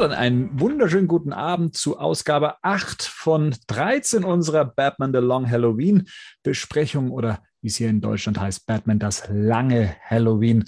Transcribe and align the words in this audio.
So, 0.00 0.08
dann 0.08 0.16
einen 0.16 0.58
wunderschönen 0.58 1.08
guten 1.08 1.34
Abend 1.34 1.76
zu 1.76 1.98
Ausgabe 1.98 2.54
8 2.62 3.02
von 3.02 3.54
13 3.66 4.24
unserer 4.24 4.64
Batman 4.64 5.12
The 5.12 5.18
Long 5.18 5.46
Halloween 5.50 6.08
Besprechung 6.42 7.10
oder 7.10 7.42
wie 7.60 7.68
es 7.68 7.76
hier 7.76 7.90
in 7.90 8.00
Deutschland 8.00 8.40
heißt, 8.40 8.64
Batman 8.66 8.98
das 8.98 9.24
lange 9.28 9.94
Halloween. 10.02 10.64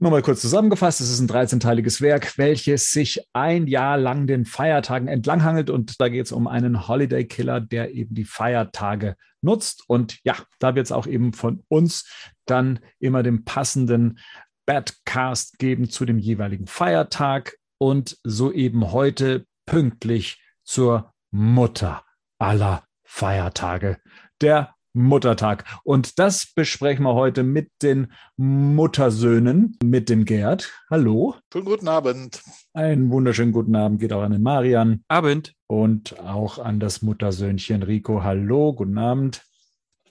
Nur 0.00 0.10
mal 0.10 0.22
kurz 0.22 0.40
zusammengefasst, 0.40 1.00
es 1.00 1.12
ist 1.12 1.20
ein 1.20 1.28
13-teiliges 1.28 2.00
Werk, 2.00 2.38
welches 2.38 2.90
sich 2.90 3.24
ein 3.32 3.68
Jahr 3.68 3.96
lang 3.96 4.26
den 4.26 4.44
Feiertagen 4.44 5.06
entlanghangelt 5.06 5.70
und 5.70 6.00
da 6.00 6.08
geht 6.08 6.26
es 6.26 6.32
um 6.32 6.48
einen 6.48 6.88
Holiday 6.88 7.28
Killer, 7.28 7.60
der 7.60 7.94
eben 7.94 8.16
die 8.16 8.24
Feiertage 8.24 9.14
nutzt 9.42 9.84
und 9.86 10.18
ja, 10.24 10.34
da 10.58 10.74
wird 10.74 10.86
es 10.86 10.92
auch 10.92 11.06
eben 11.06 11.34
von 11.34 11.62
uns 11.68 12.34
dann 12.46 12.80
immer 12.98 13.22
den 13.22 13.44
passenden 13.44 14.18
Badcast 14.66 15.60
geben 15.60 15.88
zu 15.88 16.04
dem 16.04 16.18
jeweiligen 16.18 16.66
Feiertag 16.66 17.59
und 17.80 18.18
soeben 18.24 18.92
heute 18.92 19.46
pünktlich 19.64 20.40
zur 20.62 21.12
Mutter 21.30 22.04
aller 22.38 22.84
Feiertage, 23.02 23.98
der 24.40 24.74
Muttertag. 24.92 25.64
Und 25.84 26.18
das 26.18 26.52
besprechen 26.52 27.04
wir 27.04 27.14
heute 27.14 27.42
mit 27.42 27.70
den 27.82 28.12
Muttersöhnen, 28.36 29.78
mit 29.82 30.08
dem 30.08 30.24
Gerd. 30.24 30.72
Hallo. 30.90 31.36
Schönen 31.52 31.64
guten 31.64 31.88
Abend. 31.88 32.42
Einen 32.74 33.10
wunderschönen 33.10 33.52
guten 33.52 33.76
Abend 33.76 34.00
geht 34.00 34.12
auch 34.12 34.22
an 34.22 34.32
den 34.32 34.42
Marian. 34.42 35.04
Abend. 35.08 35.54
Und 35.66 36.18
auch 36.18 36.58
an 36.58 36.80
das 36.80 37.02
Muttersöhnchen 37.02 37.82
Rico. 37.82 38.22
Hallo, 38.24 38.72
guten 38.74 38.98
Abend. 38.98 39.42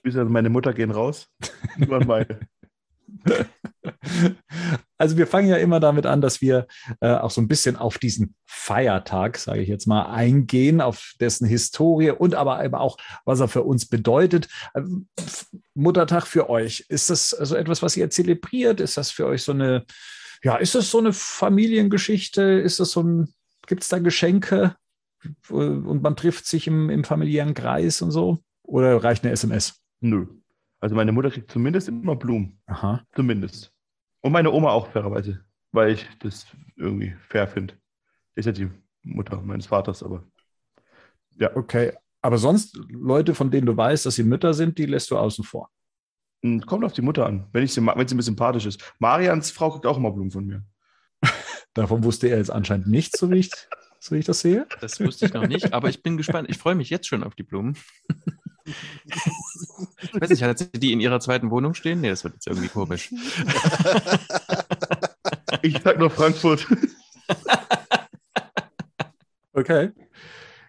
Also 0.03 0.25
meine 0.25 0.49
Mutter 0.49 0.73
gehen 0.73 0.91
raus. 0.91 1.29
Nur 1.77 2.03
meine. 2.05 2.39
Also 5.01 5.15
wir 5.15 5.27
fangen 5.27 5.47
ja 5.47 5.55
immer 5.55 5.79
damit 5.79 6.05
an, 6.05 6.19
dass 6.19 6.41
wir 6.41 6.67
äh, 6.99 7.13
auch 7.13 7.31
so 7.31 7.39
ein 7.39 7.47
bisschen 7.47 7.77
auf 7.77 7.99
diesen 7.99 8.35
Feiertag, 8.45 9.37
sage 9.37 9.61
ich 9.61 9.69
jetzt 9.69 9.87
mal, 9.87 10.07
eingehen, 10.07 10.81
auf 10.81 11.13
dessen 11.21 11.47
Historie 11.47 12.11
und 12.11 12.35
aber 12.35 12.61
eben 12.65 12.75
auch, 12.75 12.97
was 13.23 13.39
er 13.39 13.47
für 13.47 13.63
uns 13.63 13.85
bedeutet. 13.85 14.49
Ähm, 14.75 15.07
Muttertag 15.73 16.27
für 16.27 16.49
euch, 16.49 16.85
ist 16.89 17.09
das 17.09 17.33
also 17.33 17.55
etwas, 17.55 17.81
was 17.81 17.95
ihr 17.95 18.09
zelebriert? 18.09 18.81
Ist 18.81 18.97
das 18.97 19.09
für 19.09 19.25
euch 19.25 19.43
so 19.43 19.53
eine, 19.53 19.85
ja, 20.43 20.57
ist 20.57 20.75
das 20.75 20.91
so 20.91 20.97
eine 20.97 21.13
Familiengeschichte? 21.13 22.41
Ist 22.41 22.81
das 22.81 22.91
so 22.91 23.01
ein, 23.01 23.33
gibt 23.67 23.83
es 23.83 23.87
da 23.87 23.99
Geschenke 23.99 24.75
und 25.49 26.01
man 26.01 26.17
trifft 26.17 26.45
sich 26.45 26.67
im, 26.67 26.89
im 26.89 27.05
familiären 27.05 27.53
Kreis 27.53 28.01
und 28.01 28.11
so? 28.11 28.39
Oder 28.63 29.01
reicht 29.01 29.23
eine 29.23 29.31
SMS? 29.31 29.81
Nö. 30.01 30.27
Also 30.81 30.95
meine 30.95 31.11
Mutter 31.11 31.29
kriegt 31.29 31.51
zumindest 31.51 31.87
immer 31.87 32.15
Blumen. 32.15 32.59
Aha. 32.65 33.03
Zumindest. 33.15 33.73
Und 34.22 34.31
meine 34.31 34.52
Oma 34.52 34.72
auch 34.72 34.92
fairerweise, 34.92 35.44
weil 35.72 35.92
ich 35.92 36.08
das 36.20 36.45
irgendwie 36.75 37.16
fair 37.28 37.48
finde. 37.48 37.75
Ist 38.36 38.45
ja 38.45 38.52
die 38.52 38.70
Mutter 39.03 39.42
meines 39.42 39.67
Vaters, 39.67 40.03
aber 40.03 40.23
ja. 41.39 41.56
Okay. 41.56 41.94
Aber 42.22 42.38
sonst 42.38 42.78
Leute, 42.90 43.34
von 43.34 43.50
denen 43.50 43.66
du 43.66 43.75
weißt, 43.75 44.06
dass 44.06 44.16
sie 44.16 44.23
Mütter 44.23 44.53
sind, 44.53 44.78
die 44.78 44.86
lässt 44.86 45.09
du 45.09 45.17
außen 45.17 45.45
vor. 45.45 45.70
Hm, 46.44 46.62
kommt 46.66 46.84
auf 46.84 46.94
die 46.94 47.02
Mutter 47.02 47.25
an, 47.25 47.47
wenn, 47.53 47.64
ich 47.64 47.73
sie, 47.73 47.86
wenn 47.86 48.08
sie 48.08 48.16
mir 48.16 48.22
sympathisch 48.23 48.66
ist. 48.66 48.94
Marians 49.00 49.52
Frau 49.52 49.72
kriegt 49.72 49.86
auch 49.86 49.97
immer 49.97 50.12
Blumen 50.12 50.31
von 50.31 50.45
mir. 50.45 50.66
Davon 51.73 52.03
wusste 52.03 52.28
er 52.28 52.38
jetzt 52.38 52.52
anscheinend 52.52 52.88
nichts, 52.88 53.20
so 53.20 53.31
wie 53.31 53.38
ich, 53.38 53.52
so 54.00 54.16
wie 54.16 54.19
ich 54.19 54.25
das 54.25 54.41
sehe. 54.41 54.68
Das 54.81 55.00
wusste 55.00 55.28
ich 55.28 55.34
noch 55.34 55.47
nicht, 55.47 55.74
aber 55.74 55.90
ich 55.90 56.03
bin 56.03 56.18
gespannt. 56.18 56.50
Ich 56.50 56.58
freue 56.58 56.75
mich 56.75 56.90
jetzt 56.90 57.08
schon 57.08 57.24
auf 57.24 57.35
die 57.35 57.44
Blumen. 57.44 57.78
Ich 58.66 60.22
weiß 60.22 60.30
nicht, 60.30 60.44
hat 60.44 60.59
sie 60.59 60.70
die 60.72 60.94
in 60.94 61.00
ihrer 61.00 61.20
zweiten 61.20 61.52
Wohnung 61.52 61.74
stehen? 61.74 62.02
Nee, 62.02 62.09
das 62.09 62.24
wird 62.24 62.36
jetzt 62.36 62.47
irgendwie 62.47 62.68
komisch. 62.68 63.12
Ich 65.62 65.81
sag 65.84 66.00
nur 66.00 66.09
Frankfurt. 66.09 66.68
Okay. 69.53 69.92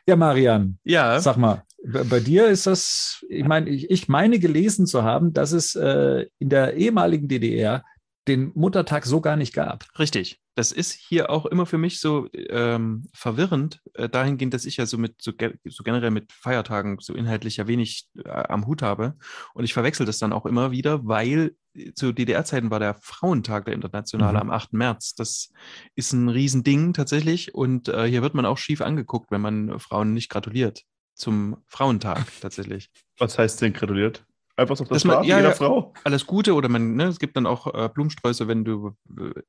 Ja, 0.06 0.17
Marian. 0.17 0.78
Ja. 0.84 1.21
Sag 1.21 1.37
mal, 1.37 1.62
bei 1.84 2.21
dir 2.21 2.49
ist 2.49 2.67
das, 2.67 3.25
ich 3.28 3.45
meine, 3.45 3.71
ich, 3.71 3.91
ich 3.91 4.09
meine 4.09 4.39
gelesen 4.39 4.87
zu 4.87 5.05
haben, 5.05 5.33
dass 5.33 5.53
es 5.53 5.75
äh, 5.75 6.27
in 6.39 6.49
der 6.49 6.75
ehemaligen 6.75 7.28
DDR 7.28 7.84
den 8.28 8.53
Muttertag 8.54 9.06
so 9.06 9.20
gar 9.20 9.36
nicht 9.36 9.54
gab. 9.54 9.86
Richtig. 9.98 10.41
Das 10.54 10.72
ist 10.72 10.92
hier 10.92 11.31
auch 11.31 11.47
immer 11.47 11.64
für 11.64 11.78
mich 11.78 12.00
so 12.00 12.28
ähm, 12.32 13.08
verwirrend, 13.14 13.81
äh, 13.94 14.08
dahingehend, 14.08 14.53
dass 14.53 14.66
ich 14.66 14.76
ja 14.76 14.84
so 14.84 14.98
mit 14.98 15.22
so, 15.22 15.32
ge 15.32 15.54
so, 15.64 15.82
generell 15.84 16.10
mit 16.10 16.32
Feiertagen 16.32 16.98
so 17.00 17.14
inhaltlich 17.14 17.56
ja 17.56 17.66
wenig 17.66 18.09
äh, 18.25 18.28
am 18.28 18.66
Hut 18.66 18.82
habe. 18.82 19.16
Und 19.54 19.64
ich 19.64 19.72
verwechsel 19.72 20.04
das 20.04 20.19
dann 20.19 20.32
auch 20.32 20.44
immer 20.44 20.70
wieder, 20.70 21.06
weil 21.06 21.56
äh, 21.75 21.92
zu 21.94 22.12
DDR-Zeiten 22.12 22.70
war 22.70 22.78
der 22.78 22.94
Frauentag 22.94 23.64
der 23.64 23.75
Internationale 23.75 24.34
mhm. 24.34 24.50
am 24.50 24.50
8. 24.50 24.75
März. 24.75 25.14
Das 25.14 25.50
ist 25.94 26.12
ein 26.12 26.28
Riesending 26.28 26.92
tatsächlich. 26.92 27.54
Und 27.54 27.88
äh, 27.88 28.06
hier 28.06 28.22
wird 28.22 28.34
man 28.34 28.44
auch 28.44 28.59
schief 28.59 28.82
angeguckt, 28.82 29.30
wenn 29.30 29.41
man 29.41 29.78
Frauen 29.78 30.12
nicht 30.12 30.28
gratuliert 30.28 30.84
zum 31.14 31.56
Frauentag 31.66 32.26
tatsächlich. 32.41 32.91
Was 33.19 33.38
heißt 33.38 33.62
denn 33.62 33.72
gratuliert? 33.72 34.26
Einfach 34.60 34.76
so 34.76 34.84
auf 34.84 34.88
das 34.91 35.04
man, 35.04 35.25
ja, 35.25 35.38
jeder 35.38 35.48
ja, 35.48 35.54
Frau. 35.54 35.94
Alles 36.04 36.26
Gute 36.26 36.53
oder 36.53 36.69
man, 36.69 36.94
ne, 36.94 37.04
es 37.04 37.19
gibt 37.19 37.34
dann 37.34 37.47
auch 37.47 37.66
äh, 37.72 37.88
Blumensträuße, 37.88 38.47
wenn 38.47 38.62
du 38.62 38.94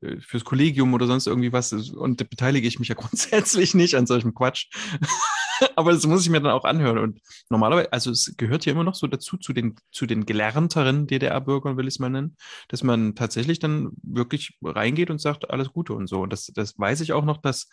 äh, 0.02 0.22
fürs 0.22 0.46
Kollegium 0.46 0.94
oder 0.94 1.06
sonst 1.06 1.28
irgendwie 1.28 1.52
was 1.52 1.74
und 1.74 2.22
da 2.22 2.26
beteilige 2.30 2.66
ich 2.66 2.80
mich 2.80 2.88
ja 2.88 2.96
grundsätzlich 2.98 3.74
nicht 3.74 3.96
an 3.96 4.08
solchem 4.08 4.34
Quatsch. 4.34 4.70
Aber 5.76 5.92
das 5.92 6.08
muss 6.08 6.24
ich 6.24 6.30
mir 6.30 6.40
dann 6.40 6.54
auch 6.54 6.64
anhören. 6.64 6.98
Und 6.98 7.20
normalerweise, 7.50 7.92
also 7.92 8.12
es 8.12 8.34
gehört 8.38 8.66
ja 8.66 8.72
immer 8.72 8.86
noch 8.86 8.96
so 8.96 9.06
dazu, 9.06 9.36
zu 9.36 9.52
den, 9.52 9.76
zu 9.92 10.06
den 10.06 10.26
gelernteren 10.26 11.08
DDR-Bürgern, 11.08 11.76
will 11.76 11.90
ich 11.90 11.96
es 11.96 12.00
mal 12.00 12.10
nennen, 12.10 12.38
dass 12.70 12.82
man 12.82 13.14
tatsächlich 13.14 13.60
dann 13.60 13.90
wirklich 14.02 14.58
reingeht 14.64 15.10
und 15.10 15.20
sagt, 15.20 15.50
alles 15.50 15.74
Gute 15.74 15.94
und 15.94 16.08
so. 16.08 16.22
Und 16.22 16.32
das, 16.32 16.48
das 16.56 16.80
weiß 16.80 17.02
ich 17.02 17.12
auch 17.12 17.26
noch, 17.26 17.38
dass 17.38 17.68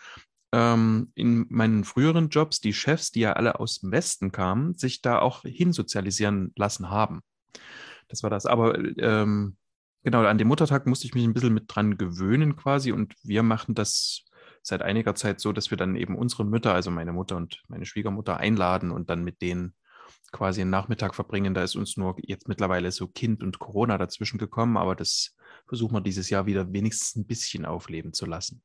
ähm, 0.52 1.12
in 1.14 1.46
meinen 1.50 1.84
früheren 1.84 2.28
Jobs 2.28 2.60
die 2.60 2.72
Chefs, 2.72 3.10
die 3.10 3.20
ja 3.20 3.34
alle 3.34 3.60
aus 3.60 3.80
dem 3.80 3.92
Westen 3.92 4.32
kamen, 4.32 4.74
sich 4.74 5.02
da 5.02 5.18
auch 5.18 5.42
hinsozialisieren 5.42 6.52
lassen 6.56 6.90
haben. 6.90 7.20
Das 8.08 8.22
war 8.22 8.30
das. 8.30 8.46
Aber 8.46 8.78
ähm, 8.98 9.56
genau, 10.02 10.24
an 10.24 10.38
dem 10.38 10.48
Muttertag 10.48 10.86
musste 10.86 11.06
ich 11.06 11.14
mich 11.14 11.24
ein 11.24 11.34
bisschen 11.34 11.54
mit 11.54 11.64
dran 11.68 11.98
gewöhnen 11.98 12.56
quasi 12.56 12.92
und 12.92 13.14
wir 13.22 13.42
machen 13.42 13.74
das 13.74 14.24
seit 14.62 14.82
einiger 14.82 15.14
Zeit 15.14 15.40
so, 15.40 15.52
dass 15.52 15.70
wir 15.70 15.78
dann 15.78 15.96
eben 15.96 16.16
unsere 16.16 16.44
Mütter, 16.44 16.74
also 16.74 16.90
meine 16.90 17.12
Mutter 17.12 17.36
und 17.36 17.62
meine 17.68 17.86
Schwiegermutter 17.86 18.38
einladen 18.38 18.90
und 18.90 19.10
dann 19.10 19.24
mit 19.24 19.40
denen 19.42 19.74
quasi 20.32 20.60
einen 20.60 20.70
Nachmittag 20.70 21.14
verbringen. 21.14 21.54
Da 21.54 21.62
ist 21.62 21.76
uns 21.76 21.96
nur 21.96 22.16
jetzt 22.22 22.48
mittlerweile 22.48 22.92
so 22.92 23.08
Kind 23.08 23.42
und 23.42 23.58
Corona 23.58 23.98
dazwischen 23.98 24.38
gekommen, 24.38 24.76
aber 24.76 24.94
das 24.94 25.36
versuchen 25.66 25.94
wir 25.94 26.00
dieses 26.00 26.30
Jahr 26.30 26.46
wieder 26.46 26.72
wenigstens 26.72 27.16
ein 27.16 27.26
bisschen 27.26 27.64
aufleben 27.64 28.12
zu 28.12 28.26
lassen. 28.26 28.62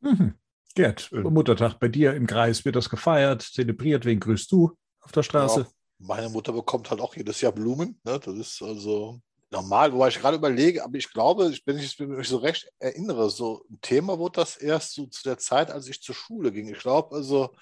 Mhm. 0.00 0.34
Gerd, 0.74 1.10
Muttertag 1.12 1.80
bei 1.80 1.88
dir 1.88 2.14
im 2.14 2.26
Kreis 2.26 2.64
wird 2.64 2.76
das 2.76 2.88
gefeiert, 2.88 3.42
zelebriert. 3.42 4.04
Wen 4.04 4.20
grüßt 4.20 4.52
du 4.52 4.76
auf 5.00 5.10
der 5.10 5.24
Straße? 5.24 5.60
Ja, 5.62 5.66
meine 5.98 6.28
Mutter 6.28 6.52
bekommt 6.52 6.90
halt 6.90 7.00
auch 7.00 7.14
jedes 7.16 7.40
Jahr 7.40 7.52
Blumen. 7.52 8.00
Ne? 8.04 8.20
Das 8.20 8.34
ist 8.34 8.62
also 8.62 9.20
normal, 9.50 9.92
wobei 9.92 10.08
ich 10.08 10.18
gerade 10.18 10.36
überlege, 10.36 10.84
aber 10.84 10.96
ich 10.96 11.10
glaube, 11.12 11.52
wenn 11.64 11.78
ich 11.78 11.98
mich 11.98 12.28
so 12.28 12.36
recht 12.38 12.70
erinnere, 12.78 13.30
so 13.30 13.64
ein 13.70 13.80
Thema 13.80 14.18
wurde 14.18 14.40
das 14.40 14.56
erst 14.56 14.94
so 14.94 15.06
zu 15.06 15.22
der 15.24 15.38
Zeit, 15.38 15.70
als 15.70 15.88
ich 15.88 16.02
zur 16.02 16.14
Schule 16.14 16.52
ging. 16.52 16.68
Ich 16.68 16.80
glaube, 16.80 17.16
also 17.16 17.54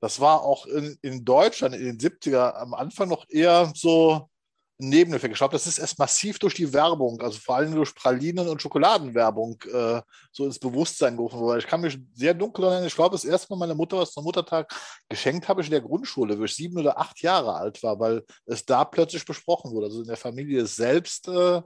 das 0.00 0.20
war 0.20 0.42
auch 0.42 0.66
in, 0.66 0.98
in 1.02 1.24
Deutschland 1.24 1.74
in 1.74 1.84
den 1.84 1.98
70er 1.98 2.52
am 2.54 2.74
Anfang 2.74 3.08
noch 3.08 3.24
eher 3.28 3.72
so 3.74 4.28
Nebeneffekt. 4.78 5.32
Ich 5.32 5.38
glaube, 5.38 5.52
das 5.52 5.68
ist 5.68 5.78
erst 5.78 5.98
massiv 5.98 6.38
durch 6.40 6.54
die 6.54 6.72
Werbung, 6.72 7.20
also 7.20 7.38
vor 7.38 7.56
allem 7.56 7.74
durch 7.74 7.94
Pralinen- 7.94 8.48
und 8.48 8.60
Schokoladenwerbung, 8.60 9.62
äh, 9.72 10.02
so 10.32 10.46
ins 10.46 10.58
Bewusstsein 10.58 11.16
gerufen 11.16 11.38
wurde. 11.38 11.60
Ich 11.60 11.66
kann 11.66 11.80
mich 11.80 11.98
sehr 12.12 12.34
dunkel 12.34 12.64
erinnern. 12.64 12.86
Ich 12.86 12.94
glaube, 12.94 13.14
das 13.14 13.24
erste 13.24 13.52
Mal 13.52 13.60
meine 13.60 13.74
Mutter 13.74 13.98
was 13.98 14.12
zum 14.12 14.24
Muttertag 14.24 14.74
geschenkt 15.08 15.48
habe 15.48 15.60
ich 15.60 15.68
in 15.68 15.72
der 15.72 15.80
Grundschule, 15.80 16.38
wo 16.38 16.44
ich 16.44 16.56
sieben 16.56 16.76
oder 16.78 16.98
acht 16.98 17.20
Jahre 17.22 17.54
alt 17.54 17.82
war, 17.84 18.00
weil 18.00 18.24
es 18.46 18.64
da 18.64 18.84
plötzlich 18.84 19.24
besprochen 19.24 19.70
wurde. 19.70 19.86
Also 19.86 20.00
in 20.00 20.08
der 20.08 20.16
Familie 20.16 20.66
selbst 20.66 21.28
äh, 21.28 21.62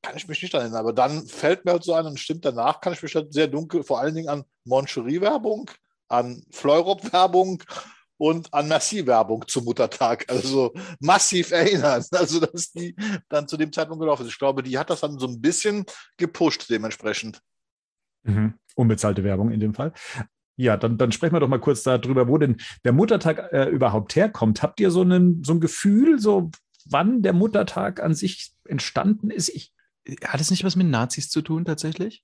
kann 0.00 0.16
ich 0.16 0.28
mich 0.28 0.40
nicht 0.40 0.54
erinnern. 0.54 0.76
Aber 0.76 0.92
dann 0.92 1.26
fällt 1.26 1.64
mir 1.64 1.72
halt 1.72 1.84
so 1.84 1.94
ein 1.94 2.06
und 2.06 2.18
stimmt 2.18 2.44
danach, 2.44 2.80
kann 2.80 2.92
ich 2.92 3.02
mich 3.02 3.14
halt 3.14 3.32
sehr 3.32 3.48
dunkel, 3.48 3.82
vor 3.82 4.00
allen 4.00 4.14
Dingen 4.14 4.28
an 4.28 4.44
Moncherie-Werbung, 4.64 5.70
an 6.08 6.44
Fleurop-Werbung 6.52 7.62
und 8.20 8.52
an 8.52 8.68
Merci-Werbung 8.68 9.48
zum 9.48 9.64
Muttertag. 9.64 10.26
Also 10.28 10.74
massiv 11.00 11.50
erinnern. 11.50 12.04
Also, 12.12 12.38
dass 12.38 12.70
die 12.72 12.94
dann 13.30 13.48
zu 13.48 13.56
dem 13.56 13.72
Zeitpunkt 13.72 14.00
gelaufen 14.00 14.26
ist. 14.26 14.32
Ich 14.32 14.38
glaube, 14.38 14.62
die 14.62 14.78
hat 14.78 14.90
das 14.90 15.00
dann 15.00 15.18
so 15.18 15.26
ein 15.26 15.40
bisschen 15.40 15.86
gepusht 16.18 16.68
dementsprechend. 16.68 17.40
Mhm. 18.24 18.54
Unbezahlte 18.74 19.24
Werbung 19.24 19.50
in 19.50 19.60
dem 19.60 19.72
Fall. 19.72 19.92
Ja, 20.56 20.76
dann, 20.76 20.98
dann 20.98 21.12
sprechen 21.12 21.34
wir 21.34 21.40
doch 21.40 21.48
mal 21.48 21.60
kurz 21.60 21.82
darüber, 21.82 22.28
wo 22.28 22.36
denn 22.36 22.58
der 22.84 22.92
Muttertag 22.92 23.52
äh, 23.52 23.68
überhaupt 23.70 24.14
herkommt. 24.16 24.62
Habt 24.62 24.80
ihr 24.80 24.90
so, 24.90 25.00
einen, 25.00 25.42
so 25.42 25.54
ein 25.54 25.60
Gefühl, 25.60 26.18
so 26.18 26.50
wann 26.84 27.22
der 27.22 27.32
Muttertag 27.32 28.02
an 28.02 28.14
sich 28.14 28.52
entstanden 28.66 29.30
ist? 29.30 29.48
Ich, 29.48 29.72
hat 30.22 30.40
es 30.40 30.50
nicht 30.50 30.64
was 30.64 30.76
mit 30.76 30.88
Nazis 30.88 31.30
zu 31.30 31.40
tun 31.40 31.64
tatsächlich? 31.64 32.22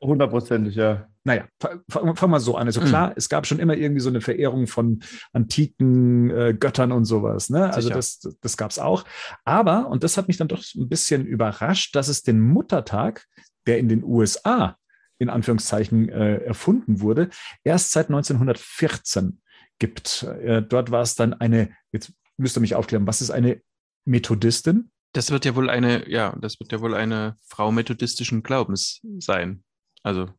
Hundertprozentig, 0.00 0.76
ja. 0.76 1.08
Naja, 1.24 1.46
fangen 1.88 2.16
fang 2.16 2.30
mal 2.30 2.40
so 2.40 2.56
an. 2.56 2.68
Also 2.68 2.80
klar, 2.80 3.08
mhm. 3.08 3.14
es 3.16 3.28
gab 3.28 3.46
schon 3.46 3.58
immer 3.58 3.76
irgendwie 3.76 4.00
so 4.00 4.08
eine 4.08 4.20
Verehrung 4.20 4.66
von 4.66 5.00
antiken 5.32 6.30
äh, 6.30 6.54
Göttern 6.58 6.92
und 6.92 7.04
sowas. 7.04 7.50
Ne? 7.50 7.72
Also 7.74 7.90
das, 7.90 8.20
das 8.40 8.56
gab 8.56 8.70
es 8.70 8.78
auch. 8.78 9.04
Aber, 9.44 9.88
und 9.88 10.04
das 10.04 10.16
hat 10.16 10.28
mich 10.28 10.36
dann 10.36 10.48
doch 10.48 10.62
ein 10.76 10.88
bisschen 10.88 11.26
überrascht, 11.26 11.96
dass 11.96 12.08
es 12.08 12.22
den 12.22 12.40
Muttertag, 12.40 13.26
der 13.66 13.78
in 13.78 13.88
den 13.88 14.04
USA 14.04 14.76
in 15.18 15.28
Anführungszeichen 15.28 16.08
äh, 16.08 16.36
erfunden 16.44 17.00
wurde, 17.00 17.28
erst 17.64 17.90
seit 17.90 18.06
1914 18.06 19.40
gibt. 19.78 20.22
Äh, 20.22 20.62
dort 20.62 20.90
war 20.90 21.02
es 21.02 21.16
dann 21.16 21.34
eine, 21.34 21.70
jetzt 21.92 22.12
müsst 22.36 22.56
ihr 22.56 22.60
mich 22.60 22.76
aufklären, 22.76 23.06
was 23.06 23.20
ist 23.20 23.30
eine 23.30 23.60
Methodistin? 24.04 24.90
Das 25.12 25.30
wird 25.30 25.44
ja 25.44 25.56
wohl 25.56 25.70
eine, 25.70 26.08
ja, 26.08 26.36
das 26.40 26.60
wird 26.60 26.72
ja 26.72 26.80
wohl 26.80 26.94
eine 26.94 27.36
Frau 27.48 27.72
methodistischen 27.72 28.42
Glaubens 28.42 29.00
sein. 29.18 29.64
Also. 30.02 30.30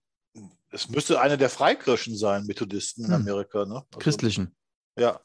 Es 0.72 0.90
müsste 0.90 1.20
eine 1.20 1.38
der 1.38 1.50
Freikirchen 1.50 2.16
sein, 2.16 2.46
Methodisten 2.46 3.06
in 3.06 3.12
hm. 3.12 3.22
Amerika, 3.22 3.66
ne? 3.66 3.84
Also, 3.92 4.00
Christlichen. 4.00 4.56
Ja. 4.98 5.20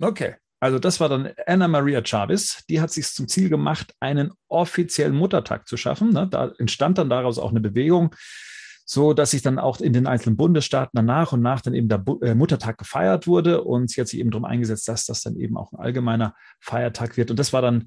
Okay. 0.00 0.36
Also 0.58 0.78
das 0.78 1.00
war 1.00 1.08
dann 1.08 1.32
Anna 1.46 1.68
Maria 1.68 2.02
Chavez. 2.04 2.64
Die 2.68 2.80
hat 2.80 2.90
sich 2.90 3.06
zum 3.08 3.28
Ziel 3.28 3.48
gemacht, 3.48 3.94
einen 4.00 4.32
offiziellen 4.48 5.14
Muttertag 5.14 5.68
zu 5.68 5.76
schaffen. 5.76 6.10
Ne? 6.10 6.28
Da 6.28 6.52
entstand 6.58 6.98
dann 6.98 7.10
daraus 7.10 7.38
auch 7.38 7.50
eine 7.50 7.60
Bewegung, 7.60 8.14
so 8.86 9.12
dass 9.12 9.32
sich 9.32 9.42
dann 9.42 9.58
auch 9.58 9.80
in 9.80 9.92
den 9.92 10.06
einzelnen 10.06 10.36
Bundesstaaten 10.36 10.96
dann 10.96 11.06
nach 11.06 11.32
und 11.32 11.42
nach 11.42 11.60
dann 11.60 11.74
eben 11.74 11.88
der 11.88 12.02
äh, 12.22 12.34
Muttertag 12.34 12.78
gefeiert 12.78 13.26
wurde. 13.26 13.64
Und 13.64 13.90
sie 13.90 14.00
hat 14.00 14.08
sich 14.08 14.18
eben 14.18 14.30
darum 14.30 14.46
eingesetzt, 14.46 14.88
dass 14.88 15.04
das 15.04 15.20
dann 15.20 15.36
eben 15.36 15.58
auch 15.58 15.72
ein 15.72 15.78
allgemeiner 15.78 16.34
Feiertag 16.60 17.16
wird. 17.16 17.30
Und 17.30 17.38
das 17.38 17.52
war 17.52 17.60
dann 17.60 17.86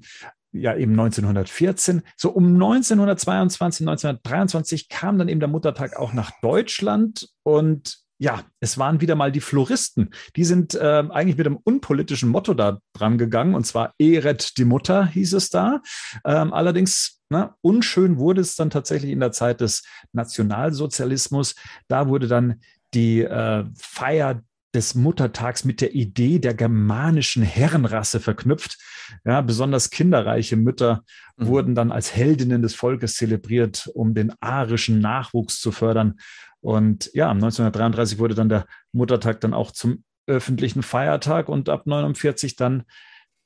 ja 0.52 0.76
eben 0.76 0.92
1914. 0.92 2.02
So 2.16 2.30
um 2.30 2.54
1922, 2.54 3.86
1923 3.86 4.88
kam 4.88 5.18
dann 5.18 5.28
eben 5.28 5.40
der 5.40 5.48
Muttertag 5.48 5.96
auch 5.96 6.12
nach 6.12 6.32
Deutschland 6.42 7.28
und 7.42 8.00
ja, 8.22 8.42
es 8.60 8.76
waren 8.76 9.00
wieder 9.00 9.14
mal 9.14 9.32
die 9.32 9.40
Floristen. 9.40 10.10
Die 10.36 10.44
sind 10.44 10.74
äh, 10.74 11.04
eigentlich 11.08 11.38
mit 11.38 11.46
einem 11.46 11.56
unpolitischen 11.56 12.28
Motto 12.28 12.52
da 12.52 12.78
dran 12.92 13.16
gegangen, 13.16 13.54
und 13.54 13.66
zwar 13.66 13.94
Ehret 13.98 14.58
die 14.58 14.66
Mutter, 14.66 15.06
hieß 15.06 15.32
es 15.32 15.48
da. 15.48 15.80
Ähm, 16.26 16.52
allerdings, 16.52 17.22
ne, 17.30 17.54
unschön 17.62 18.18
wurde 18.18 18.42
es 18.42 18.56
dann 18.56 18.68
tatsächlich 18.68 19.10
in 19.10 19.20
der 19.20 19.32
Zeit 19.32 19.62
des 19.62 19.84
Nationalsozialismus. 20.12 21.54
Da 21.88 22.08
wurde 22.08 22.28
dann 22.28 22.60
die 22.92 23.22
äh, 23.22 23.64
Feier 23.74 24.42
des 24.74 24.94
Muttertags 24.94 25.64
mit 25.64 25.80
der 25.80 25.94
Idee 25.94 26.38
der 26.38 26.54
germanischen 26.54 27.42
Herrenrasse 27.42 28.20
verknüpft. 28.20 28.78
Ja, 29.24 29.40
besonders 29.40 29.90
kinderreiche 29.90 30.56
Mütter 30.56 31.02
mhm. 31.36 31.46
wurden 31.46 31.74
dann 31.74 31.90
als 31.90 32.14
Heldinnen 32.14 32.62
des 32.62 32.74
Volkes 32.74 33.14
zelebriert, 33.14 33.90
um 33.94 34.14
den 34.14 34.32
arischen 34.40 35.00
Nachwuchs 35.00 35.60
zu 35.60 35.72
fördern. 35.72 36.20
Und 36.60 37.10
ja, 37.14 37.30
1933 37.30 38.18
wurde 38.18 38.34
dann 38.34 38.48
der 38.48 38.66
Muttertag 38.92 39.40
dann 39.40 39.54
auch 39.54 39.72
zum 39.72 40.04
öffentlichen 40.26 40.82
Feiertag 40.82 41.48
und 41.48 41.68
ab 41.68 41.86
49 41.86 42.56
dann 42.56 42.84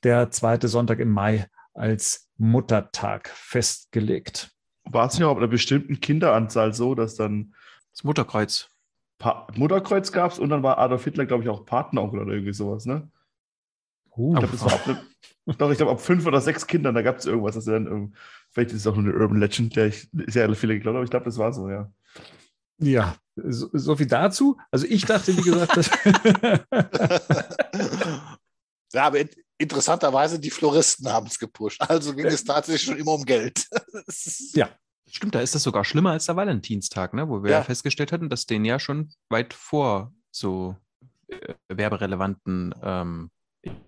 der 0.03 0.29
zweite 0.29 0.67
Sonntag 0.67 0.99
im 0.99 1.09
Mai 1.09 1.47
als 1.73 2.29
Muttertag 2.37 3.29
festgelegt. 3.29 4.51
War 4.83 5.07
es 5.07 5.17
ja 5.17 5.29
ab 5.29 5.37
einer 5.37 5.47
bestimmten 5.47 5.99
Kinderanzahl 5.99 6.73
so, 6.73 6.93
dass 6.93 7.15
dann 7.15 7.55
das 7.91 8.03
Mutterkreuz 8.03 8.69
pa 9.17 9.47
Mutterkreuz 9.55 10.11
gab 10.11 10.31
es 10.31 10.39
und 10.39 10.49
dann 10.49 10.63
war 10.63 10.77
Adolf 10.77 11.03
Hitler, 11.03 11.25
glaube 11.25 11.43
ich, 11.43 11.49
auch 11.49 11.65
Patenonkel 11.65 12.21
oder 12.21 12.33
irgendwie 12.33 12.53
sowas, 12.53 12.85
ne? 12.85 13.09
Uh, 14.15 14.33
ich 14.33 14.39
glaube, 14.39 14.53
das 14.53 14.65
war 14.65 14.73
ab, 14.73 14.87
ne, 14.87 15.01
doch, 15.57 15.71
ich 15.71 15.77
glaube, 15.77 15.91
ab 15.91 16.01
fünf 16.01 16.25
oder 16.25 16.41
sechs 16.41 16.67
Kindern, 16.67 16.95
da 16.95 17.01
gab 17.01 17.17
es 17.17 17.25
irgendwas, 17.25 17.55
dass 17.55 17.65
dann, 17.65 18.15
vielleicht 18.51 18.71
ist 18.71 18.77
es 18.77 18.87
auch 18.87 18.95
nur 18.95 19.13
eine 19.13 19.21
Urban 19.21 19.39
Legend, 19.39 19.75
der 19.75 19.87
ich 19.87 20.09
sehr 20.27 20.53
viele 20.55 20.75
geglaubt, 20.75 20.95
aber 20.95 21.03
ich 21.03 21.09
glaube, 21.09 21.25
das 21.25 21.37
war 21.37 21.53
so, 21.53 21.69
ja. 21.69 21.91
Ja, 22.77 23.15
so, 23.35 23.69
so, 23.71 23.95
viel 23.95 24.07
dazu. 24.07 24.57
Also 24.69 24.85
ich 24.87 25.05
dachte, 25.05 25.35
wie 25.37 25.41
gesagt, 25.41 25.77
dass 25.77 25.89
ja, 28.93 29.03
aber 29.03 29.19
interessanterweise 29.57 30.39
die 30.39 30.49
Floristen 30.49 31.09
haben 31.09 31.27
es 31.27 31.39
gepusht. 31.39 31.81
Also 31.81 32.13
ging 32.13 32.25
es 32.25 32.43
tatsächlich 32.43 32.83
schon 32.83 32.97
immer 32.97 33.13
um 33.13 33.23
Geld. 33.23 33.65
ja, 34.53 34.69
Stimmt, 35.09 35.35
da 35.35 35.39
ist 35.41 35.55
das 35.55 35.63
sogar 35.63 35.85
schlimmer 35.85 36.11
als 36.11 36.25
der 36.25 36.35
Valentinstag, 36.35 37.13
ne? 37.13 37.29
wo 37.29 37.43
wir 37.43 37.51
ja. 37.51 37.63
festgestellt 37.63 38.11
hatten, 38.11 38.29
dass 38.29 38.45
den 38.45 38.65
ja 38.65 38.79
schon 38.79 39.11
weit 39.29 39.53
vor 39.53 40.13
so 40.31 40.75
äh, 41.27 41.53
werberelevanten 41.69 42.73
ähm, 42.81 43.29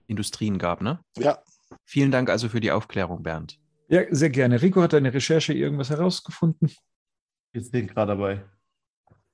Industrien 0.08 0.58
gab. 0.58 0.82
Ne? 0.82 1.00
Ja. 1.18 1.40
Vielen 1.86 2.12
Dank 2.12 2.30
also 2.30 2.50
für 2.50 2.60
die 2.60 2.72
Aufklärung, 2.72 3.24
Bernd. 3.24 3.60
Ja, 3.90 4.04
sehr 4.10 4.30
gerne. 4.30 4.62
Rico 4.62 4.82
hat 4.82 4.94
deine 4.94 5.14
Recherche 5.14 5.54
irgendwas 5.54 5.90
herausgefunden? 5.90 6.72
Jetzt 7.54 7.72
bin 7.72 7.86
ich 7.86 7.94
gerade 7.94 8.14
dabei. 8.14 8.44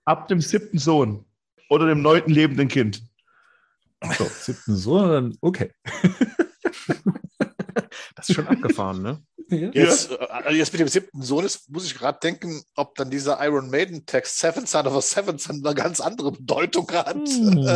Ab 0.06 0.28
dem 0.28 0.42
siebten 0.42 0.78
Sohn 0.78 1.26
oder 1.70 1.88
dem 1.88 2.02
neunten 2.02 2.32
lebenden 2.32 2.68
Kind. 2.68 3.04
So, 4.18 4.26
siebten 4.26 4.76
Sohn, 4.76 5.38
okay. 5.42 5.72
das 8.16 8.30
ist 8.30 8.36
schon 8.36 8.48
abgefahren, 8.48 9.02
ne? 9.02 9.24
Jetzt, 9.74 10.12
ja. 10.12 10.40
Äh, 10.42 10.56
jetzt 10.56 10.74
mit 10.74 10.80
dem 10.80 10.88
siebten 10.88 11.22
Sohn 11.22 11.46
ist, 11.46 11.70
muss 11.70 11.86
ich 11.86 11.96
gerade 11.96 12.20
denken, 12.22 12.64
ob 12.76 12.96
dann 12.96 13.10
dieser 13.10 13.44
Iron 13.46 13.70
Maiden-Text 13.70 14.40
Seven 14.40 14.66
Son 14.66 14.88
of 14.88 14.96
a 14.96 15.02
Seven 15.02 15.38
Son 15.38 15.66
eine 15.66 15.76
ganz 15.76 16.00
andere 16.00 16.32
Bedeutung 16.32 16.90
hat. 16.92 17.16
Hm. 17.16 17.68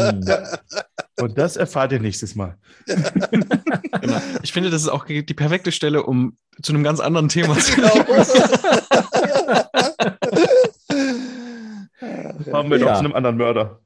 Und 1.19 1.37
das 1.37 1.57
erfahrt 1.57 1.91
ihr 1.91 1.99
nächstes 1.99 2.35
Mal. 2.35 2.57
genau. 2.85 4.21
Ich 4.43 4.53
finde, 4.53 4.69
das 4.69 4.81
ist 4.81 4.89
auch 4.89 5.05
die 5.05 5.23
perfekte 5.23 5.71
Stelle, 5.71 6.03
um 6.03 6.37
zu 6.61 6.73
einem 6.73 6.83
ganz 6.83 6.99
anderen 6.99 7.29
Thema 7.29 7.57
zu 7.57 7.81
kommen. 7.81 8.05
Haben 12.53 12.69
wir 12.69 12.77
ja. 12.77 12.85
doch 12.85 12.93
zu 12.93 12.99
einem 12.99 13.13
anderen 13.13 13.37
Mörder. 13.37 13.81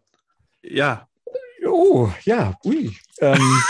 Ja. 0.61 1.07
Oh, 1.65 2.09
ja, 2.23 2.53
ui. 2.65 2.93
Ähm, 3.21 3.63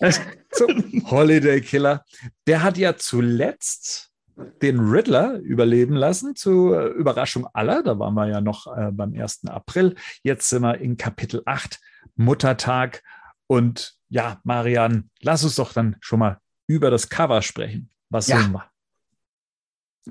so, 0.58 1.10
Holiday 1.10 1.60
Killer. 1.60 2.04
Der 2.46 2.62
hat 2.62 2.78
ja 2.78 2.96
zuletzt 2.96 4.08
den 4.62 4.78
Riddler 4.78 5.38
überleben 5.38 5.94
lassen, 5.94 6.36
zur 6.36 6.86
Überraschung 6.90 7.46
aller. 7.52 7.82
Da 7.82 7.98
waren 7.98 8.14
wir 8.14 8.28
ja 8.28 8.40
noch 8.40 8.66
äh, 8.76 8.90
beim 8.92 9.14
1. 9.14 9.46
April. 9.46 9.94
Jetzt 10.22 10.48
sind 10.48 10.62
wir 10.62 10.78
in 10.78 10.96
Kapitel 10.96 11.42
8, 11.44 11.80
Muttertag. 12.16 13.02
Und 13.46 13.96
ja, 14.08 14.40
Marian, 14.44 15.10
lass 15.20 15.44
uns 15.44 15.56
doch 15.56 15.72
dann 15.72 15.96
schon 16.00 16.20
mal 16.20 16.40
über 16.66 16.90
das 16.90 17.08
Cover 17.08 17.42
sprechen. 17.42 17.90
Was 18.10 18.28
ja. 18.28 18.40
sehen 18.40 18.52
wir? 18.52 18.70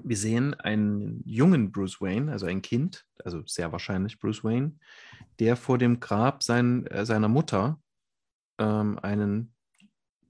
Wir 0.03 0.17
sehen 0.17 0.53
einen 0.53 1.23
jungen 1.25 1.71
Bruce 1.71 2.01
Wayne, 2.01 2.31
also 2.31 2.45
ein 2.45 2.61
Kind, 2.61 3.05
also 3.23 3.41
sehr 3.47 3.71
wahrscheinlich 3.71 4.19
Bruce 4.19 4.43
Wayne, 4.43 4.73
der 5.39 5.55
vor 5.55 5.77
dem 5.77 5.99
Grab 5.99 6.43
sein, 6.43 6.85
äh, 6.87 7.05
seiner 7.05 7.29
Mutter 7.29 7.79
ähm, 8.59 8.99
einen 9.01 9.55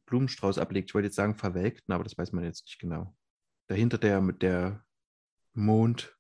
Blumenstrauß 0.08 0.58
ablegt. 0.58 0.90
Ich 0.90 0.96
wollte 0.96 1.08
jetzt 1.08 1.16
sagen 1.16 1.36
verwelkten, 1.36 1.94
aber 1.94 2.04
das 2.04 2.18
weiß 2.18 2.32
man 2.32 2.44
jetzt 2.44 2.66
nicht 2.66 2.80
genau. 2.80 3.16
Dahinter 3.68 3.98
der 3.98 4.22
mit 4.22 4.42
der 4.42 4.84
Mond. 5.54 6.16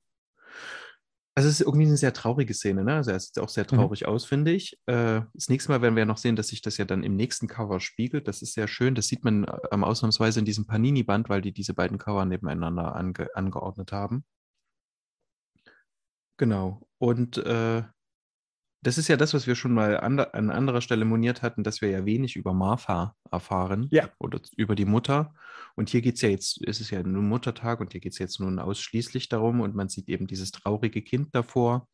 Also 1.35 1.49
es 1.49 1.59
ist 1.59 1.67
irgendwie 1.67 1.85
eine 1.85 1.97
sehr 1.97 2.13
traurige 2.13 2.53
Szene, 2.53 2.83
ne? 2.83 2.95
Also 2.95 3.11
er 3.11 3.19
sieht 3.19 3.37
auch 3.39 3.49
sehr 3.49 3.65
mhm. 3.65 3.77
traurig 3.77 4.01
mhm. 4.01 4.07
aus, 4.07 4.25
finde 4.25 4.51
ich. 4.51 4.77
Äh, 4.87 5.21
das 5.33 5.49
nächste 5.49 5.71
Mal 5.71 5.81
werden 5.81 5.95
wir 5.95 6.01
ja 6.01 6.05
noch 6.05 6.17
sehen, 6.17 6.35
dass 6.35 6.47
sich 6.47 6.61
das 6.61 6.77
ja 6.77 6.85
dann 6.85 7.03
im 7.03 7.15
nächsten 7.15 7.47
Cover 7.47 7.79
spiegelt. 7.79 8.27
Das 8.27 8.41
ist 8.41 8.53
sehr 8.53 8.67
schön. 8.67 8.95
Das 8.95 9.07
sieht 9.07 9.23
man 9.23 9.45
ähm, 9.71 9.83
ausnahmsweise 9.83 10.39
in 10.39 10.45
diesem 10.45 10.65
Panini-Band, 10.65 11.29
weil 11.29 11.41
die 11.41 11.51
diese 11.51 11.73
beiden 11.73 11.97
Cover 11.97 12.25
nebeneinander 12.25 12.95
ange 12.95 13.29
angeordnet 13.35 13.91
haben. 13.91 14.25
Genau. 16.37 16.87
Und 16.97 17.37
äh, 17.37 17.83
das 18.81 18.97
ist 18.97 19.07
ja 19.07 19.17
das, 19.17 19.33
was 19.33 19.47
wir 19.47 19.55
schon 19.55 19.73
mal 19.73 19.99
an, 19.99 20.19
an 20.19 20.49
anderer 20.49 20.81
Stelle 20.81 21.05
moniert 21.05 21.41
hatten, 21.41 21.63
dass 21.63 21.81
wir 21.81 21.89
ja 21.89 22.05
wenig 22.05 22.35
über 22.35 22.53
Martha 22.53 23.15
erfahren 23.31 23.87
ja. 23.91 24.09
oder 24.19 24.39
über 24.55 24.75
die 24.75 24.85
Mutter. 24.85 25.33
Und 25.75 25.89
hier 25.89 26.01
geht 26.01 26.15
es 26.15 26.21
ja 26.21 26.29
jetzt, 26.29 26.63
ist 26.63 26.81
es 26.81 26.91
ja 26.91 27.01
nun 27.03 27.27
Muttertag 27.27 27.79
und 27.79 27.91
hier 27.91 28.01
geht 28.01 28.13
es 28.13 28.19
jetzt 28.19 28.39
nun 28.39 28.59
ausschließlich 28.59 29.29
darum 29.29 29.61
und 29.61 29.75
man 29.75 29.89
sieht 29.89 30.09
eben 30.09 30.27
dieses 30.27 30.51
traurige 30.51 31.01
Kind 31.01 31.33
davor. 31.33 31.87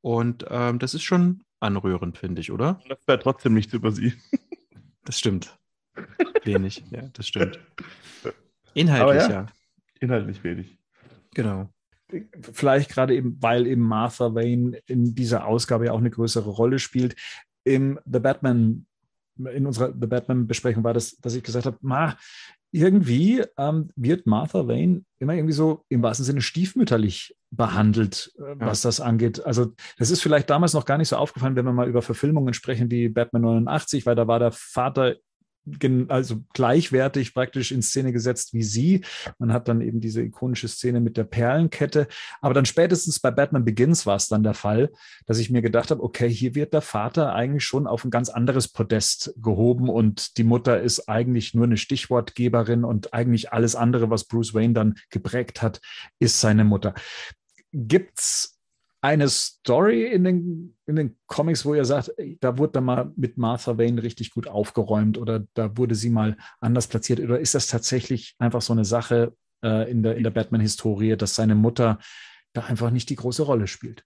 Und 0.00 0.44
ähm, 0.48 0.78
das 0.78 0.94
ist 0.94 1.02
schon 1.02 1.44
anrührend, 1.60 2.18
finde 2.18 2.40
ich, 2.40 2.50
oder? 2.50 2.80
Das 2.88 2.98
wäre 3.06 3.20
trotzdem 3.20 3.54
nichts 3.54 3.72
über 3.72 3.92
sie. 3.92 4.14
Das 5.04 5.18
stimmt. 5.18 5.58
wenig, 6.44 6.84
ja, 6.90 7.02
das 7.12 7.28
stimmt. 7.28 7.58
Inhaltlich, 8.74 9.22
ja, 9.22 9.30
ja. 9.30 9.46
Inhaltlich 10.00 10.42
wenig. 10.42 10.78
Genau 11.34 11.71
vielleicht 12.52 12.90
gerade 12.90 13.14
eben, 13.14 13.36
weil 13.40 13.66
eben 13.66 13.82
Martha 13.82 14.34
Wayne 14.34 14.78
in 14.86 15.14
dieser 15.14 15.46
Ausgabe 15.46 15.86
ja 15.86 15.92
auch 15.92 15.98
eine 15.98 16.10
größere 16.10 16.50
Rolle 16.50 16.78
spielt. 16.78 17.16
Im 17.64 17.98
The 18.04 18.18
Batman, 18.18 18.86
in 19.36 19.66
unserer 19.66 19.92
The 19.92 20.06
Batman-Besprechung 20.06 20.84
war 20.84 20.94
das, 20.94 21.16
dass 21.18 21.34
ich 21.34 21.42
gesagt 21.42 21.66
habe, 21.66 21.78
ma, 21.80 22.16
irgendwie 22.72 23.44
ähm, 23.58 23.90
wird 23.96 24.26
Martha 24.26 24.66
Wayne 24.66 25.04
immer 25.18 25.34
irgendwie 25.34 25.52
so 25.52 25.84
im 25.90 26.02
wahrsten 26.02 26.24
Sinne 26.24 26.40
stiefmütterlich 26.40 27.36
behandelt, 27.50 28.32
äh, 28.38 28.54
was 28.58 28.82
ja. 28.82 28.88
das 28.88 29.00
angeht. 29.00 29.44
Also 29.44 29.74
das 29.98 30.10
ist 30.10 30.22
vielleicht 30.22 30.48
damals 30.48 30.72
noch 30.72 30.86
gar 30.86 30.96
nicht 30.96 31.08
so 31.08 31.16
aufgefallen, 31.16 31.54
wenn 31.54 31.66
wir 31.66 31.72
mal 31.72 31.88
über 31.88 32.00
Verfilmungen 32.00 32.54
sprechen 32.54 32.90
wie 32.90 33.10
Batman 33.10 33.42
89, 33.42 34.06
weil 34.06 34.14
da 34.14 34.26
war 34.26 34.38
der 34.38 34.52
Vater 34.52 35.16
also 36.08 36.42
gleichwertig 36.52 37.34
praktisch 37.34 37.70
in 37.72 37.82
Szene 37.82 38.12
gesetzt 38.12 38.52
wie 38.52 38.62
sie. 38.62 39.04
Man 39.38 39.52
hat 39.52 39.68
dann 39.68 39.80
eben 39.80 40.00
diese 40.00 40.22
ikonische 40.22 40.68
Szene 40.68 41.00
mit 41.00 41.16
der 41.16 41.24
Perlenkette. 41.24 42.08
Aber 42.40 42.54
dann 42.54 42.66
spätestens 42.66 43.20
bei 43.20 43.30
Batman 43.30 43.64
Begins 43.64 44.04
war 44.06 44.16
es 44.16 44.28
dann 44.28 44.42
der 44.42 44.54
Fall, 44.54 44.90
dass 45.26 45.38
ich 45.38 45.50
mir 45.50 45.62
gedacht 45.62 45.90
habe, 45.90 46.02
okay, 46.02 46.28
hier 46.28 46.54
wird 46.54 46.74
der 46.74 46.80
Vater 46.80 47.34
eigentlich 47.34 47.64
schon 47.64 47.86
auf 47.86 48.04
ein 48.04 48.10
ganz 48.10 48.28
anderes 48.28 48.68
Podest 48.68 49.34
gehoben 49.40 49.88
und 49.88 50.36
die 50.36 50.44
Mutter 50.44 50.80
ist 50.80 51.08
eigentlich 51.08 51.54
nur 51.54 51.64
eine 51.64 51.76
Stichwortgeberin 51.76 52.84
und 52.84 53.14
eigentlich 53.14 53.52
alles 53.52 53.76
andere, 53.76 54.10
was 54.10 54.24
Bruce 54.24 54.54
Wayne 54.54 54.74
dann 54.74 54.94
geprägt 55.10 55.62
hat, 55.62 55.80
ist 56.18 56.40
seine 56.40 56.64
Mutter. 56.64 56.94
Gibt's 57.72 58.58
eine 59.02 59.28
Story 59.28 60.06
in 60.06 60.22
den, 60.22 60.76
in 60.86 60.96
den 60.96 61.16
Comics, 61.26 61.64
wo 61.64 61.74
ihr 61.74 61.84
sagt, 61.84 62.12
da 62.40 62.56
wurde 62.56 62.74
dann 62.74 62.84
mal 62.84 63.12
mit 63.16 63.36
Martha 63.36 63.76
Wayne 63.76 64.02
richtig 64.02 64.30
gut 64.30 64.46
aufgeräumt 64.46 65.18
oder 65.18 65.44
da 65.54 65.76
wurde 65.76 65.96
sie 65.96 66.08
mal 66.08 66.36
anders 66.60 66.86
platziert? 66.86 67.18
Oder 67.18 67.40
ist 67.40 67.56
das 67.56 67.66
tatsächlich 67.66 68.36
einfach 68.38 68.62
so 68.62 68.72
eine 68.72 68.84
Sache 68.84 69.34
äh, 69.64 69.90
in 69.90 70.04
der, 70.04 70.16
in 70.16 70.22
der 70.22 70.30
Batman-Historie, 70.30 71.16
dass 71.16 71.34
seine 71.34 71.56
Mutter 71.56 71.98
da 72.52 72.62
einfach 72.62 72.92
nicht 72.92 73.10
die 73.10 73.16
große 73.16 73.42
Rolle 73.42 73.66
spielt? 73.66 74.04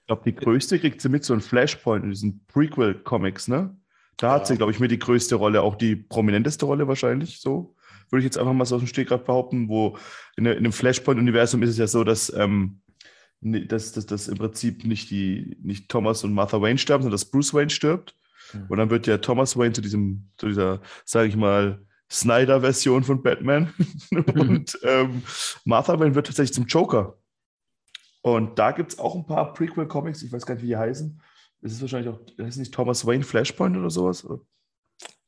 Ich 0.00 0.06
glaube, 0.06 0.22
die 0.24 0.34
größte 0.34 0.78
kriegt 0.78 1.02
sie 1.02 1.10
mit 1.10 1.24
so 1.24 1.34
einem 1.34 1.42
Flashpoint 1.42 2.04
in 2.04 2.10
diesen 2.10 2.46
Prequel-Comics, 2.46 3.48
ne? 3.48 3.76
Da 4.16 4.28
ja. 4.28 4.34
hat 4.34 4.46
sie, 4.46 4.56
glaube 4.56 4.72
ich, 4.72 4.80
mit 4.80 4.90
die 4.90 4.98
größte 4.98 5.34
Rolle, 5.34 5.60
auch 5.60 5.74
die 5.74 5.94
prominenteste 5.94 6.64
Rolle 6.64 6.88
wahrscheinlich 6.88 7.38
so. 7.40 7.74
Würde 8.08 8.20
ich 8.20 8.24
jetzt 8.24 8.38
einfach 8.38 8.54
mal 8.54 8.64
so 8.64 8.76
aus 8.76 8.80
dem 8.80 8.88
Stegreif 8.88 9.24
behaupten, 9.24 9.68
wo 9.68 9.98
in, 10.38 10.46
in 10.46 10.62
dem 10.62 10.72
Flashpoint-Universum 10.72 11.62
ist 11.62 11.70
es 11.70 11.76
ja 11.76 11.86
so, 11.86 12.02
dass, 12.02 12.32
ähm, 12.34 12.80
dass, 13.40 13.92
dass, 13.92 14.06
dass 14.06 14.28
im 14.28 14.38
Prinzip 14.38 14.84
nicht, 14.84 15.10
die, 15.10 15.56
nicht 15.62 15.88
Thomas 15.88 16.24
und 16.24 16.32
Martha 16.32 16.60
Wayne 16.60 16.78
sterben, 16.78 17.02
sondern 17.02 17.18
dass 17.18 17.30
Bruce 17.30 17.54
Wayne 17.54 17.70
stirbt. 17.70 18.14
Mhm. 18.52 18.66
Und 18.68 18.78
dann 18.78 18.90
wird 18.90 19.06
ja 19.06 19.18
Thomas 19.18 19.56
Wayne 19.56 19.72
zu 19.72 19.80
diesem, 19.80 20.30
zu 20.38 20.48
dieser, 20.48 20.80
sage 21.04 21.28
ich 21.28 21.36
mal, 21.36 21.84
Snyder-Version 22.10 23.04
von 23.04 23.22
Batman. 23.22 23.72
und 24.10 24.78
ähm, 24.82 25.22
Martha 25.64 25.98
Wayne 25.98 26.14
wird 26.14 26.26
tatsächlich 26.26 26.54
zum 26.54 26.66
Joker. 26.66 27.18
Und 28.22 28.58
da 28.58 28.72
gibt 28.72 28.92
es 28.92 28.98
auch 28.98 29.14
ein 29.14 29.26
paar 29.26 29.52
Prequel-Comics, 29.52 30.22
ich 30.22 30.32
weiß 30.32 30.46
gar 30.46 30.54
nicht, 30.54 30.64
wie 30.64 30.68
die 30.68 30.76
heißen. 30.76 31.20
Das 31.62 31.72
ist 31.72 31.80
wahrscheinlich 31.80 32.12
auch, 32.12 32.20
ist 32.38 32.56
nicht 32.56 32.74
Thomas 32.74 33.06
Wayne 33.06 33.24
Flashpoint 33.24 33.76
oder 33.76 33.90
sowas? 33.90 34.26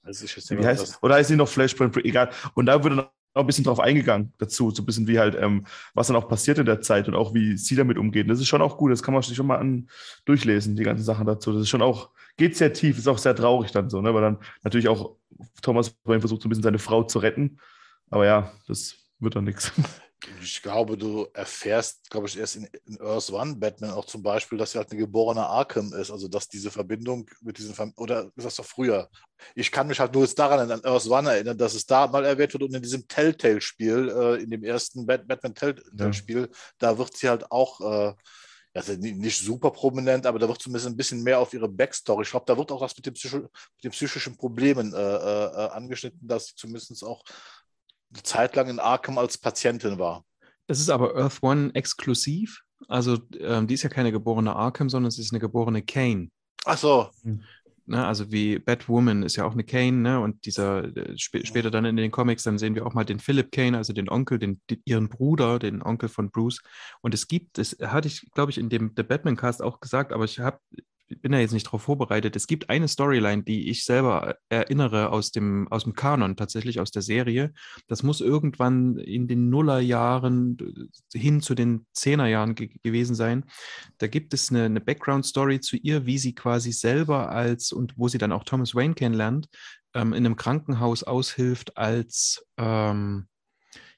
Also 0.03 0.25
ich 0.25 0.35
jetzt 0.35 0.51
wie 0.51 0.65
heißt, 0.65 1.03
oder 1.03 1.17
heißt 1.17 1.31
die 1.31 1.37
noch 1.37 1.49
Flashpoint? 1.49 1.97
Egal. 1.99 2.31
Und 2.55 2.67
da 2.67 2.83
wird 2.83 3.09
auch 3.39 3.45
ein 3.45 3.47
bisschen 3.47 3.65
drauf 3.65 3.81
eingegangen 3.81 4.33
dazu, 4.39 4.71
so 4.71 4.83
ein 4.83 4.87
bisschen 4.87 5.07
wie 5.07 5.19
halt, 5.19 5.37
ähm, 5.41 5.65
was 5.95 6.09
dann 6.09 6.17
auch 6.17 6.29
passiert 6.29 6.59
in 6.59 6.67
der 6.67 6.81
Zeit 6.81 7.09
und 7.09 7.15
auch 7.15 7.35
wie 7.35 7.57
sie 7.57 7.77
damit 7.77 7.99
umgeht. 7.99 8.29
das 8.29 8.41
ist 8.41 8.49
schon 8.49 8.63
auch 8.63 8.77
gut, 8.77 8.93
das 8.93 9.03
kann 9.03 9.15
man 9.15 9.23
sich 9.23 9.37
schon 9.37 9.47
mal 9.47 9.59
an, 9.59 9.89
durchlesen, 10.25 10.77
die 10.77 10.83
ganzen 10.83 11.05
Sachen 11.05 11.27
dazu. 11.27 11.53
Das 11.53 11.63
ist 11.63 11.69
schon 11.69 11.83
auch, 11.83 12.11
geht 12.37 12.57
sehr 12.57 12.73
tief, 12.73 12.99
ist 12.99 13.09
auch 13.09 13.19
sehr 13.19 13.35
traurig 13.35 13.73
dann 13.73 13.91
so, 13.91 14.01
ne? 14.01 14.13
weil 14.13 14.23
dann 14.23 14.39
natürlich 14.63 14.89
auch 14.89 15.17
Thomas 15.63 15.95
versucht 16.05 16.43
so 16.43 16.49
ein 16.49 16.51
bisschen 16.51 16.65
seine 16.65 16.79
Frau 16.79 17.05
zu 17.05 17.19
retten. 17.19 17.59
Aber 18.11 18.27
ja, 18.27 18.53
das 18.67 18.97
wird 19.19 19.37
dann 19.37 19.45
nichts. 19.45 19.73
Ich 20.43 20.63
glaube, 20.63 20.97
du 20.97 21.29
erfährst, 21.33 22.11
glaube 22.11 22.27
ich, 22.27 22.37
erst 22.37 22.57
in, 22.57 22.69
in 22.87 23.01
Earth 23.01 23.31
One 23.31 23.55
Batman 23.55 23.93
auch 23.93 24.05
zum 24.05 24.23
Beispiel, 24.23 24.59
dass 24.59 24.75
er 24.75 24.81
halt 24.81 24.91
eine 24.91 25.01
geborene 25.01 25.47
Arkham 25.47 25.93
ist. 25.93 26.11
Also, 26.11 26.27
dass 26.27 26.49
diese 26.49 26.71
Verbindung 26.71 27.31
mit 27.41 27.59
diesen, 27.59 27.75
Fam 27.75 27.93
oder 27.97 28.31
ist 28.35 28.45
das 28.45 28.57
doch 28.57 28.65
früher? 28.65 29.09
Ich 29.55 29.71
kann 29.71 29.87
mich 29.87 30.01
halt 30.01 30.13
nur 30.13 30.25
jetzt 30.25 30.39
daran 30.39 30.71
an 30.71 30.85
Earth 30.85 31.07
One 31.07 31.31
erinnern, 31.31 31.57
dass 31.57 31.75
es 31.75 31.87
da 31.87 32.09
mal 32.09 32.25
erwähnt 32.25 32.53
wird 32.53 32.65
und 32.65 32.75
in 32.75 32.83
diesem 32.83 33.07
Telltale-Spiel, 33.07 34.09
äh, 34.09 34.43
in 34.43 34.51
dem 34.51 34.65
ersten 34.65 35.07
Bat 35.07 35.29
Batman 35.29 35.55
Telltale-Spiel, 35.55 36.41
ja. 36.41 36.59
da 36.79 36.99
wird 36.99 37.17
sie 37.17 37.29
halt 37.29 37.51
auch. 37.51 37.81
Äh, 37.81 38.15
also 38.75 38.93
nicht 38.93 39.41
super 39.41 39.73
prominent, 39.73 40.25
aber 40.25 40.39
da 40.39 40.47
wird 40.47 40.63
zumindest 40.63 40.87
ein 40.87 40.97
bisschen 40.97 41.23
mehr 41.25 41.41
auf 41.41 41.53
ihre 41.53 41.69
Backstory. 41.69 42.23
Ich 42.23 42.31
glaube, 42.31 42.47
da 42.47 42.57
wird 42.57 42.71
auch 42.71 42.81
was 42.81 42.95
mit, 42.97 43.07
dem 43.07 43.15
Psycho 43.15 43.39
mit 43.39 43.51
den 43.83 43.91
psychischen 43.91 44.37
Problemen 44.37 44.93
äh, 44.93 44.97
äh, 44.97 45.47
äh 45.47 45.71
angeschnitten, 45.71 46.29
dass 46.29 46.49
sie 46.49 46.55
zumindest 46.55 47.03
auch 47.03 47.25
eine 48.13 48.23
Zeit 48.23 48.57
lang 48.57 48.69
in 48.69 48.79
Arkham 48.79 49.19
als 49.19 49.39
Patientin 49.39 49.99
war. 49.99 50.25
Das 50.67 50.81
ist 50.81 50.91
aber 50.91 51.17
Earth 51.17 51.43
One 51.43 51.71
exklusiv. 51.75 52.63
Also 52.89 53.19
ähm, 53.41 53.67
die 53.67 53.75
ist 53.75 53.83
ja 53.83 53.89
keine 53.89 54.13
geborene 54.13 54.55
Arkham, 54.55 54.89
sondern 54.89 55.11
sie 55.11 55.23
ist 55.23 55.33
eine 55.33 55.41
geborene 55.41 55.83
Kane. 55.83 56.31
Ach 56.65 56.79
so. 56.79 57.11
Ne, 57.87 58.07
also 58.07 58.31
wie 58.31 58.59
Batwoman 58.59 59.23
ist 59.23 59.37
ja 59.37 59.47
auch 59.47 59.55
eine 59.55 59.65
Kane, 59.65 59.93
ne? 59.93 60.21
Und 60.21 60.45
dieser 60.45 60.85
äh, 60.95 61.17
sp 61.17 61.41
später 61.45 61.71
dann 61.71 61.87
in 61.87 61.97
den 61.97 62.11
Comics, 62.11 62.43
dann 62.43 62.59
sehen 62.59 62.75
wir 62.75 62.87
auch 62.87 62.93
mal 62.93 63.05
den 63.05 63.19
Philip 63.19 63.51
Kane, 63.51 63.79
also 63.79 63.95
den 63.95 64.11
Onkel, 64.11 64.39
den, 64.39 64.61
den 64.69 64.83
ihren 64.85 65.09
Bruder, 65.09 65.59
den 65.59 65.83
Onkel 65.83 66.11
von 66.11 66.31
Bruce. 66.31 66.61
Und 67.01 67.15
es 67.15 67.29
gibt, 67.29 67.57
das 67.57 67.79
hatte 67.81 68.09
ich, 68.09 68.31
glaube 68.35 68.51
ich, 68.51 68.59
in 68.59 68.69
dem 68.69 68.93
The 68.95 69.03
Batman 69.03 69.37
Cast 69.37 69.63
auch 69.63 69.81
gesagt, 69.81 70.13
aber 70.13 70.27
ich 70.27 70.39
habe 70.39 70.61
bin 71.09 71.33
da 71.33 71.39
jetzt 71.39 71.53
nicht 71.53 71.67
darauf 71.67 71.83
vorbereitet. 71.83 72.37
Es 72.37 72.47
gibt 72.47 72.69
eine 72.69 72.89
Storyline, 72.89 73.43
die 73.43 73.71
ich 73.71 73.85
selber 73.85 74.37
erinnere 74.49 75.11
aus 75.11 75.31
dem, 75.31 75.67
aus 75.69 75.85
dem 75.85 75.95
Kanon, 75.95 76.37
tatsächlich 76.37 76.81
aus 76.81 76.91
der 76.91 77.03
Serie. 77.03 77.53
Das 77.87 78.03
muss 78.03 78.21
irgendwann 78.21 78.99
in 78.99 79.27
den 79.27 79.49
Nullerjahren 79.49 80.91
hin 81.13 81.41
zu 81.41 81.55
den 81.55 81.87
Zehnerjahren 81.93 82.55
ge 82.55 82.71
gewesen 82.83 83.15
sein. 83.15 83.45
Da 83.99 84.07
gibt 84.07 84.35
es 84.35 84.51
eine, 84.51 84.65
eine 84.65 84.81
Background-Story 84.81 85.61
zu 85.61 85.77
ihr, 85.77 86.07
wie 86.07 86.19
sie 86.19 86.35
quasi 86.35 86.73
selber 86.73 87.31
als 87.31 87.73
und 87.73 87.95
wo 87.97 88.09
sie 88.09 88.19
dann 88.19 88.33
auch 88.33 88.45
Thomas 88.45 88.75
Wayne 88.75 88.95
kennenlernt, 88.95 89.49
ähm, 89.95 90.13
in 90.13 90.27
einem 90.27 90.37
Krankenhaus 90.37 91.03
aushilft 91.05 91.77
als 91.77 92.45
ähm, 92.59 93.29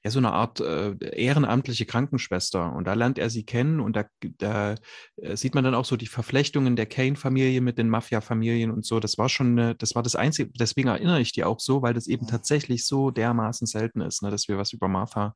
ja 0.02 0.10
so 0.10 0.18
eine 0.18 0.32
Art 0.32 0.60
äh, 0.60 0.96
ehrenamtliche 1.14 1.84
Krankenschwester. 1.84 2.72
Und 2.72 2.86
da 2.86 2.94
lernt 2.94 3.18
er 3.18 3.28
sie 3.28 3.44
kennen 3.44 3.80
und 3.80 3.96
da, 3.96 4.04
da 4.38 4.76
äh, 5.16 5.36
sieht 5.36 5.54
man 5.54 5.64
dann 5.64 5.74
auch 5.74 5.84
so 5.84 5.96
die 5.96 6.06
Verflechtungen 6.06 6.74
der 6.74 6.86
Kane-Familie 6.86 7.60
mit 7.60 7.76
den 7.76 7.88
Mafia-Familien 7.88 8.70
und 8.70 8.84
so. 8.86 8.98
Das 8.98 9.18
war 9.18 9.28
schon, 9.28 9.58
eine, 9.58 9.74
das 9.74 9.94
war 9.94 10.02
das 10.02 10.16
Einzige, 10.16 10.50
deswegen 10.58 10.88
erinnere 10.88 11.20
ich 11.20 11.32
die 11.32 11.44
auch 11.44 11.60
so, 11.60 11.82
weil 11.82 11.92
das 11.92 12.06
eben 12.06 12.24
mhm. 12.24 12.30
tatsächlich 12.30 12.86
so 12.86 13.10
dermaßen 13.10 13.66
selten 13.66 14.00
ist, 14.00 14.22
ne, 14.22 14.30
dass 14.30 14.48
wir 14.48 14.56
was 14.56 14.72
über 14.72 14.88
Martha 14.88 15.34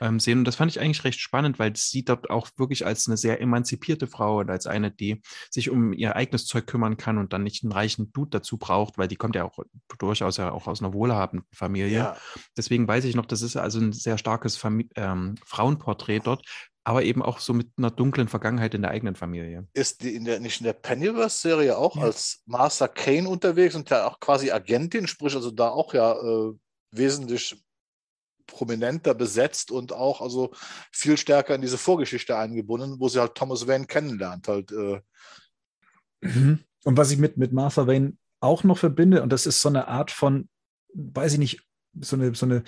ähm, 0.00 0.20
sehen. 0.20 0.38
Und 0.38 0.44
das 0.46 0.56
fand 0.56 0.70
ich 0.70 0.80
eigentlich 0.80 1.04
recht 1.04 1.20
spannend, 1.20 1.58
weil 1.58 1.76
sie 1.76 2.04
dort 2.04 2.30
auch 2.30 2.48
wirklich 2.56 2.86
als 2.86 3.08
eine 3.08 3.18
sehr 3.18 3.40
emanzipierte 3.42 4.06
Frau 4.06 4.38
und 4.38 4.50
als 4.50 4.66
eine, 4.66 4.90
die 4.90 5.20
sich 5.50 5.68
um 5.68 5.92
ihr 5.92 6.16
eigenes 6.16 6.46
Zeug 6.46 6.66
kümmern 6.66 6.96
kann 6.96 7.18
und 7.18 7.34
dann 7.34 7.42
nicht 7.42 7.62
einen 7.62 7.72
reichen 7.72 8.10
Dude 8.12 8.30
dazu 8.30 8.56
braucht, 8.56 8.96
weil 8.96 9.08
die 9.08 9.16
kommt 9.16 9.36
ja 9.36 9.44
auch 9.44 9.58
durchaus 9.98 10.38
ja 10.38 10.50
auch 10.50 10.66
aus 10.66 10.80
einer 10.80 10.94
wohlhabenden 10.94 11.46
Familie. 11.52 11.98
Ja. 11.98 12.16
Deswegen 12.56 12.88
weiß 12.88 13.04
ich 13.04 13.14
noch, 13.14 13.26
das 13.26 13.42
ist 13.42 13.56
also 13.56 13.80
ein 13.80 13.97
sehr 14.02 14.18
starkes 14.18 14.56
Fam 14.56 14.88
ähm, 14.96 15.36
Frauenporträt 15.44 16.20
dort, 16.20 16.44
aber 16.84 17.02
eben 17.02 17.22
auch 17.22 17.38
so 17.38 17.52
mit 17.52 17.68
einer 17.76 17.90
dunklen 17.90 18.28
Vergangenheit 18.28 18.74
in 18.74 18.82
der 18.82 18.90
eigenen 18.90 19.14
Familie. 19.14 19.66
Ist 19.74 20.02
die 20.02 20.14
in 20.14 20.24
der, 20.24 20.40
nicht 20.40 20.60
in 20.60 20.64
der 20.64 20.72
Pennyverse-Serie 20.72 21.76
auch 21.76 21.96
ja. 21.96 22.04
als 22.04 22.42
Master 22.46 22.88
Kane 22.88 23.28
unterwegs 23.28 23.74
und 23.74 23.90
ja 23.90 24.06
auch 24.06 24.20
quasi 24.20 24.50
Agentin, 24.50 25.06
sprich 25.06 25.34
also 25.34 25.50
da 25.50 25.68
auch 25.68 25.92
ja 25.92 26.12
äh, 26.12 26.52
wesentlich 26.92 27.62
prominenter 28.46 29.14
besetzt 29.14 29.70
und 29.70 29.92
auch 29.92 30.20
also 30.20 30.52
viel 30.90 31.16
stärker 31.16 31.54
in 31.54 31.60
diese 31.60 31.78
Vorgeschichte 31.78 32.36
eingebunden, 32.36 32.98
wo 32.98 33.08
sie 33.08 33.20
halt 33.20 33.34
Thomas 33.34 33.66
Wayne 33.68 33.86
kennenlernt. 33.86 34.48
Halt, 34.48 34.72
äh. 34.72 35.00
Mhm. 36.22 36.60
Und 36.84 36.96
was 36.96 37.10
ich 37.10 37.18
mit, 37.18 37.36
mit 37.36 37.52
Martha 37.52 37.86
Wayne 37.86 38.16
auch 38.40 38.64
noch 38.64 38.78
verbinde, 38.78 39.22
und 39.22 39.30
das 39.30 39.46
ist 39.46 39.60
so 39.60 39.68
eine 39.68 39.88
Art 39.88 40.10
von, 40.10 40.48
weiß 40.94 41.34
ich 41.34 41.38
nicht, 41.38 41.67
so 42.00 42.16
eine, 42.16 42.34
so 42.34 42.46
eine 42.46 42.62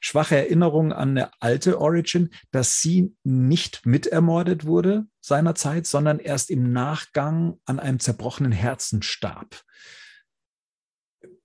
schwache 0.00 0.36
Erinnerung 0.36 0.92
an 0.92 1.10
eine 1.10 1.30
alte 1.40 1.80
Origin, 1.80 2.30
dass 2.50 2.80
sie 2.80 3.14
nicht 3.24 3.86
mitermordet 3.86 4.64
wurde 4.66 5.06
seinerzeit, 5.20 5.86
sondern 5.86 6.18
erst 6.18 6.50
im 6.50 6.72
Nachgang 6.72 7.58
an 7.64 7.80
einem 7.80 8.00
zerbrochenen 8.00 8.52
Herzen 8.52 9.02
starb. 9.02 9.62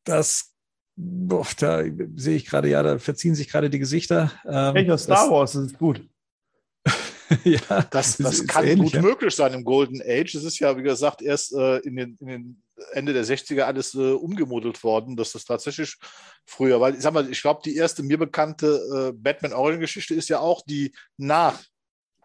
Das, 0.04 0.54
boah, 0.96 1.48
da 1.60 1.84
sehe 2.16 2.36
ich 2.36 2.46
gerade, 2.46 2.70
ja, 2.70 2.84
da 2.84 3.00
verziehen 3.00 3.36
sich 3.36 3.50
gerade 3.50 3.70
die 3.70 3.80
Gesichter. 3.80 4.32
Ähm, 4.46 4.74
Welcher 4.74 4.98
Star 4.98 5.30
Wars 5.30 5.56
ist 5.56 5.78
gut. 5.78 6.02
ja, 7.44 7.82
das, 7.92 8.18
das 8.18 8.46
kann 8.48 8.66
ähnlich, 8.66 8.92
gut 8.92 8.94
ja. 8.94 9.02
möglich 9.02 9.36
sein 9.36 9.54
im 9.54 9.64
Golden 9.64 10.02
Age. 10.02 10.34
Das 10.34 10.44
ist 10.44 10.60
ja, 10.60 10.76
wie 10.78 10.84
gesagt, 10.84 11.22
erst 11.22 11.54
äh, 11.54 11.78
in, 11.80 11.96
den, 11.96 12.18
in 12.20 12.28
den 12.28 12.64
Ende 12.94 13.14
der 13.14 13.26
60er 13.26 13.62
alles 13.62 13.94
äh, 13.94 14.12
umgemodelt 14.14 14.84
worden, 14.84 15.16
dass 15.16 15.34
das 15.34 15.46
tatsächlich 15.46 15.96
früher, 16.46 16.80
weil 16.82 16.96
ich 16.96 17.02
sag 17.02 17.14
mal, 17.14 17.30
ich 17.30 17.42
glaube, 17.42 17.62
die 17.64 17.76
erste 17.76 18.04
mir 18.04 18.18
bekannte 18.18 19.12
äh, 19.12 19.12
Batman-Origin-Geschichte 19.14 20.16
ist 20.16 20.30
ja 20.30 20.40
auch 20.40 20.64
die 20.66 20.94
nach 21.18 21.60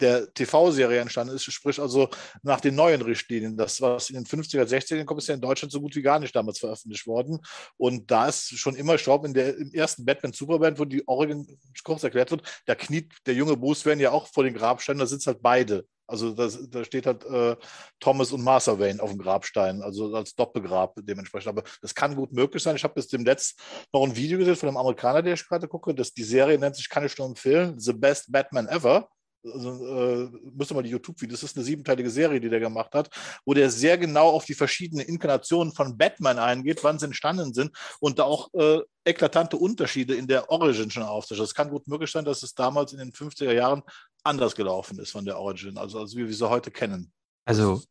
der 0.00 0.32
TV-Serie 0.32 1.00
entstanden 1.00 1.34
ist, 1.34 1.44
sprich 1.44 1.80
also 1.80 2.08
nach 2.42 2.60
den 2.60 2.74
neuen 2.74 3.02
Richtlinien. 3.02 3.56
Das, 3.56 3.80
was 3.80 4.10
in 4.10 4.16
den 4.16 4.26
50er, 4.26 4.64
60er 4.64 5.04
kommt, 5.04 5.20
ist 5.20 5.28
ja 5.28 5.34
in 5.34 5.40
Deutschland 5.40 5.72
so 5.72 5.80
gut 5.80 5.94
wie 5.96 6.02
gar 6.02 6.18
nicht 6.18 6.34
damals 6.34 6.58
veröffentlicht 6.58 7.06
worden. 7.06 7.38
Und 7.76 8.10
da 8.10 8.28
ist 8.28 8.58
schon 8.58 8.76
immer, 8.76 8.94
ich 8.94 9.04
glaube, 9.04 9.26
in 9.26 9.34
der, 9.34 9.56
im 9.56 9.72
ersten 9.72 10.04
Batman 10.04 10.32
Superband, 10.32 10.78
wo 10.78 10.84
die 10.84 11.06
Origin 11.06 11.46
kurz 11.84 12.02
erklärt 12.02 12.30
wird, 12.30 12.42
da 12.66 12.74
kniet 12.74 13.12
der 13.26 13.34
junge 13.34 13.56
Bruce 13.56 13.86
Wayne 13.86 14.02
ja 14.02 14.10
auch 14.10 14.26
vor 14.26 14.44
den 14.44 14.54
Grabsteinen, 14.54 14.98
da 15.00 15.06
sitzen 15.06 15.28
halt 15.28 15.42
beide. 15.42 15.86
Also 16.06 16.32
das, 16.32 16.58
da 16.68 16.84
steht 16.84 17.06
halt 17.06 17.24
äh, 17.24 17.56
Thomas 17.98 18.30
und 18.32 18.42
Martha 18.42 18.78
Wayne 18.78 19.02
auf 19.02 19.10
dem 19.10 19.18
Grabstein, 19.18 19.80
also 19.80 20.14
als 20.14 20.34
Doppelgrab 20.34 20.96
dementsprechend. 21.00 21.48
Aber 21.48 21.62
das 21.80 21.94
kann 21.94 22.14
gut 22.14 22.32
möglich 22.32 22.62
sein. 22.62 22.76
Ich 22.76 22.84
habe 22.84 22.94
bis 22.94 23.08
dem 23.08 23.22
Netz 23.22 23.54
noch 23.92 24.04
ein 24.04 24.14
Video 24.14 24.38
gesehen 24.38 24.56
von 24.56 24.68
einem 24.68 24.76
Amerikaner, 24.76 25.22
der 25.22 25.34
ich 25.34 25.46
gerade 25.46 25.66
gucke. 25.66 25.94
Das, 25.94 26.12
die 26.12 26.24
Serie 26.24 26.58
nennt 26.58 26.76
sich, 26.76 26.88
kann 26.90 27.06
ich 27.06 27.16
nur 27.16 27.26
empfehlen, 27.26 27.78
The 27.78 27.94
Best 27.94 28.30
Batman 28.30 28.68
Ever 28.68 29.08
also, 29.52 29.86
äh, 29.86 30.30
müsste 30.54 30.74
mal 30.74 30.82
die 30.82 30.90
YouTube-Videos, 30.90 31.40
das 31.40 31.50
ist 31.50 31.56
eine 31.56 31.64
siebenteilige 31.64 32.10
Serie, 32.10 32.40
die 32.40 32.48
der 32.48 32.60
gemacht 32.60 32.94
hat, 32.94 33.10
wo 33.44 33.54
der 33.54 33.70
sehr 33.70 33.98
genau 33.98 34.28
auf 34.28 34.44
die 34.44 34.54
verschiedenen 34.54 35.06
Inkarnationen 35.06 35.72
von 35.72 35.96
Batman 35.96 36.38
eingeht, 36.38 36.82
wann 36.82 36.98
sie 36.98 37.06
entstanden 37.06 37.52
sind 37.54 37.76
und 38.00 38.18
da 38.18 38.24
auch 38.24 38.52
äh, 38.54 38.80
eklatante 39.04 39.56
Unterschiede 39.56 40.14
in 40.14 40.26
der 40.26 40.50
Origin 40.50 40.90
schon 40.90 41.02
aufzeigt. 41.02 41.40
Es 41.40 41.54
kann 41.54 41.70
gut 41.70 41.86
möglich 41.88 42.10
sein, 42.10 42.24
dass 42.24 42.42
es 42.42 42.54
damals 42.54 42.92
in 42.92 42.98
den 42.98 43.12
50er 43.12 43.52
Jahren 43.52 43.82
anders 44.22 44.54
gelaufen 44.54 44.98
ist 44.98 45.10
von 45.10 45.24
der 45.24 45.38
Origin, 45.38 45.76
also, 45.76 46.00
also 46.00 46.16
wie 46.16 46.26
wir 46.26 46.34
sie 46.34 46.48
heute 46.48 46.70
kennen. 46.70 47.12
Also 47.44 47.82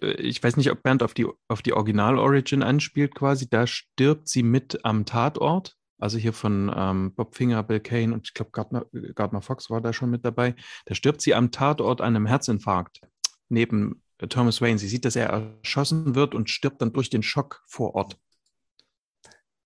äh, 0.00 0.12
ich 0.12 0.42
weiß 0.42 0.56
nicht, 0.56 0.70
ob 0.70 0.82
Bernd 0.82 1.02
auf 1.02 1.14
die, 1.14 1.26
auf 1.48 1.62
die 1.62 1.72
Original-Origin 1.72 2.62
anspielt 2.62 3.14
quasi. 3.14 3.48
Da 3.48 3.66
stirbt 3.66 4.28
sie 4.28 4.42
mit 4.42 4.84
am 4.84 5.04
Tatort 5.04 5.76
also 6.02 6.18
hier 6.18 6.32
von 6.32 6.72
ähm, 6.74 7.14
Bob 7.14 7.34
Finger, 7.34 7.62
Bill 7.62 7.80
Kane 7.80 8.12
und 8.12 8.26
ich 8.26 8.34
glaube 8.34 8.50
Gardner, 8.50 8.86
Gardner 9.14 9.40
Fox 9.40 9.70
war 9.70 9.80
da 9.80 9.92
schon 9.92 10.10
mit 10.10 10.24
dabei, 10.24 10.54
da 10.86 10.94
stirbt 10.94 11.20
sie 11.20 11.34
am 11.34 11.50
Tatort 11.50 12.00
einem 12.00 12.26
Herzinfarkt. 12.26 13.00
neben 13.48 14.02
Thomas 14.28 14.60
Wayne. 14.60 14.78
Sie 14.78 14.88
sieht, 14.88 15.04
dass 15.04 15.16
er 15.16 15.28
erschossen 15.28 16.14
wird 16.14 16.34
und 16.34 16.50
stirbt 16.50 16.82
dann 16.82 16.92
durch 16.92 17.10
den 17.10 17.22
Schock 17.22 17.62
vor 17.66 17.94
Ort. 17.94 18.18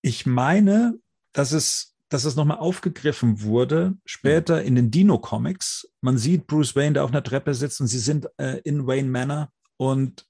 Ich 0.02 0.26
meine, 0.26 0.98
dass 1.32 1.52
es, 1.52 1.94
dass 2.08 2.24
es 2.24 2.36
nochmal 2.36 2.58
aufgegriffen 2.58 3.42
wurde, 3.42 3.96
später 4.04 4.62
in 4.62 4.74
den 4.74 4.90
Dino-Comics. 4.90 5.90
Man 6.00 6.18
sieht 6.18 6.46
Bruce 6.46 6.76
Wayne 6.76 6.94
da 6.94 7.04
auf 7.04 7.10
einer 7.10 7.22
Treppe 7.22 7.54
sitzen 7.54 7.86
sie 7.86 7.98
sind 7.98 8.28
äh, 8.38 8.60
in 8.64 8.86
Wayne 8.86 9.08
Manor 9.08 9.50
und 9.76 10.26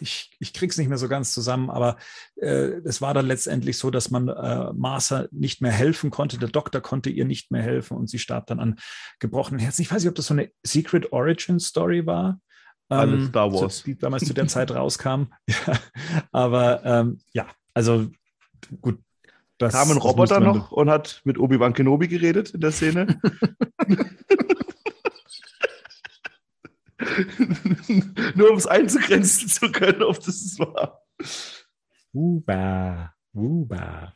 ich, 0.00 0.30
ich 0.38 0.52
krieg's 0.52 0.78
nicht 0.78 0.88
mehr 0.88 0.98
so 0.98 1.08
ganz 1.08 1.32
zusammen, 1.34 1.70
aber 1.70 1.96
äh, 2.36 2.80
es 2.84 3.00
war 3.00 3.14
dann 3.14 3.26
letztendlich 3.26 3.78
so, 3.78 3.90
dass 3.90 4.10
man 4.10 4.28
äh, 4.28 4.72
Martha 4.72 5.26
nicht 5.30 5.60
mehr 5.60 5.72
helfen 5.72 6.10
konnte. 6.10 6.38
Der 6.38 6.48
Doktor 6.48 6.80
konnte 6.80 7.10
ihr 7.10 7.24
nicht 7.24 7.50
mehr 7.50 7.62
helfen 7.62 7.96
und 7.96 8.08
sie 8.08 8.18
starb 8.18 8.46
dann 8.46 8.60
an 8.60 8.78
gebrochenen 9.18 9.60
Herzen. 9.60 9.82
Ich 9.82 9.90
weiß 9.90 10.02
nicht, 10.02 10.08
ob 10.08 10.14
das 10.14 10.26
so 10.26 10.34
eine 10.34 10.50
Secret 10.62 11.12
Origin 11.12 11.60
Story 11.60 12.06
war. 12.06 12.40
Alles 12.88 13.24
ähm, 13.24 13.28
Star 13.28 13.52
Wars. 13.52 13.82
die 13.82 13.98
damals 13.98 14.24
zu 14.24 14.34
der 14.34 14.48
Zeit 14.48 14.70
rauskam. 14.70 15.24
Ja, 15.66 15.78
aber 16.32 16.84
ähm, 16.84 17.20
ja, 17.32 17.46
also 17.74 18.08
gut. 18.80 18.98
Das, 19.58 19.72
kam 19.72 19.90
ein 19.90 19.96
Roboter 19.96 20.38
noch 20.38 20.70
und 20.70 20.88
hat 20.88 21.20
mit 21.24 21.36
Obi-Wan 21.36 21.72
Kenobi 21.72 22.06
geredet 22.06 22.50
in 22.50 22.60
der 22.60 22.70
Szene. 22.70 23.20
Nur 28.34 28.50
um 28.50 28.56
es 28.56 28.66
einzugrenzen 28.66 29.48
zu 29.48 29.70
können, 29.72 30.02
ob 30.02 30.16
das 30.18 30.36
es 30.36 30.58
war. 30.58 31.02
Uba, 32.12 33.12
Uba. 33.34 34.12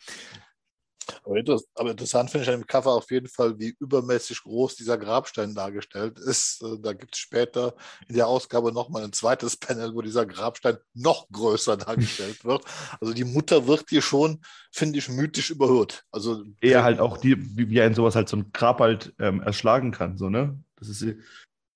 Aber, 1.75 1.91
interessant 1.91 2.31
finde 2.31 2.45
ich 2.45 2.53
an 2.53 2.61
dem 2.61 2.67
Cover 2.67 2.93
auf 2.93 3.11
jeden 3.11 3.29
Fall, 3.29 3.59
wie 3.59 3.75
übermäßig 3.81 4.43
groß 4.43 4.77
dieser 4.77 4.99
Grabstein 4.99 5.55
dargestellt 5.55 6.19
ist. 6.19 6.63
Äh, 6.63 6.79
da 6.81 6.93
gibt 6.93 7.15
es 7.15 7.21
später 7.21 7.75
in 8.09 8.17
der 8.17 8.27
Ausgabe 8.27 8.73
nochmal 8.73 9.05
ein 9.05 9.13
zweites 9.13 9.57
Panel, 9.57 9.95
wo 9.95 10.03
dieser 10.03 10.27
Grabstein 10.27 10.79
noch 10.95 11.29
größer 11.31 11.77
dargestellt 11.79 12.45
wird. 12.45 12.65
Also 13.01 13.15
die 13.15 13.25
Mutter 13.25 13.67
wird 13.67 13.87
hier 13.89 14.03
schon, 14.03 14.41
finde 14.71 14.99
ich, 14.99 15.09
mythisch 15.09 15.51
überhört. 15.51 16.05
Also 16.11 16.45
eher 16.61 16.85
halt 16.85 17.01
auch 17.01 17.17
die, 17.19 17.37
wie, 17.57 17.69
wie 17.71 17.81
ein 17.81 17.95
sowas 17.95 18.15
halt 18.15 18.29
so 18.29 18.37
ein 18.37 18.53
Grab 18.53 18.81
halt 18.81 19.15
ähm, 19.19 19.41
erschlagen 19.41 19.93
kann, 19.93 20.17
so, 20.17 20.29
ne? 20.29 20.59
Das 20.77 20.89
ist 20.89 21.05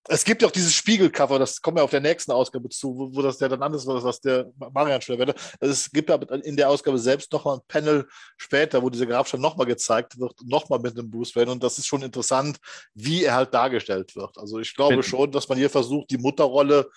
es 0.08 0.24
gibt 0.24 0.42
ja 0.42 0.48
auch 0.48 0.52
dieses 0.52 0.74
Spiegelcover, 0.74 1.38
das 1.38 1.60
kommen 1.60 1.78
wir 1.78 1.84
auf 1.84 1.90
der 1.90 2.00
nächsten 2.00 2.32
Ausgabe 2.32 2.68
zu, 2.68 2.96
wo, 2.96 3.14
wo 3.14 3.22
das 3.22 3.38
der 3.38 3.48
dann 3.48 3.62
anders 3.62 3.86
war, 3.86 4.02
was 4.02 4.20
der 4.20 4.50
Marian 4.72 5.00
schon 5.00 5.18
erwähnte. 5.18 5.34
Es 5.60 5.90
gibt 5.90 6.10
aber 6.10 6.44
in 6.44 6.56
der 6.56 6.68
Ausgabe 6.68 6.98
selbst 6.98 7.32
nochmal 7.32 7.56
ein 7.56 7.62
Panel 7.68 8.08
später, 8.36 8.82
wo 8.82 8.90
dieser 8.90 9.06
Grabstein 9.06 9.40
nochmal 9.40 9.66
gezeigt 9.66 10.18
wird, 10.18 10.34
nochmal 10.44 10.78
mit 10.78 10.96
dem 10.96 11.10
Bruce 11.10 11.34
Wayne. 11.34 11.50
Und 11.50 11.62
das 11.62 11.78
ist 11.78 11.86
schon 11.86 12.02
interessant, 12.02 12.58
wie 12.94 13.24
er 13.24 13.34
halt 13.34 13.54
dargestellt 13.54 14.14
wird. 14.16 14.38
Also 14.38 14.58
ich 14.58 14.74
glaube 14.74 15.02
schon, 15.02 15.32
dass 15.32 15.48
man 15.48 15.58
hier 15.58 15.70
versucht, 15.70 16.10
die 16.10 16.18
Mutterrolle 16.18 16.88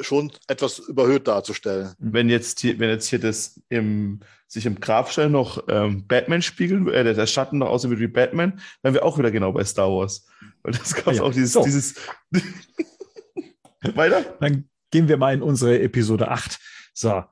schon 0.00 0.32
etwas 0.46 0.78
überhöht 0.78 1.28
darzustellen. 1.28 1.94
Wenn 1.98 2.28
jetzt 2.28 2.60
hier, 2.60 2.78
wenn 2.78 2.90
jetzt 2.90 3.08
hier 3.08 3.18
das 3.18 3.60
im, 3.68 4.20
sich 4.46 4.66
im 4.66 4.80
Grabstein 4.80 5.32
noch 5.32 5.64
ähm, 5.68 6.06
Batman 6.06 6.42
spiegeln, 6.42 6.88
äh, 6.88 7.14
der 7.14 7.26
Schatten 7.26 7.58
noch 7.58 7.68
aussieht 7.68 7.98
wie 7.98 8.06
Batman, 8.06 8.60
dann 8.82 8.94
wäre 8.94 9.04
auch 9.04 9.18
wieder 9.18 9.30
genau 9.30 9.52
bei 9.52 9.64
Star 9.64 9.88
Wars. 9.88 10.26
Weil 10.62 10.72
das 10.72 10.94
gab 10.94 11.14
ja. 11.14 11.22
auch 11.22 11.32
dieses, 11.32 11.52
so. 11.52 11.64
dieses 11.64 11.94
Weiter? 13.94 14.36
Dann 14.40 14.68
gehen 14.90 15.08
wir 15.08 15.16
mal 15.16 15.34
in 15.34 15.42
unsere 15.42 15.80
Episode 15.80 16.28
8. 16.28 16.58
So, 16.94 17.24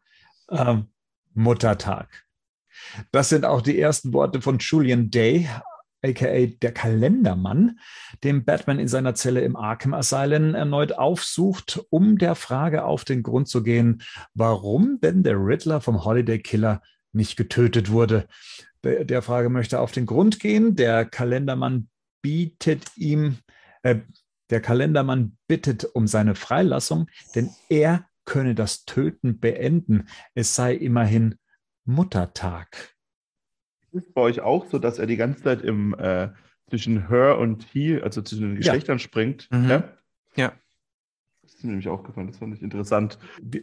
ähm, 0.50 0.86
Muttertag. 1.34 2.08
Das 3.12 3.28
sind 3.28 3.44
auch 3.44 3.60
die 3.60 3.78
ersten 3.78 4.12
Worte 4.12 4.40
von 4.40 4.58
Julian 4.58 5.10
Day, 5.10 5.48
aka 6.02 6.46
der 6.46 6.72
Kalendermann, 6.72 7.78
den 8.24 8.44
Batman 8.44 8.78
in 8.78 8.88
seiner 8.88 9.14
Zelle 9.14 9.40
im 9.40 9.56
Arkham 9.56 9.94
Asylum 9.94 10.54
erneut 10.54 10.92
aufsucht, 10.92 11.84
um 11.90 12.18
der 12.18 12.34
Frage 12.34 12.84
auf 12.84 13.04
den 13.04 13.22
Grund 13.22 13.48
zu 13.48 13.62
gehen, 13.62 14.02
warum 14.34 15.00
denn 15.00 15.22
der 15.22 15.36
Riddler 15.36 15.80
vom 15.80 16.04
Holiday 16.04 16.38
Killer 16.38 16.82
nicht 17.12 17.36
getötet 17.36 17.90
wurde. 17.90 18.28
Der 18.84 19.22
Frage 19.22 19.48
möchte 19.48 19.80
auf 19.80 19.92
den 19.92 20.06
Grund 20.06 20.38
gehen. 20.38 20.76
Der 20.76 21.04
Kalendermann 21.04 21.88
bietet 22.22 22.96
ihm, 22.96 23.38
äh, 23.82 23.96
der 24.50 24.60
Kalendermann 24.60 25.36
bittet 25.46 25.84
um 25.84 26.06
seine 26.06 26.34
Freilassung, 26.34 27.08
denn 27.34 27.50
er 27.68 28.06
könne 28.24 28.54
das 28.54 28.84
Töten 28.84 29.40
beenden. 29.40 30.08
Es 30.34 30.54
sei 30.54 30.74
immerhin 30.74 31.38
Muttertag. 31.84 32.94
Ist 33.92 34.06
es 34.08 34.12
bei 34.12 34.20
euch 34.20 34.40
auch 34.40 34.66
so, 34.66 34.78
dass 34.78 34.98
er 34.98 35.06
die 35.06 35.16
ganze 35.16 35.42
Zeit 35.42 35.62
im 35.62 35.94
äh, 35.98 36.28
zwischen 36.68 37.08
her 37.08 37.38
und 37.38 37.64
he, 37.64 38.00
also 38.00 38.22
zwischen 38.22 38.48
den 38.48 38.56
Geschlechtern 38.56 38.98
ja. 38.98 39.02
springt? 39.02 39.48
Mhm. 39.50 39.70
Ja. 39.70 39.84
ja. 40.36 40.52
Das 41.42 41.54
ist 41.54 41.64
mir 41.64 41.70
nämlich 41.70 41.88
aufgefallen, 41.88 42.26
das 42.26 42.38
fand 42.38 42.54
ich 42.54 42.62
interessant. 42.62 43.18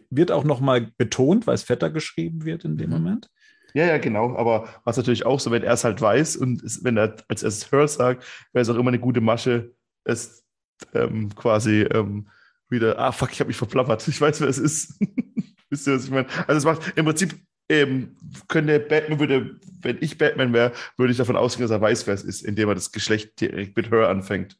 Wird 0.09 0.31
auch 0.31 0.43
nochmal 0.43 0.91
betont, 0.97 1.45
weil 1.45 1.55
es 1.55 1.63
fetter 1.63 1.91
geschrieben 1.91 2.45
wird 2.45 2.65
in 2.65 2.77
dem 2.77 2.89
mhm. 2.89 2.95
Moment. 2.95 3.29
Ja, 3.75 3.85
ja, 3.85 3.97
genau. 3.97 4.35
Aber 4.38 4.69
was 4.85 4.97
natürlich 4.97 5.25
auch 5.25 5.39
so, 5.39 5.51
wenn 5.51 5.63
er 5.63 5.73
es 5.73 5.83
halt 5.83 6.01
weiß 6.01 6.38
und 6.38 6.63
es, 6.63 6.83
wenn 6.83 6.97
er 6.97 7.17
als 7.27 7.43
erstes 7.43 7.71
her 7.71 7.88
sagt, 7.88 8.23
wäre 8.53 8.61
es 8.61 8.69
auch 8.69 8.75
immer 8.75 8.88
eine 8.88 8.99
gute 8.99 9.21
Masche, 9.21 9.75
es 10.05 10.45
ähm, 10.93 11.35
quasi 11.35 11.81
ähm, 11.81 12.29
wieder, 12.69 12.97
ah 12.97 13.11
fuck, 13.11 13.31
ich 13.31 13.39
habe 13.39 13.49
mich 13.49 13.57
verplappert. 13.57 14.07
Ich 14.07 14.19
weiß, 14.19 14.41
wer 14.41 14.47
es 14.47 14.57
ist. 14.57 14.99
Wisst 15.69 15.88
ihr, 15.88 15.95
was 15.95 16.05
ich 16.05 16.11
meine? 16.11 16.27
Also 16.47 16.57
es 16.57 16.63
macht 16.63 16.97
im 16.97 17.05
Prinzip 17.05 17.35
ähm, 17.69 18.15
könnte 18.47 18.80
Batman 18.80 19.19
würde, 19.19 19.60
wenn 19.82 19.97
ich 20.01 20.17
Batman 20.17 20.54
wäre, 20.54 20.71
würde 20.97 21.12
ich 21.12 21.17
davon 21.17 21.36
ausgehen, 21.36 21.67
dass 21.67 21.75
er 21.75 21.82
weiß, 21.82 22.08
wer 22.08 22.13
es 22.13 22.23
ist, 22.23 22.43
indem 22.43 22.69
er 22.69 22.75
das 22.75 22.91
Geschlecht 22.91 23.39
direkt 23.39 23.75
mit 23.75 23.91
Her 23.91 24.10
anfängt. 24.10 24.58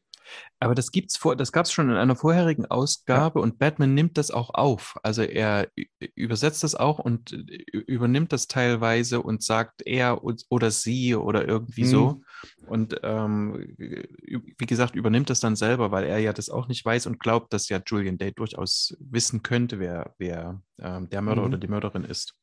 Aber 0.60 0.76
das 0.76 0.92
gibt's 0.92 1.18
vor, 1.18 1.36
das 1.36 1.52
gab 1.52 1.66
es 1.66 1.72
schon 1.72 1.90
in 1.90 1.96
einer 1.96 2.16
vorherigen 2.16 2.66
Ausgabe 2.66 3.40
ja. 3.40 3.44
und 3.44 3.60
Batman 3.60 3.94
nimmt 3.94 4.18
das 4.18 4.32
auch 4.32 4.54
auf. 4.54 4.98
Also 5.04 5.22
er 5.22 5.70
übersetzt 6.16 6.64
das 6.64 6.76
auch 6.76 7.00
und 7.00 7.32
übernimmt 7.72 8.32
das 8.34 8.48
teilweise 8.48 9.22
und 9.22 9.44
sagt 9.44 9.82
er 9.86 10.24
oder 10.24 10.72
sie 10.72 11.16
oder 11.16 11.48
irgendwie 11.48 11.84
mhm. 11.84 11.88
so. 11.88 12.22
Und 12.68 13.00
ähm, 13.04 13.76
wie 13.78 14.66
gesagt, 14.66 14.96
übernimmt 14.96 15.30
das 15.30 15.40
dann 15.40 15.56
selber, 15.56 15.92
weil 15.92 16.06
er 16.06 16.20
ja 16.20 16.34
das 16.34 16.50
auch 16.50 16.68
nicht 16.68 16.84
weiß 16.84 17.06
und 17.08 17.20
glaubt, 17.20 17.54
dass 17.54 17.70
ja 17.70 17.82
Julian 17.86 18.18
Day 18.18 18.32
durchaus 18.34 18.96
wissen 19.00 19.44
könnte, 19.44 19.80
wer, 19.80 20.16
wer 20.18 20.62
ähm, 20.80 21.10
der 21.10 21.22
Mörder 21.22 21.42
mhm. 21.42 21.48
oder 21.48 21.58
die 21.58 21.68
Mörderin 21.68 22.06
ist. 22.06 22.34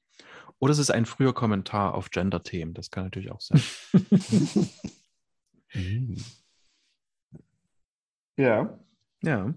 Oder 0.62 0.70
es 0.70 0.78
ist 0.78 0.92
ein 0.92 1.06
früher 1.06 1.34
Kommentar 1.34 1.92
auf 1.94 2.10
Gender-Themen. 2.10 2.72
Das 2.72 2.92
kann 2.92 3.02
natürlich 3.02 3.32
auch 3.32 3.40
sein. 3.40 3.60
ja. 8.36 8.78
Ja. 9.24 9.54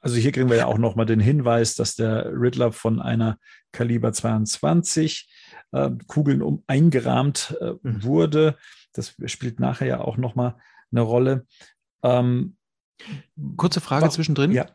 Also 0.00 0.16
hier 0.16 0.32
kriegen 0.32 0.48
wir 0.48 0.56
ja 0.56 0.64
auch 0.64 0.78
nochmal 0.78 1.04
den 1.04 1.20
Hinweis, 1.20 1.74
dass 1.74 1.96
der 1.96 2.32
Riddler 2.32 2.72
von 2.72 2.98
einer 2.98 3.38
Kaliber 3.72 4.10
22 4.14 5.30
äh, 5.72 5.90
Kugeln 6.06 6.40
um 6.40 6.64
eingerahmt 6.66 7.58
äh, 7.60 7.74
mhm. 7.82 8.02
wurde. 8.02 8.56
Das 8.94 9.14
spielt 9.26 9.60
nachher 9.60 9.86
ja 9.86 10.00
auch 10.00 10.16
nochmal 10.16 10.56
eine 10.90 11.02
Rolle. 11.02 11.46
Ähm, 12.02 12.56
Kurze 13.58 13.82
Frage 13.82 14.04
war, 14.04 14.10
zwischendrin. 14.10 14.52
Ja. 14.52 14.74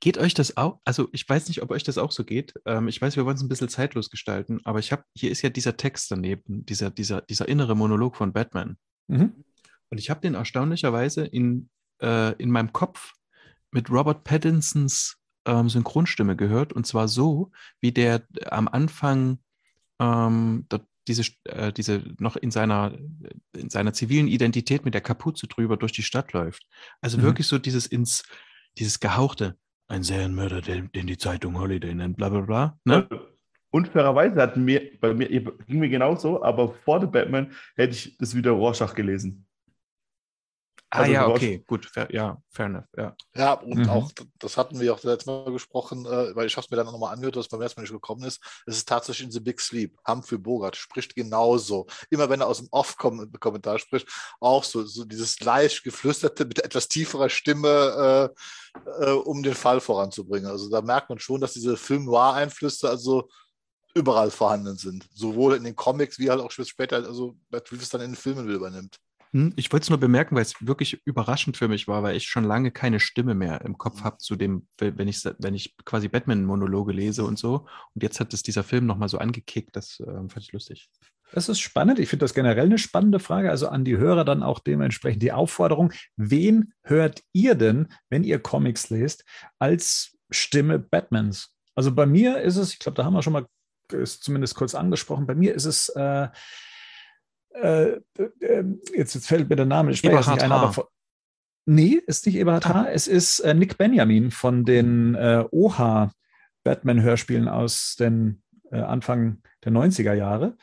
Geht 0.00 0.18
euch 0.18 0.34
das 0.34 0.56
auch? 0.56 0.80
Also 0.84 1.08
ich 1.12 1.26
weiß 1.26 1.48
nicht, 1.48 1.62
ob 1.62 1.70
euch 1.70 1.82
das 1.82 1.96
auch 1.96 2.12
so 2.12 2.24
geht. 2.24 2.54
Ähm, 2.66 2.88
ich 2.88 3.00
weiß, 3.00 3.16
wir 3.16 3.24
wollen 3.24 3.36
es 3.36 3.42
ein 3.42 3.48
bisschen 3.48 3.68
zeitlos 3.68 4.10
gestalten, 4.10 4.60
aber 4.64 4.78
ich 4.78 4.92
habe, 4.92 5.04
hier 5.16 5.30
ist 5.30 5.42
ja 5.42 5.48
dieser 5.48 5.76
Text 5.76 6.10
daneben, 6.10 6.66
dieser, 6.66 6.90
dieser, 6.90 7.22
dieser 7.22 7.48
innere 7.48 7.74
Monolog 7.74 8.16
von 8.16 8.32
Batman. 8.32 8.76
Mhm. 9.08 9.44
Und 9.88 9.98
ich 9.98 10.10
habe 10.10 10.20
den 10.20 10.34
erstaunlicherweise 10.34 11.24
in, 11.24 11.70
äh, 12.02 12.34
in 12.34 12.50
meinem 12.50 12.72
Kopf 12.72 13.14
mit 13.70 13.90
Robert 13.90 14.24
Pattinsons 14.24 15.16
ähm, 15.46 15.70
Synchronstimme 15.70 16.36
gehört. 16.36 16.72
Und 16.72 16.86
zwar 16.86 17.08
so, 17.08 17.50
wie 17.80 17.92
der 17.92 18.26
am 18.50 18.68
Anfang 18.68 19.38
ähm, 19.98 20.66
diese, 21.08 21.22
äh, 21.44 21.72
diese 21.72 22.02
noch 22.18 22.36
in 22.36 22.50
seiner, 22.50 22.92
in 23.56 23.70
seiner 23.70 23.92
zivilen 23.92 24.28
Identität 24.28 24.84
mit 24.84 24.92
der 24.92 25.00
Kapuze 25.00 25.46
drüber 25.46 25.76
durch 25.76 25.92
die 25.92 26.02
Stadt 26.02 26.32
läuft. 26.32 26.66
Also 27.00 27.18
mhm. 27.18 27.22
wirklich 27.22 27.46
so 27.46 27.58
dieses 27.58 27.86
ins, 27.86 28.24
dieses 28.78 29.00
Gehauchte 29.00 29.56
ein 29.88 30.02
Serienmörder, 30.02 30.60
den, 30.60 30.90
den 30.92 31.06
die 31.06 31.18
Zeitung 31.18 31.58
Holiday 31.58 31.94
nennt, 31.94 32.16
bla 32.16 32.28
bla 32.28 32.40
bla. 32.40 32.78
Ne? 32.84 33.08
Und 33.70 33.88
fairerweise 33.88 34.40
hat 34.40 34.56
mir, 34.56 34.80
bei 35.00 35.12
mir, 35.12 35.28
ging 35.28 35.78
mir 35.78 35.88
genauso, 35.88 36.42
aber 36.42 36.72
vor 36.84 37.00
The 37.00 37.06
Batman 37.06 37.52
hätte 37.76 37.94
ich 37.94 38.16
das 38.18 38.34
wieder 38.34 38.52
Rorschach 38.52 38.94
gelesen. 38.94 39.45
Ah 40.90 41.00
also 41.00 41.12
ja, 41.12 41.26
okay, 41.26 41.64
gut, 41.66 41.84
fair, 41.86 42.06
ja, 42.12 42.40
fair 42.48 42.66
enough, 42.66 42.84
ja. 42.96 43.16
Ja, 43.34 43.54
und 43.54 43.78
mhm. 43.78 43.88
auch, 43.88 44.12
das 44.38 44.56
hatten 44.56 44.78
wir 44.78 44.94
auch 44.94 45.02
letztes 45.02 45.26
Mal 45.26 45.50
gesprochen, 45.50 46.06
äh, 46.06 46.34
weil 46.36 46.46
ich 46.46 46.56
habe 46.56 46.64
es 46.64 46.70
mir 46.70 46.76
dann 46.76 46.86
nochmal 46.86 47.12
angehört, 47.12 47.34
was 47.36 47.48
beim 47.48 47.60
letzten 47.60 47.80
Mal 47.80 47.82
nicht 47.82 47.92
gekommen 47.92 48.22
ist. 48.22 48.40
Es 48.66 48.76
ist 48.76 48.88
tatsächlich 48.88 49.26
in 49.26 49.32
The 49.32 49.40
Big 49.40 49.60
Sleep. 49.60 49.98
Humphrey 50.06 50.38
Bogart 50.38 50.76
spricht 50.76 51.16
genauso. 51.16 51.86
Immer 52.08 52.30
wenn 52.30 52.40
er 52.40 52.46
aus 52.46 52.58
dem 52.58 52.68
Off-Kommentar 52.70 53.80
spricht, 53.80 54.06
auch 54.38 54.62
so, 54.62 54.84
so 54.84 55.04
dieses 55.04 55.40
leicht 55.40 55.82
geflüsterte 55.82 56.44
mit 56.44 56.62
etwas 56.62 56.86
tieferer 56.86 57.30
Stimme, 57.30 58.32
äh, 58.86 59.06
äh, 59.06 59.10
um 59.10 59.42
den 59.42 59.54
Fall 59.54 59.80
voranzubringen. 59.80 60.48
Also 60.48 60.70
da 60.70 60.82
merkt 60.82 61.08
man 61.08 61.18
schon, 61.18 61.40
dass 61.40 61.54
diese 61.54 61.76
Film-Noir-Einflüsse 61.76 62.88
also 62.88 63.28
überall 63.94 64.30
vorhanden 64.30 64.76
sind. 64.76 65.08
Sowohl 65.12 65.56
in 65.56 65.64
den 65.64 65.74
Comics 65.74 66.18
wie 66.20 66.30
halt 66.30 66.40
auch 66.40 66.52
später, 66.52 66.96
also 66.96 67.36
Matt 67.48 67.72
Reeves 67.72 67.88
dann 67.88 68.02
in 68.02 68.10
den 68.10 68.16
Filmen 68.16 68.48
übernimmt. 68.48 69.00
Hm, 69.36 69.52
ich 69.56 69.70
wollte 69.70 69.84
es 69.84 69.90
nur 69.90 70.00
bemerken, 70.00 70.34
weil 70.34 70.40
es 70.40 70.54
wirklich 70.66 71.02
überraschend 71.04 71.58
für 71.58 71.68
mich 71.68 71.86
war, 71.86 72.02
weil 72.02 72.16
ich 72.16 72.26
schon 72.26 72.44
lange 72.44 72.70
keine 72.70 73.00
Stimme 73.00 73.34
mehr 73.34 73.60
im 73.66 73.76
Kopf 73.76 74.02
habe 74.02 74.16
zu 74.16 74.34
dem, 74.34 74.66
wenn 74.78 75.08
ich, 75.08 75.22
wenn 75.38 75.54
ich 75.54 75.76
quasi 75.84 76.08
Batman-Monologe 76.08 76.94
lese 76.94 77.22
und 77.22 77.38
so. 77.38 77.66
Und 77.94 78.02
jetzt 78.02 78.18
hat 78.18 78.32
es 78.32 78.42
dieser 78.42 78.64
Film 78.64 78.86
nochmal 78.86 79.10
so 79.10 79.18
angekickt, 79.18 79.76
das 79.76 80.00
äh, 80.00 80.06
fand 80.06 80.38
ich 80.38 80.52
lustig. 80.52 80.88
Das 81.32 81.50
ist 81.50 81.60
spannend. 81.60 81.98
Ich 81.98 82.08
finde 82.08 82.24
das 82.24 82.32
generell 82.32 82.64
eine 82.64 82.78
spannende 82.78 83.18
Frage. 83.18 83.50
Also 83.50 83.68
an 83.68 83.84
die 83.84 83.98
Hörer 83.98 84.24
dann 84.24 84.42
auch 84.42 84.58
dementsprechend 84.58 85.22
die 85.22 85.32
Aufforderung. 85.32 85.92
Wen 86.16 86.72
hört 86.82 87.22
ihr 87.34 87.56
denn, 87.56 87.88
wenn 88.08 88.24
ihr 88.24 88.38
Comics 88.38 88.88
lest, 88.88 89.22
als 89.58 90.16
Stimme 90.30 90.78
Batmans? 90.78 91.52
Also 91.74 91.94
bei 91.94 92.06
mir 92.06 92.40
ist 92.40 92.56
es, 92.56 92.72
ich 92.72 92.78
glaube, 92.78 92.96
da 92.96 93.04
haben 93.04 93.12
wir 93.12 93.22
schon 93.22 93.34
mal 93.34 93.44
ist 93.92 94.24
zumindest 94.24 94.54
kurz 94.54 94.74
angesprochen, 94.74 95.26
bei 95.26 95.36
mir 95.36 95.54
ist 95.54 95.64
es 95.64 95.90
äh, 95.90 96.26
äh, 97.62 98.00
äh, 98.40 98.64
jetzt, 98.94 99.14
jetzt, 99.14 99.26
fällt 99.26 99.48
mir 99.48 99.56
der 99.56 99.66
Name 99.66 99.90
ich 99.90 100.04
Eberhard 100.04 100.26
nicht 100.28 100.42
ein, 100.42 100.52
aber 100.52 100.72
von, 100.72 100.84
nee, 101.64 102.00
ist 102.06 102.26
nicht 102.26 102.36
Eberhard 102.36 102.66
H. 102.66 102.88
Es 102.90 103.06
ist 103.06 103.40
äh, 103.40 103.54
Nick 103.54 103.78
Benjamin 103.78 104.30
von 104.30 104.64
den 104.64 105.14
äh, 105.14 105.44
OHA 105.50 106.12
Batman-Hörspielen 106.64 107.48
aus 107.48 107.96
den 107.98 108.42
äh, 108.70 108.80
Anfang 108.80 109.42
der 109.64 109.72
90er 109.72 110.12
Jahre. 110.12 110.56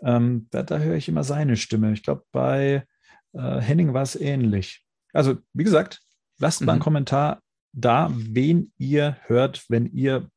Ähm, 0.00 0.48
da, 0.50 0.62
da 0.62 0.78
höre 0.78 0.96
ich 0.96 1.08
immer 1.08 1.24
seine 1.24 1.56
Stimme. 1.56 1.92
Ich 1.92 2.02
glaube, 2.02 2.24
bei 2.32 2.86
äh, 3.32 3.60
Henning 3.60 3.92
war 3.92 4.02
es 4.02 4.16
ähnlich. 4.16 4.84
Also, 5.12 5.36
wie 5.52 5.64
gesagt, 5.64 6.00
lasst 6.38 6.60
mhm. 6.60 6.66
mal 6.66 6.72
einen 6.72 6.78
mhm. 6.80 6.84
Kommentar 6.84 7.42
da, 7.72 8.10
wen 8.12 8.72
ihr 8.78 9.16
hört, 9.26 9.64
wenn 9.68 9.86
ihr 9.86 10.28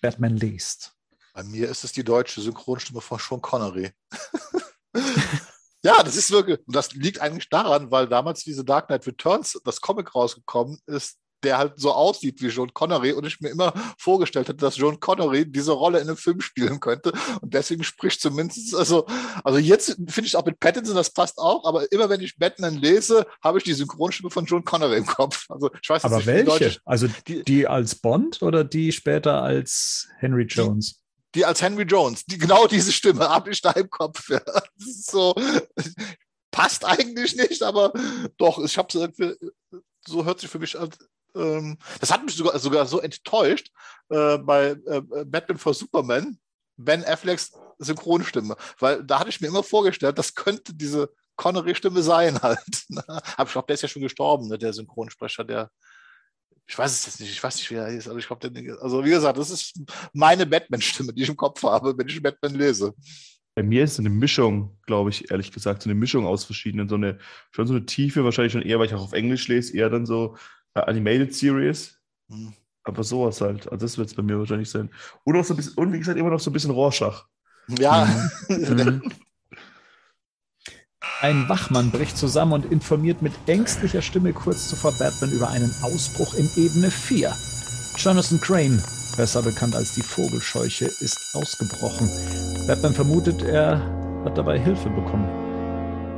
Batman 0.00 0.36
lest. 0.36 0.96
Bei 1.34 1.42
mir 1.44 1.68
ist 1.68 1.84
es 1.84 1.92
die 1.92 2.04
deutsche 2.04 2.40
Synchronstimme 2.40 3.00
von 3.00 3.18
Sean 3.18 3.40
Connery. 3.40 3.90
ja, 5.84 6.02
das 6.02 6.16
ist 6.16 6.30
wirklich, 6.30 6.58
und 6.66 6.76
das 6.76 6.92
liegt 6.92 7.20
eigentlich 7.20 7.48
daran, 7.48 7.90
weil 7.90 8.08
damals 8.08 8.44
diese 8.44 8.64
Dark 8.64 8.86
Knight 8.86 9.06
Returns, 9.06 9.60
das 9.64 9.80
Comic 9.80 10.14
rausgekommen 10.14 10.78
ist, 10.86 11.18
der 11.42 11.58
halt 11.58 11.72
so 11.76 11.92
aussieht 11.92 12.40
wie 12.40 12.48
John 12.48 12.72
Connery 12.72 13.12
und 13.12 13.26
ich 13.26 13.40
mir 13.40 13.50
immer 13.50 13.72
vorgestellt 13.98 14.48
hätte, 14.48 14.58
dass 14.58 14.76
John 14.76 15.00
Connery 15.00 15.50
diese 15.50 15.72
Rolle 15.72 15.98
in 15.98 16.08
einem 16.08 16.16
Film 16.16 16.40
spielen 16.40 16.80
könnte 16.80 17.12
und 17.40 17.52
deswegen 17.52 17.82
spricht 17.82 18.20
zumindest, 18.20 18.74
also, 18.74 19.06
also 19.42 19.58
jetzt 19.58 19.96
finde 20.08 20.28
ich 20.28 20.36
auch 20.36 20.44
mit 20.44 20.60
Pattinson, 20.60 20.94
das 20.94 21.10
passt 21.10 21.38
auch, 21.38 21.64
aber 21.66 21.90
immer 21.90 22.08
wenn 22.08 22.20
ich 22.20 22.38
Batman 22.38 22.76
lese, 22.76 23.26
habe 23.42 23.58
ich 23.58 23.64
die 23.64 23.74
Synchronstimme 23.74 24.30
von 24.30 24.44
John 24.44 24.64
Connery 24.64 24.98
im 24.98 25.06
Kopf. 25.06 25.46
Also 25.48 25.70
ich 25.82 25.88
weiß 25.88 26.04
aber 26.04 26.18
nicht, 26.18 26.26
welche? 26.26 26.78
Also 26.84 27.08
die, 27.26 27.42
die 27.42 27.66
als 27.66 27.96
Bond 27.96 28.42
oder 28.42 28.64
die 28.64 28.92
später 28.92 29.42
als 29.42 30.08
Henry 30.18 30.44
Jones? 30.44 30.92
die 30.92 31.01
als 31.44 31.62
Henry 31.62 31.84
Jones, 31.84 32.24
die 32.26 32.38
genau 32.38 32.66
diese 32.66 32.92
Stimme 32.92 33.28
habe 33.28 33.50
ich 33.50 33.60
da 33.60 33.70
im 33.72 33.88
Kopf. 33.88 34.28
Ja. 34.28 34.40
So, 34.76 35.34
passt 36.50 36.84
eigentlich 36.84 37.34
nicht, 37.34 37.62
aber 37.62 37.92
doch, 38.36 38.62
ich 38.62 38.78
habe 38.78 38.88
irgendwie, 38.92 39.34
so 40.06 40.24
hört 40.24 40.40
sich 40.40 40.50
für 40.50 40.58
mich 40.58 40.78
an. 40.78 40.90
Ähm, 41.34 41.78
das 42.00 42.12
hat 42.12 42.24
mich 42.24 42.36
sogar, 42.36 42.58
sogar 42.58 42.86
so 42.86 43.00
enttäuscht 43.00 43.70
äh, 44.10 44.38
bei 44.38 44.76
äh, 44.86 45.00
Batman 45.24 45.58
for 45.58 45.74
Superman, 45.74 46.38
Ben 46.76 47.04
Afflecks 47.04 47.52
Synchronstimme, 47.78 48.56
weil 48.78 49.02
da 49.02 49.18
hatte 49.18 49.30
ich 49.30 49.40
mir 49.40 49.48
immer 49.48 49.62
vorgestellt, 49.62 50.18
das 50.18 50.34
könnte 50.34 50.74
diese 50.74 51.10
Connery-Stimme 51.36 52.02
sein 52.02 52.40
halt. 52.42 52.84
Ne? 52.88 53.02
Aber 53.06 53.46
ich 53.46 53.52
glaube, 53.52 53.66
der 53.66 53.74
ist 53.74 53.82
ja 53.82 53.88
schon 53.88 54.02
gestorben, 54.02 54.48
ne, 54.48 54.58
der 54.58 54.72
Synchronsprecher, 54.72 55.44
der 55.44 55.70
ich 56.66 56.78
weiß 56.78 56.92
es 56.92 57.06
jetzt 57.06 57.20
nicht, 57.20 57.30
ich 57.30 57.42
weiß 57.42 57.56
nicht, 57.56 57.70
wie 57.70 57.74
er 57.74 57.88
ist, 57.88 58.08
aber 58.08 58.18
ich 58.18 58.26
glaube, 58.26 58.78
also 58.80 59.04
wie 59.04 59.10
gesagt, 59.10 59.38
das 59.38 59.50
ist 59.50 59.74
meine 60.12 60.46
Batman-Stimme, 60.46 61.12
die 61.12 61.22
ich 61.22 61.28
im 61.28 61.36
Kopf 61.36 61.62
habe, 61.62 61.96
wenn 61.96 62.08
ich 62.08 62.22
Batman 62.22 62.54
lese. 62.54 62.94
Bei 63.54 63.62
mir 63.62 63.84
ist 63.84 63.92
es 63.92 63.98
eine 63.98 64.08
Mischung, 64.08 64.78
glaube 64.86 65.10
ich, 65.10 65.30
ehrlich 65.30 65.52
gesagt, 65.52 65.82
so 65.82 65.90
eine 65.90 65.98
Mischung 65.98 66.26
aus 66.26 66.44
verschiedenen, 66.44 66.88
so 66.88 66.94
eine, 66.94 67.18
schon 67.50 67.66
so 67.66 67.74
eine 67.74 67.84
Tiefe, 67.84 68.24
wahrscheinlich 68.24 68.52
schon 68.52 68.62
eher, 68.62 68.78
weil 68.78 68.86
ich 68.86 68.94
auch 68.94 69.02
auf 69.02 69.12
Englisch 69.12 69.46
lese, 69.48 69.76
eher 69.76 69.90
dann 69.90 70.06
so 70.06 70.36
äh, 70.74 70.80
Animated 70.80 71.34
Series. 71.34 71.98
Hm. 72.30 72.54
Aber 72.84 73.04
sowas 73.04 73.40
halt. 73.40 73.70
Also 73.70 73.84
das 73.84 73.98
wird 73.98 74.08
es 74.08 74.14
bei 74.14 74.22
mir 74.22 74.38
wahrscheinlich 74.38 74.70
sein. 74.70 74.90
Und 75.24 75.36
auch 75.36 75.44
so 75.44 75.54
ein 75.54 75.56
bisschen, 75.58 75.74
und 75.74 75.92
wie 75.92 75.98
gesagt, 75.98 76.18
immer 76.18 76.30
noch 76.30 76.40
so 76.40 76.50
ein 76.50 76.52
bisschen 76.54 76.70
Rorschach. 76.70 77.26
Ja. 77.78 78.08
Mhm. 78.48 79.02
Ein 81.22 81.48
Wachmann 81.48 81.92
bricht 81.92 82.18
zusammen 82.18 82.52
und 82.52 82.72
informiert 82.72 83.22
mit 83.22 83.32
ängstlicher 83.46 84.02
Stimme 84.02 84.32
kurz 84.32 84.68
zuvor 84.68 84.90
Batman 84.98 85.30
über 85.30 85.50
einen 85.50 85.72
Ausbruch 85.80 86.34
in 86.34 86.50
Ebene 86.56 86.90
4. 86.90 87.32
Jonathan 87.96 88.40
Crane, 88.40 88.82
besser 89.16 89.40
bekannt 89.40 89.76
als 89.76 89.94
die 89.94 90.02
Vogelscheuche, 90.02 90.86
ist 90.86 91.32
ausgebrochen. 91.32 92.10
Batman 92.66 92.92
vermutet, 92.92 93.40
er 93.42 93.80
hat 94.24 94.36
dabei 94.36 94.58
Hilfe 94.58 94.90
bekommen. 94.90 95.28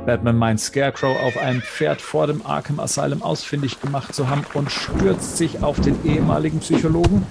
Batman 0.07 0.37
meint 0.37 0.59
Scarecrow 0.59 1.15
auf 1.21 1.37
einem 1.37 1.61
Pferd 1.61 2.01
vor 2.01 2.25
dem 2.25 2.43
Arkham 2.43 2.79
Asylum 2.79 3.21
ausfindig 3.21 3.79
gemacht 3.79 4.15
zu 4.15 4.27
haben 4.27 4.43
und 4.55 4.71
stürzt 4.71 5.37
sich 5.37 5.61
auf 5.61 5.79
den 5.79 6.03
ehemaligen 6.03 6.61
Psychologen, 6.61 7.27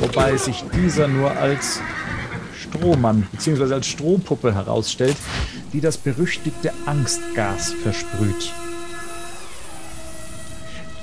wobei 0.00 0.36
sich 0.38 0.64
dieser 0.74 1.06
nur 1.06 1.30
als 1.30 1.80
Strohmann 2.52 3.28
bzw. 3.30 3.74
als 3.74 3.86
Strohpuppe 3.86 4.52
herausstellt, 4.52 5.16
die 5.72 5.80
das 5.80 5.98
berüchtigte 5.98 6.72
Angstgas 6.86 7.72
versprüht. 7.72 8.52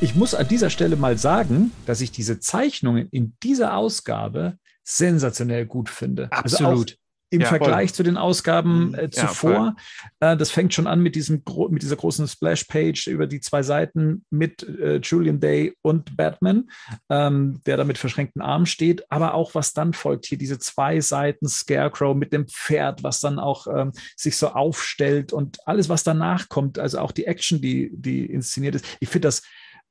Ich 0.01 0.15
muss 0.15 0.33
an 0.33 0.47
dieser 0.47 0.69
Stelle 0.69 0.95
mal 0.95 1.17
sagen, 1.17 1.71
dass 1.85 1.99
ich 1.99 2.11
diese 2.11 2.39
Zeichnungen 2.39 3.09
in 3.11 3.35
dieser 3.43 3.75
Ausgabe 3.75 4.57
sensationell 4.83 5.65
gut 5.65 5.89
finde. 5.89 6.31
Absolut. 6.31 6.91
Also 6.91 6.98
im 7.31 7.41
ja, 7.41 7.47
Vergleich 7.47 7.89
voll. 7.89 7.95
zu 7.95 8.03
den 8.03 8.17
Ausgaben 8.17 8.93
äh, 8.95 9.09
zuvor. 9.09 9.75
Ja, 10.21 10.33
äh, 10.33 10.37
das 10.37 10.51
fängt 10.51 10.73
schon 10.73 10.87
an 10.87 11.01
mit, 11.01 11.15
diesem, 11.15 11.43
mit 11.69 11.81
dieser 11.83 11.95
großen 11.95 12.27
Splash-Page 12.27 13.07
über 13.07 13.27
die 13.27 13.39
zwei 13.39 13.61
Seiten 13.61 14.25
mit 14.29 14.63
äh, 14.63 14.97
Julian 14.97 15.39
Day 15.39 15.75
und 15.81 16.17
Batman, 16.17 16.69
ähm, 17.09 17.61
der 17.65 17.77
da 17.77 17.83
mit 17.83 17.97
verschränkten 17.97 18.41
Armen 18.41 18.65
steht, 18.65 19.11
aber 19.11 19.35
auch 19.35 19.53
was 19.53 19.73
dann 19.73 19.93
folgt 19.93 20.25
hier, 20.25 20.37
diese 20.37 20.59
zwei 20.59 21.01
Seiten 21.01 21.47
Scarecrow 21.47 22.15
mit 22.15 22.33
dem 22.33 22.47
Pferd, 22.47 23.03
was 23.03 23.19
dann 23.19 23.37
auch 23.37 23.67
ähm, 23.67 23.91
sich 24.15 24.35
so 24.35 24.49
aufstellt 24.49 25.31
und 25.31 25.59
alles, 25.67 25.89
was 25.89 26.03
danach 26.03 26.49
kommt, 26.49 26.79
also 26.79 26.99
auch 26.99 27.11
die 27.11 27.25
Action, 27.25 27.61
die, 27.61 27.91
die 27.93 28.25
inszeniert 28.25 28.75
ist. 28.75 28.85
Ich 28.99 29.09
finde 29.09 29.27
das, 29.27 29.43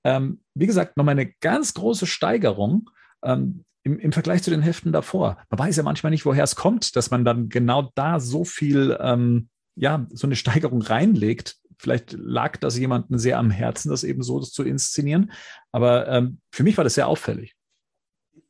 ähm, 0.04 0.40
wie 0.54 0.66
gesagt, 0.66 0.96
nochmal 0.96 1.12
eine 1.12 1.32
ganz 1.40 1.74
große 1.74 2.06
Steigerung. 2.06 2.90
Ähm, 3.22 3.64
im, 3.88 3.98
im 3.98 4.12
Vergleich 4.12 4.42
zu 4.42 4.50
den 4.50 4.62
Heften 4.62 4.92
davor. 4.92 5.38
Man 5.50 5.58
weiß 5.58 5.76
ja 5.76 5.82
manchmal 5.82 6.10
nicht, 6.10 6.26
woher 6.26 6.44
es 6.44 6.56
kommt, 6.56 6.94
dass 6.94 7.10
man 7.10 7.24
dann 7.24 7.48
genau 7.48 7.90
da 7.94 8.20
so 8.20 8.44
viel, 8.44 8.96
ähm, 9.00 9.48
ja, 9.76 10.06
so 10.10 10.26
eine 10.26 10.36
Steigerung 10.36 10.82
reinlegt. 10.82 11.56
Vielleicht 11.78 12.12
lag 12.12 12.56
das 12.58 12.76
jemandem 12.78 13.18
sehr 13.18 13.38
am 13.38 13.50
Herzen, 13.50 13.90
das 13.90 14.04
eben 14.04 14.22
so 14.22 14.40
zu 14.40 14.62
inszenieren. 14.62 15.32
Aber 15.72 16.08
ähm, 16.08 16.40
für 16.50 16.64
mich 16.64 16.76
war 16.76 16.84
das 16.84 16.94
sehr 16.94 17.08
auffällig. 17.08 17.54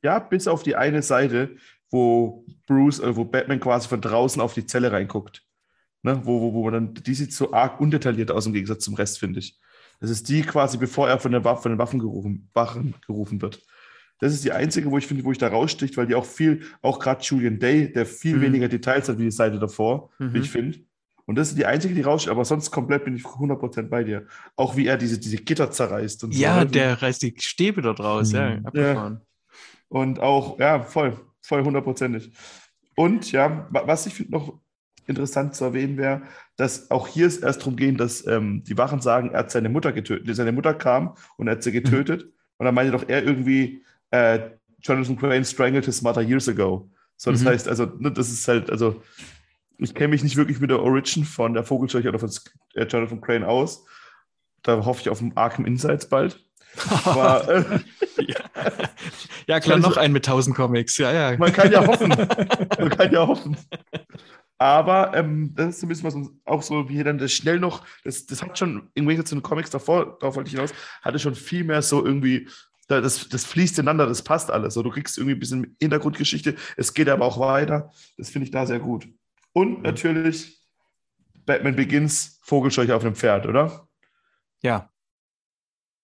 Ja, 0.02 0.18
bis 0.18 0.48
auf 0.48 0.62
die 0.62 0.76
eine 0.76 1.02
Seite, 1.02 1.56
wo 1.90 2.44
Bruce, 2.66 3.00
äh, 3.00 3.16
wo 3.16 3.24
Batman 3.24 3.60
quasi 3.60 3.88
von 3.88 4.00
draußen 4.00 4.40
auf 4.42 4.54
die 4.54 4.66
Zelle 4.66 4.90
reinguckt. 4.90 5.44
Ne? 6.02 6.20
Wo, 6.24 6.40
wo, 6.40 6.52
wo 6.52 6.64
man 6.64 6.72
dann, 6.72 6.94
die 6.94 7.14
sieht 7.14 7.32
so 7.32 7.52
arg 7.52 7.80
undetailliert 7.80 8.30
aus 8.30 8.46
im 8.46 8.54
Gegensatz 8.54 8.84
zum 8.84 8.94
Rest, 8.94 9.18
finde 9.18 9.40
ich. 9.40 9.58
Das 10.00 10.10
ist 10.10 10.28
die 10.28 10.42
quasi, 10.42 10.78
bevor 10.78 11.08
er 11.08 11.18
von, 11.18 11.32
der 11.32 11.44
Waffe, 11.44 11.62
von 11.62 11.72
den 11.72 11.78
Waffen 11.78 11.98
gerufen, 11.98 12.48
Wachen 12.54 12.94
gerufen 13.06 13.42
wird. 13.42 13.62
Das 14.18 14.32
ist 14.32 14.44
die 14.44 14.52
einzige, 14.52 14.90
wo 14.90 14.98
ich 14.98 15.06
finde, 15.06 15.24
wo 15.24 15.32
ich 15.32 15.38
da 15.38 15.48
raussticht, 15.48 15.96
weil 15.96 16.06
die 16.06 16.14
auch 16.14 16.24
viel, 16.24 16.62
auch 16.82 16.98
gerade 16.98 17.22
Julian 17.22 17.58
Day, 17.58 17.92
der 17.92 18.06
viel 18.06 18.36
mhm. 18.36 18.42
weniger 18.42 18.68
Details 18.68 19.08
hat 19.08 19.18
wie 19.18 19.24
die 19.24 19.30
Seite 19.30 19.58
davor, 19.58 20.10
mhm. 20.18 20.34
wie 20.34 20.38
ich 20.38 20.50
finde. 20.50 20.78
Und 21.26 21.36
das 21.36 21.50
ist 21.50 21.58
die 21.58 21.66
einzige, 21.66 21.94
die 21.94 22.00
raussticht, 22.00 22.30
aber 22.30 22.44
sonst 22.44 22.70
komplett 22.70 23.04
bin 23.04 23.14
ich 23.14 23.22
100% 23.22 23.82
bei 23.88 24.02
dir. 24.02 24.26
Auch 24.56 24.76
wie 24.76 24.86
er 24.86 24.96
diese, 24.96 25.18
diese 25.18 25.36
Gitter 25.36 25.70
zerreißt. 25.70 26.24
Und 26.24 26.34
ja, 26.34 26.60
so. 26.60 26.64
der 26.64 27.02
reißt 27.02 27.22
die 27.22 27.34
Stäbe 27.38 27.82
dort 27.82 28.00
raus, 28.00 28.32
mhm. 28.32 28.38
ja, 28.38 28.58
abgefahren. 28.64 29.20
Ja. 29.20 29.46
Und 29.88 30.20
auch, 30.20 30.58
ja, 30.58 30.82
voll, 30.82 31.18
voll 31.42 31.64
hundertprozentig. 31.64 32.32
Und 32.96 33.30
ja, 33.30 33.68
was 33.70 34.06
ich 34.06 34.14
finde 34.14 34.32
noch 34.32 34.58
interessant 35.06 35.54
zu 35.54 35.64
erwähnen 35.64 35.96
wäre, 35.96 36.22
dass 36.56 36.90
auch 36.90 37.08
hier 37.08 37.26
es 37.26 37.38
erst 37.38 37.60
darum 37.60 37.76
geht, 37.76 37.98
dass 38.00 38.26
ähm, 38.26 38.62
die 38.64 38.76
Wachen 38.76 39.00
sagen, 39.00 39.30
er 39.30 39.40
hat 39.40 39.50
seine 39.50 39.68
Mutter 39.68 39.92
getötet. 39.92 40.34
Seine 40.34 40.52
Mutter 40.52 40.74
kam 40.74 41.14
und 41.36 41.48
er 41.48 41.52
hat 41.52 41.62
sie 41.62 41.72
getötet. 41.72 42.24
Mhm. 42.24 42.32
Und 42.58 42.66
dann 42.66 42.74
meinte 42.74 42.92
doch 42.92 43.08
er 43.08 43.22
irgendwie, 43.22 43.84
äh, 44.10 44.50
Jonathan 44.80 45.16
Crane 45.16 45.44
strangled 45.44 45.84
his 45.84 46.02
mother 46.02 46.22
years 46.22 46.48
ago. 46.48 46.88
So, 47.16 47.32
das 47.32 47.42
mhm. 47.42 47.48
heißt, 47.48 47.68
also, 47.68 47.86
ne, 47.98 48.12
das 48.12 48.30
ist 48.30 48.46
halt, 48.46 48.70
also, 48.70 49.02
ich 49.78 49.94
kenne 49.94 50.08
mich 50.08 50.22
nicht 50.22 50.36
wirklich 50.36 50.60
mit 50.60 50.70
der 50.70 50.80
Origin 50.80 51.24
von 51.24 51.54
der 51.54 51.64
Vogelscheuche 51.64 52.08
oder 52.08 52.18
von 52.18 52.30
äh, 52.74 52.84
Jonathan 52.84 53.20
Crane 53.20 53.44
aus. 53.44 53.84
Da 54.62 54.84
hoffe 54.84 55.00
ich 55.02 55.08
auf 55.08 55.20
ein 55.20 55.36
Arkham 55.36 55.66
Insights 55.66 56.08
bald. 56.08 56.44
Aber, 57.04 57.48
äh, 58.18 58.22
ja. 58.22 58.36
ja. 59.46 59.60
klar, 59.60 59.78
noch 59.78 59.96
ein 59.96 60.12
mit 60.12 60.26
1000 60.26 60.54
Comics. 60.54 60.98
Ja, 60.98 61.12
ja. 61.12 61.36
Man 61.36 61.52
kann 61.52 61.70
ja 61.72 61.86
hoffen. 61.86 62.08
Man 62.78 62.90
kann 62.90 63.12
ja 63.12 63.26
hoffen. 63.26 63.56
Aber 64.58 65.14
ähm, 65.14 65.52
das 65.54 65.68
ist 65.68 65.80
zumindest 65.80 66.04
was 66.04 66.16
auch 66.44 66.62
so, 66.62 66.88
wie 66.88 67.02
dann 67.04 67.18
das 67.18 67.32
schnell 67.32 67.60
noch, 67.60 67.84
das, 68.02 68.26
das 68.26 68.42
hat 68.42 68.58
schon 68.58 68.90
im 68.94 69.06
Gegensatz 69.06 69.28
zu 69.28 69.36
den 69.36 69.42
Comics 69.42 69.70
davor, 69.70 70.18
darauf 70.18 70.34
wollte 70.34 70.48
ich 70.48 70.54
hinaus, 70.54 70.74
hatte 71.00 71.20
schon 71.20 71.36
viel 71.36 71.62
mehr 71.62 71.80
so 71.80 72.04
irgendwie 72.04 72.48
das, 72.88 73.28
das 73.28 73.44
fließt 73.44 73.78
ineinander, 73.78 74.06
das 74.06 74.22
passt 74.22 74.50
alles. 74.50 74.74
So, 74.74 74.82
du 74.82 74.90
kriegst 74.90 75.18
irgendwie 75.18 75.36
ein 75.36 75.40
bisschen 75.40 75.76
Hintergrundgeschichte, 75.80 76.56
es 76.76 76.94
geht 76.94 77.08
aber 77.08 77.24
auch 77.24 77.38
weiter. 77.38 77.92
Das 78.16 78.30
finde 78.30 78.46
ich 78.46 78.50
da 78.50 78.66
sehr 78.66 78.80
gut. 78.80 79.06
Und 79.52 79.82
natürlich 79.82 80.58
Batman 81.44 81.76
Begins 81.76 82.38
Vogelscheuche 82.42 82.94
auf 82.94 83.04
einem 83.04 83.14
Pferd, 83.14 83.46
oder? 83.46 83.88
Ja. 84.62 84.90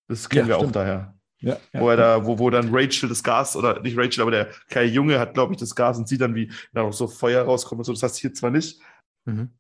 Das 0.09 0.29
kennen 0.29 0.49
ja, 0.49 0.55
wir 0.55 0.55
stimmt. 0.57 0.77
auch 0.77 0.81
daher. 0.81 1.15
Ja, 1.41 1.59
ja, 1.73 1.81
wo 1.81 1.91
er 1.91 1.97
da, 1.97 2.25
wo, 2.25 2.39
wo 2.39 2.49
dann 2.49 2.75
Rachel 2.75 3.09
das 3.09 3.23
Gas, 3.23 3.55
oder 3.55 3.81
nicht 3.81 3.99
Rachel, 3.99 4.23
aber 4.23 4.31
der 4.31 4.47
kleine 4.69 4.91
Junge 4.91 5.19
hat, 5.19 5.35
glaube 5.35 5.53
ich, 5.53 5.61
das 5.61 5.75
Gas 5.75 5.99
und 5.99 6.09
sieht 6.09 6.23
dann, 6.23 6.35
wie 6.35 6.51
da 6.73 6.83
noch 6.83 6.93
so 6.93 7.07
Feuer 7.07 7.45
rauskommt 7.45 7.81
und 7.81 7.85
so. 7.85 7.93
Das 7.93 8.03
hast 8.03 8.17
du 8.17 8.21
hier 8.23 8.35
zwar 8.35 8.51
nicht. 8.51 8.81
Mhm. 9.27 9.51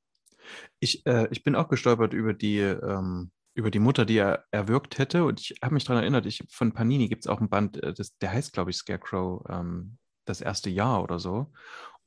Ich, 0.80 1.04
äh, 1.06 1.28
ich 1.30 1.42
bin 1.42 1.54
auch 1.54 1.68
gestolpert 1.68 2.14
über 2.14 2.32
die, 2.32 2.58
ähm, 2.58 3.30
über 3.54 3.70
die 3.70 3.78
Mutter, 3.78 4.04
die 4.04 4.18
er 4.18 4.44
erwürgt 4.50 4.98
hätte. 4.98 5.24
Und 5.24 5.40
ich 5.40 5.54
habe 5.62 5.74
mich 5.74 5.84
daran 5.84 6.02
erinnert, 6.02 6.26
ich, 6.26 6.44
von 6.50 6.72
Panini 6.72 7.08
gibt 7.08 7.24
es 7.24 7.28
auch 7.28 7.40
ein 7.40 7.48
Band, 7.48 7.82
äh, 7.82 7.94
das, 7.94 8.16
der 8.18 8.32
heißt, 8.32 8.52
glaube 8.52 8.70
ich, 8.70 8.76
Scarecrow, 8.76 9.44
ähm, 9.48 9.98
das 10.24 10.40
erste 10.40 10.70
Jahr 10.70 11.02
oder 11.02 11.18
so. 11.18 11.52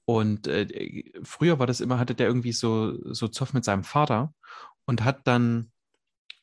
Und 0.05 0.47
äh, 0.47 1.03
früher 1.23 1.59
war 1.59 1.67
das 1.67 1.81
immer, 1.81 1.99
hatte 1.99 2.15
der 2.15 2.27
irgendwie 2.27 2.53
so, 2.53 2.97
so 3.13 3.27
Zoff 3.27 3.53
mit 3.53 3.65
seinem 3.65 3.83
Vater 3.83 4.33
und 4.85 5.03
hat 5.03 5.27
dann 5.27 5.71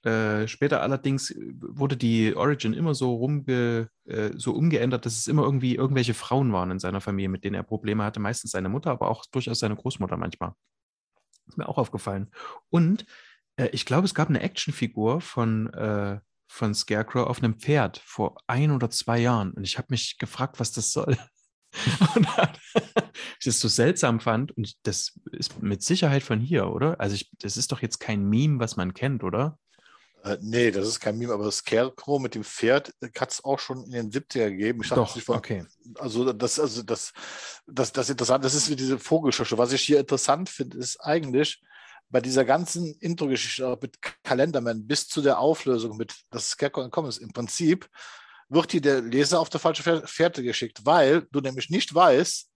äh, 0.04 0.46
später 0.48 0.82
allerdings 0.82 1.34
wurde 1.60 1.96
die 1.96 2.36
Origin 2.36 2.74
immer 2.74 2.94
so 2.94 3.14
rumge, 3.14 3.88
äh, 4.04 4.30
so 4.36 4.52
umgeändert, 4.52 5.06
dass 5.06 5.16
es 5.16 5.26
immer 5.26 5.44
irgendwie 5.44 5.76
irgendwelche 5.76 6.12
Frauen 6.12 6.52
waren 6.52 6.70
in 6.72 6.78
seiner 6.78 7.00
Familie, 7.00 7.30
mit 7.30 7.44
denen 7.44 7.54
er 7.54 7.62
Probleme 7.62 8.04
hatte. 8.04 8.20
Meistens 8.20 8.50
seine 8.50 8.68
Mutter, 8.68 8.90
aber 8.90 9.08
auch 9.08 9.24
durchaus 9.26 9.60
seine 9.60 9.76
Großmutter 9.76 10.18
manchmal. 10.18 10.52
Ist 11.46 11.56
mir 11.56 11.68
auch 11.68 11.78
aufgefallen. 11.78 12.30
Und 12.68 13.06
äh, 13.56 13.68
ich 13.72 13.86
glaube, 13.86 14.06
es 14.06 14.14
gab 14.14 14.28
eine 14.28 14.40
Actionfigur 14.40 15.20
von, 15.20 15.72
äh, 15.74 16.20
von 16.46 16.74
Scarecrow 16.74 17.26
auf 17.26 17.42
einem 17.42 17.58
Pferd 17.58 17.98
vor 18.04 18.36
ein 18.46 18.70
oder 18.70 18.90
zwei 18.90 19.18
Jahren. 19.18 19.52
Und 19.52 19.64
ich 19.64 19.78
habe 19.78 19.88
mich 19.90 20.18
gefragt, 20.18 20.60
was 20.60 20.72
das 20.72 20.92
soll. 20.92 21.16
und 22.14 22.26
ich 22.74 23.44
das 23.44 23.60
so 23.60 23.68
seltsam 23.68 24.20
fand, 24.20 24.56
und 24.56 24.74
das 24.86 25.18
ist 25.32 25.62
mit 25.62 25.82
Sicherheit 25.82 26.22
von 26.22 26.40
hier, 26.40 26.68
oder? 26.68 27.00
Also 27.00 27.16
ich, 27.16 27.30
das 27.38 27.56
ist 27.56 27.72
doch 27.72 27.82
jetzt 27.82 27.98
kein 27.98 28.24
Meme, 28.28 28.60
was 28.60 28.76
man 28.76 28.94
kennt, 28.94 29.24
oder? 29.24 29.58
Äh, 30.22 30.38
nee, 30.40 30.70
das 30.70 30.86
ist 30.86 31.00
kein 31.00 31.18
Meme, 31.18 31.34
aber 31.34 31.50
Scarecrow 31.50 32.20
mit 32.20 32.34
dem 32.34 32.44
Pferd 32.44 32.94
hat 33.18 33.30
es 33.30 33.44
auch 33.44 33.58
schon 33.58 33.84
in 33.84 33.90
den 33.90 34.10
70er 34.10 34.50
gegeben. 34.50 34.80
Ich 34.82 34.88
Doch, 34.88 35.18
von, 35.20 35.36
okay. 35.36 35.66
Also 35.98 36.32
das, 36.32 36.58
also 36.58 36.82
das, 36.82 37.12
das, 37.66 37.92
das 37.92 38.08
interessant, 38.08 38.44
das 38.44 38.54
ist 38.54 38.70
wie 38.70 38.76
diese 38.76 38.98
Vogelschosche. 38.98 39.58
Was 39.58 39.72
ich 39.72 39.82
hier 39.82 40.00
interessant 40.00 40.48
finde, 40.48 40.78
ist 40.78 40.98
eigentlich 40.98 41.60
bei 42.08 42.20
dieser 42.20 42.44
ganzen 42.44 42.94
Intro-Geschichte 43.00 43.78
mit 43.80 43.98
Kalenderman 44.22 44.86
bis 44.86 45.08
zu 45.08 45.22
der 45.22 45.38
Auflösung 45.38 45.96
mit 45.96 46.14
das 46.30 46.50
Scarecrow 46.50 46.84
entkommen 46.84 47.08
ist, 47.08 47.18
im 47.18 47.32
Prinzip 47.32 47.88
wird 48.48 48.72
hier 48.72 48.80
der 48.80 49.00
Leser 49.00 49.40
auf 49.40 49.48
der 49.48 49.60
falsche 49.60 50.06
Fährte 50.06 50.42
geschickt, 50.42 50.84
weil 50.84 51.26
du 51.32 51.40
nämlich 51.40 51.70
nicht 51.70 51.94
weißt, 51.94 52.48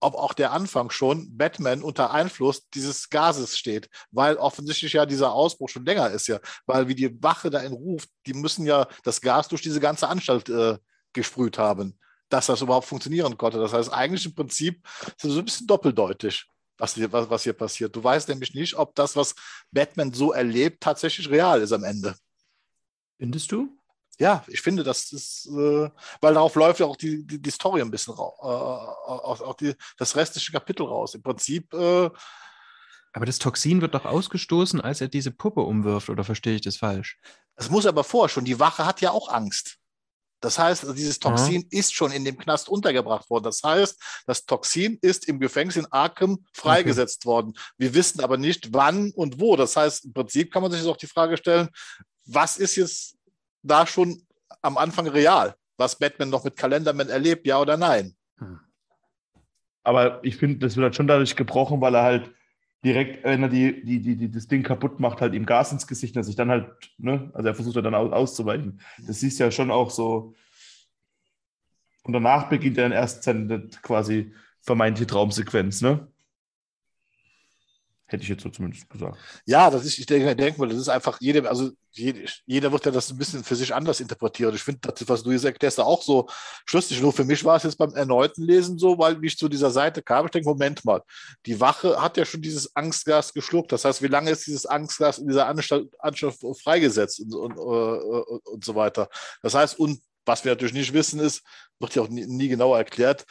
ob 0.00 0.14
auch 0.14 0.34
der 0.34 0.52
Anfang 0.52 0.90
schon 0.90 1.36
Batman 1.36 1.82
unter 1.82 2.10
Einfluss 2.12 2.68
dieses 2.70 3.08
Gases 3.08 3.56
steht, 3.56 3.88
weil 4.10 4.36
offensichtlich 4.36 4.92
ja 4.92 5.06
dieser 5.06 5.32
Ausbruch 5.32 5.68
schon 5.68 5.86
länger 5.86 6.10
ist 6.10 6.26
ja, 6.26 6.38
weil 6.66 6.88
wie 6.88 6.94
die 6.94 7.22
Wache 7.22 7.50
da 7.50 7.60
in 7.60 7.72
ruft, 7.72 8.08
die 8.26 8.34
müssen 8.34 8.66
ja 8.66 8.86
das 9.04 9.20
Gas 9.20 9.48
durch 9.48 9.62
diese 9.62 9.80
ganze 9.80 10.08
Anstalt 10.08 10.48
äh, 10.48 10.78
gesprüht 11.12 11.58
haben, 11.58 11.98
dass 12.28 12.46
das 12.46 12.60
überhaupt 12.60 12.86
funktionieren 12.86 13.36
konnte. 13.36 13.58
Das 13.58 13.72
heißt, 13.72 13.92
eigentlich 13.92 14.26
im 14.26 14.34
Prinzip 14.34 14.86
ist 15.06 15.24
es 15.24 15.32
so 15.32 15.38
ein 15.38 15.44
bisschen 15.44 15.66
doppeldeutig, 15.66 16.46
was 16.78 16.94
hier, 16.94 17.12
was, 17.12 17.30
was 17.30 17.42
hier 17.42 17.52
passiert. 17.52 17.94
Du 17.94 18.02
weißt 18.02 18.28
nämlich 18.28 18.54
nicht, 18.54 18.74
ob 18.74 18.94
das, 18.94 19.16
was 19.16 19.34
Batman 19.70 20.12
so 20.12 20.32
erlebt, 20.32 20.82
tatsächlich 20.82 21.30
real 21.30 21.60
ist 21.60 21.72
am 21.72 21.84
Ende. 21.84 22.16
Findest 23.18 23.52
du? 23.52 23.76
ja, 24.18 24.44
ich 24.46 24.60
finde, 24.62 24.82
das 24.82 25.12
ist, 25.12 25.46
äh, 25.46 25.90
weil 26.20 26.34
darauf 26.34 26.54
läuft 26.54 26.80
ja 26.80 26.86
auch 26.86 26.96
die, 26.96 27.26
die, 27.26 27.40
die 27.40 27.50
Story 27.50 27.82
ein 27.82 27.90
bisschen 27.90 28.14
raus, 28.14 28.34
äh, 28.40 28.46
auch, 28.46 29.40
auch 29.40 29.54
die, 29.54 29.74
das 29.98 30.16
restliche 30.16 30.52
Kapitel 30.52 30.86
raus. 30.86 31.14
Im 31.14 31.22
Prinzip. 31.22 31.72
Äh, 31.74 32.10
aber 33.12 33.26
das 33.26 33.38
Toxin 33.38 33.80
wird 33.80 33.94
doch 33.94 34.04
ausgestoßen, 34.04 34.80
als 34.80 35.00
er 35.00 35.08
diese 35.08 35.30
Puppe 35.30 35.60
umwirft, 35.60 36.08
oder 36.08 36.24
verstehe 36.24 36.56
ich 36.56 36.62
das 36.62 36.76
falsch? 36.76 37.18
Das 37.56 37.70
muss 37.70 37.86
aber 37.86 38.04
vorher 38.04 38.28
schon. 38.28 38.44
Die 38.44 38.60
Wache 38.60 38.84
hat 38.84 39.00
ja 39.00 39.10
auch 39.10 39.30
Angst. 39.30 39.78
Das 40.40 40.58
heißt, 40.58 40.82
also 40.82 40.94
dieses 40.94 41.18
Toxin 41.18 41.62
mhm. 41.62 41.68
ist 41.70 41.94
schon 41.94 42.12
in 42.12 42.24
dem 42.24 42.36
Knast 42.36 42.68
untergebracht 42.68 43.28
worden. 43.30 43.44
Das 43.44 43.62
heißt, 43.62 44.24
das 44.26 44.44
Toxin 44.44 44.98
ist 45.00 45.28
im 45.28 45.40
Gefängnis 45.40 45.76
in 45.76 45.86
Arkham 45.90 46.44
freigesetzt 46.52 47.24
okay. 47.24 47.32
worden. 47.32 47.52
Wir 47.78 47.94
wissen 47.94 48.20
aber 48.20 48.36
nicht, 48.36 48.72
wann 48.72 49.12
und 49.12 49.40
wo. 49.40 49.56
Das 49.56 49.76
heißt, 49.76 50.06
im 50.06 50.12
Prinzip 50.12 50.52
kann 50.52 50.62
man 50.62 50.70
sich 50.70 50.86
auch 50.86 50.96
die 50.96 51.06
Frage 51.06 51.36
stellen, 51.36 51.68
was 52.26 52.58
ist 52.58 52.76
jetzt 52.76 53.16
da 53.62 53.86
schon 53.86 54.26
am 54.62 54.76
Anfang 54.76 55.06
real, 55.06 55.54
was 55.76 55.98
Batman 55.98 56.30
noch 56.30 56.44
mit 56.44 56.56
Kalenderman 56.56 57.08
erlebt, 57.08 57.46
ja 57.46 57.60
oder 57.60 57.76
nein? 57.76 58.14
Hm. 58.38 58.60
Aber 59.84 60.22
ich 60.24 60.36
finde, 60.36 60.58
das 60.58 60.76
wird 60.76 60.84
halt 60.84 60.96
schon 60.96 61.06
dadurch 61.06 61.36
gebrochen, 61.36 61.80
weil 61.80 61.94
er 61.94 62.02
halt 62.02 62.34
direkt, 62.84 63.24
wenn 63.24 63.42
er 63.42 63.48
die, 63.48 63.84
die, 63.84 64.00
die, 64.00 64.16
die, 64.16 64.30
das 64.30 64.46
Ding 64.48 64.62
kaputt 64.62 65.00
macht, 65.00 65.20
halt 65.20 65.34
ihm 65.34 65.46
Gas 65.46 65.72
ins 65.72 65.86
Gesicht, 65.86 66.14
dass 66.16 66.26
sich 66.26 66.36
dann 66.36 66.50
halt, 66.50 66.70
ne, 66.98 67.30
also 67.34 67.48
er 67.48 67.54
versucht 67.54 67.76
dann 67.76 67.94
auszuweichen. 67.94 68.80
Das 69.06 69.20
siehst 69.20 69.40
ja 69.40 69.50
schon 69.50 69.70
auch 69.70 69.90
so. 69.90 70.34
Und 72.02 72.12
danach 72.12 72.48
beginnt 72.48 72.78
er 72.78 72.84
dann 72.84 72.92
erst 72.92 73.24
seine 73.24 73.68
quasi 73.82 74.32
vermeintliche 74.60 75.08
Traumsequenz, 75.08 75.80
ne? 75.82 76.06
Hätte 78.08 78.22
ich 78.22 78.28
jetzt 78.28 78.44
so 78.44 78.50
zumindest 78.50 78.88
gesagt. 78.88 79.18
Ja, 79.46 79.68
das 79.68 79.84
ist, 79.84 79.98
ich 79.98 80.06
denke, 80.06 80.36
denke 80.36 80.60
mal, 80.60 80.68
das 80.68 80.78
ist 80.78 80.88
einfach 80.88 81.18
jeder, 81.20 81.48
also 81.48 81.72
jeder, 81.90 82.20
jeder 82.46 82.70
wird 82.70 82.86
ja 82.86 82.92
das 82.92 83.10
ein 83.10 83.18
bisschen 83.18 83.42
für 83.42 83.56
sich 83.56 83.74
anders 83.74 83.98
interpretieren. 83.98 84.54
Ich 84.54 84.62
finde, 84.62 84.78
das, 84.82 85.08
was 85.08 85.24
du 85.24 85.32
jetzt 85.32 85.44
erklärst, 85.44 85.80
auch 85.80 86.02
so 86.02 86.28
schlüssig. 86.66 87.00
Nur 87.00 87.12
für 87.12 87.24
mich 87.24 87.44
war 87.44 87.56
es 87.56 87.64
jetzt 87.64 87.78
beim 87.78 87.92
erneuten 87.94 88.42
Lesen 88.42 88.78
so, 88.78 88.96
weil 88.96 89.22
ich 89.24 89.36
zu 89.36 89.48
dieser 89.48 89.72
Seite 89.72 90.02
kam, 90.02 90.26
ich 90.26 90.30
denke, 90.30 90.48
Moment 90.48 90.84
mal, 90.84 91.02
die 91.46 91.58
Wache 91.58 92.00
hat 92.00 92.16
ja 92.16 92.24
schon 92.24 92.42
dieses 92.42 92.76
Angstgas 92.76 93.32
geschluckt. 93.32 93.72
Das 93.72 93.84
heißt, 93.84 94.00
wie 94.02 94.08
lange 94.08 94.30
ist 94.30 94.46
dieses 94.46 94.66
Angstgas 94.66 95.18
in 95.18 95.26
dieser 95.26 95.48
Anstalt, 95.48 95.88
Anstalt 95.98 96.36
freigesetzt 96.62 97.20
und, 97.20 97.34
und, 97.34 97.58
und, 97.58 98.46
und 98.46 98.64
so 98.64 98.76
weiter. 98.76 99.08
Das 99.42 99.54
heißt, 99.54 99.80
und 99.80 100.00
was 100.24 100.44
wir 100.44 100.52
natürlich 100.52 100.74
nicht 100.74 100.92
wissen, 100.92 101.18
ist, 101.18 101.42
wird 101.80 101.94
ja 101.96 102.02
auch 102.02 102.08
nie, 102.08 102.26
nie 102.26 102.48
genau 102.48 102.74
erklärt, 102.74 103.24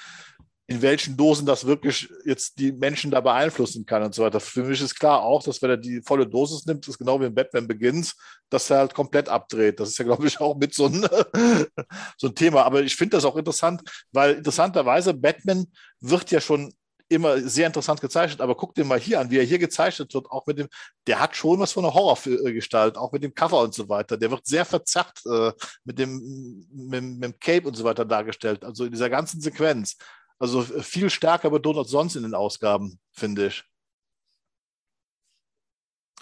in 0.67 0.81
welchen 0.81 1.15
Dosen 1.15 1.45
das 1.45 1.65
wirklich 1.65 2.09
jetzt 2.25 2.57
die 2.57 2.71
Menschen 2.71 3.11
da 3.11 3.21
beeinflussen 3.21 3.85
kann 3.85 4.01
und 4.01 4.15
so 4.15 4.23
weiter. 4.23 4.39
Für 4.39 4.63
mich 4.63 4.81
ist 4.81 4.99
klar 4.99 5.21
auch, 5.21 5.43
dass 5.43 5.61
wenn 5.61 5.69
er 5.69 5.77
die 5.77 6.01
volle 6.01 6.25
Dosis 6.25 6.65
nimmt, 6.65 6.87
ist 6.87 6.97
genau 6.97 7.21
wie 7.21 7.25
in 7.25 7.35
Batman 7.35 7.67
Begins, 7.67 8.15
dass 8.49 8.69
er 8.71 8.79
halt 8.79 8.93
komplett 8.93 9.29
abdreht. 9.29 9.79
Das 9.79 9.89
ist 9.89 9.99
ja, 9.99 10.05
glaube 10.05 10.25
ich, 10.25 10.39
auch 10.41 10.55
mit 10.57 10.73
so 10.73 10.87
ein, 10.87 11.05
so 12.17 12.27
ein 12.27 12.35
Thema. 12.35 12.63
Aber 12.63 12.81
ich 12.81 12.95
finde 12.95 13.17
das 13.17 13.25
auch 13.25 13.35
interessant, 13.35 13.83
weil 14.11 14.35
interessanterweise 14.35 15.13
Batman 15.13 15.67
wird 15.99 16.31
ja 16.31 16.41
schon 16.41 16.73
immer 17.07 17.39
sehr 17.39 17.67
interessant 17.67 18.01
gezeichnet, 18.01 18.41
aber 18.41 18.55
guck 18.55 18.73
dir 18.73 18.83
mal 18.83 18.99
hier 18.99 19.19
an, 19.19 19.29
wie 19.29 19.37
er 19.37 19.43
hier 19.43 19.59
gezeichnet 19.59 20.11
wird, 20.13 20.25
auch 20.31 20.47
mit 20.47 20.57
dem, 20.57 20.67
der 21.05 21.19
hat 21.19 21.35
schon 21.35 21.59
was 21.59 21.71
von 21.71 21.85
einer 21.85 21.93
Horrorgestalt, 21.93 22.97
auch 22.97 23.11
mit 23.11 23.23
dem 23.23 23.35
Cover 23.35 23.61
und 23.61 23.75
so 23.75 23.87
weiter. 23.87 24.17
Der 24.17 24.31
wird 24.31 24.45
sehr 24.47 24.65
verzerrt 24.65 25.21
äh, 25.27 25.51
mit, 25.83 25.99
dem, 25.99 26.67
mit, 26.71 27.03
mit 27.03 27.23
dem 27.23 27.39
Cape 27.39 27.67
und 27.67 27.75
so 27.75 27.83
weiter 27.83 28.05
dargestellt. 28.05 28.65
Also 28.65 28.85
in 28.85 28.91
dieser 28.91 29.11
ganzen 29.11 29.39
Sequenz. 29.39 29.97
Also 30.39 30.61
viel 30.61 31.09
stärker 31.09 31.49
betont 31.49 31.77
als 31.77 31.89
sonst 31.89 32.15
in 32.15 32.23
den 32.23 32.33
Ausgaben, 32.33 32.99
finde 33.11 33.47
ich. 33.47 33.63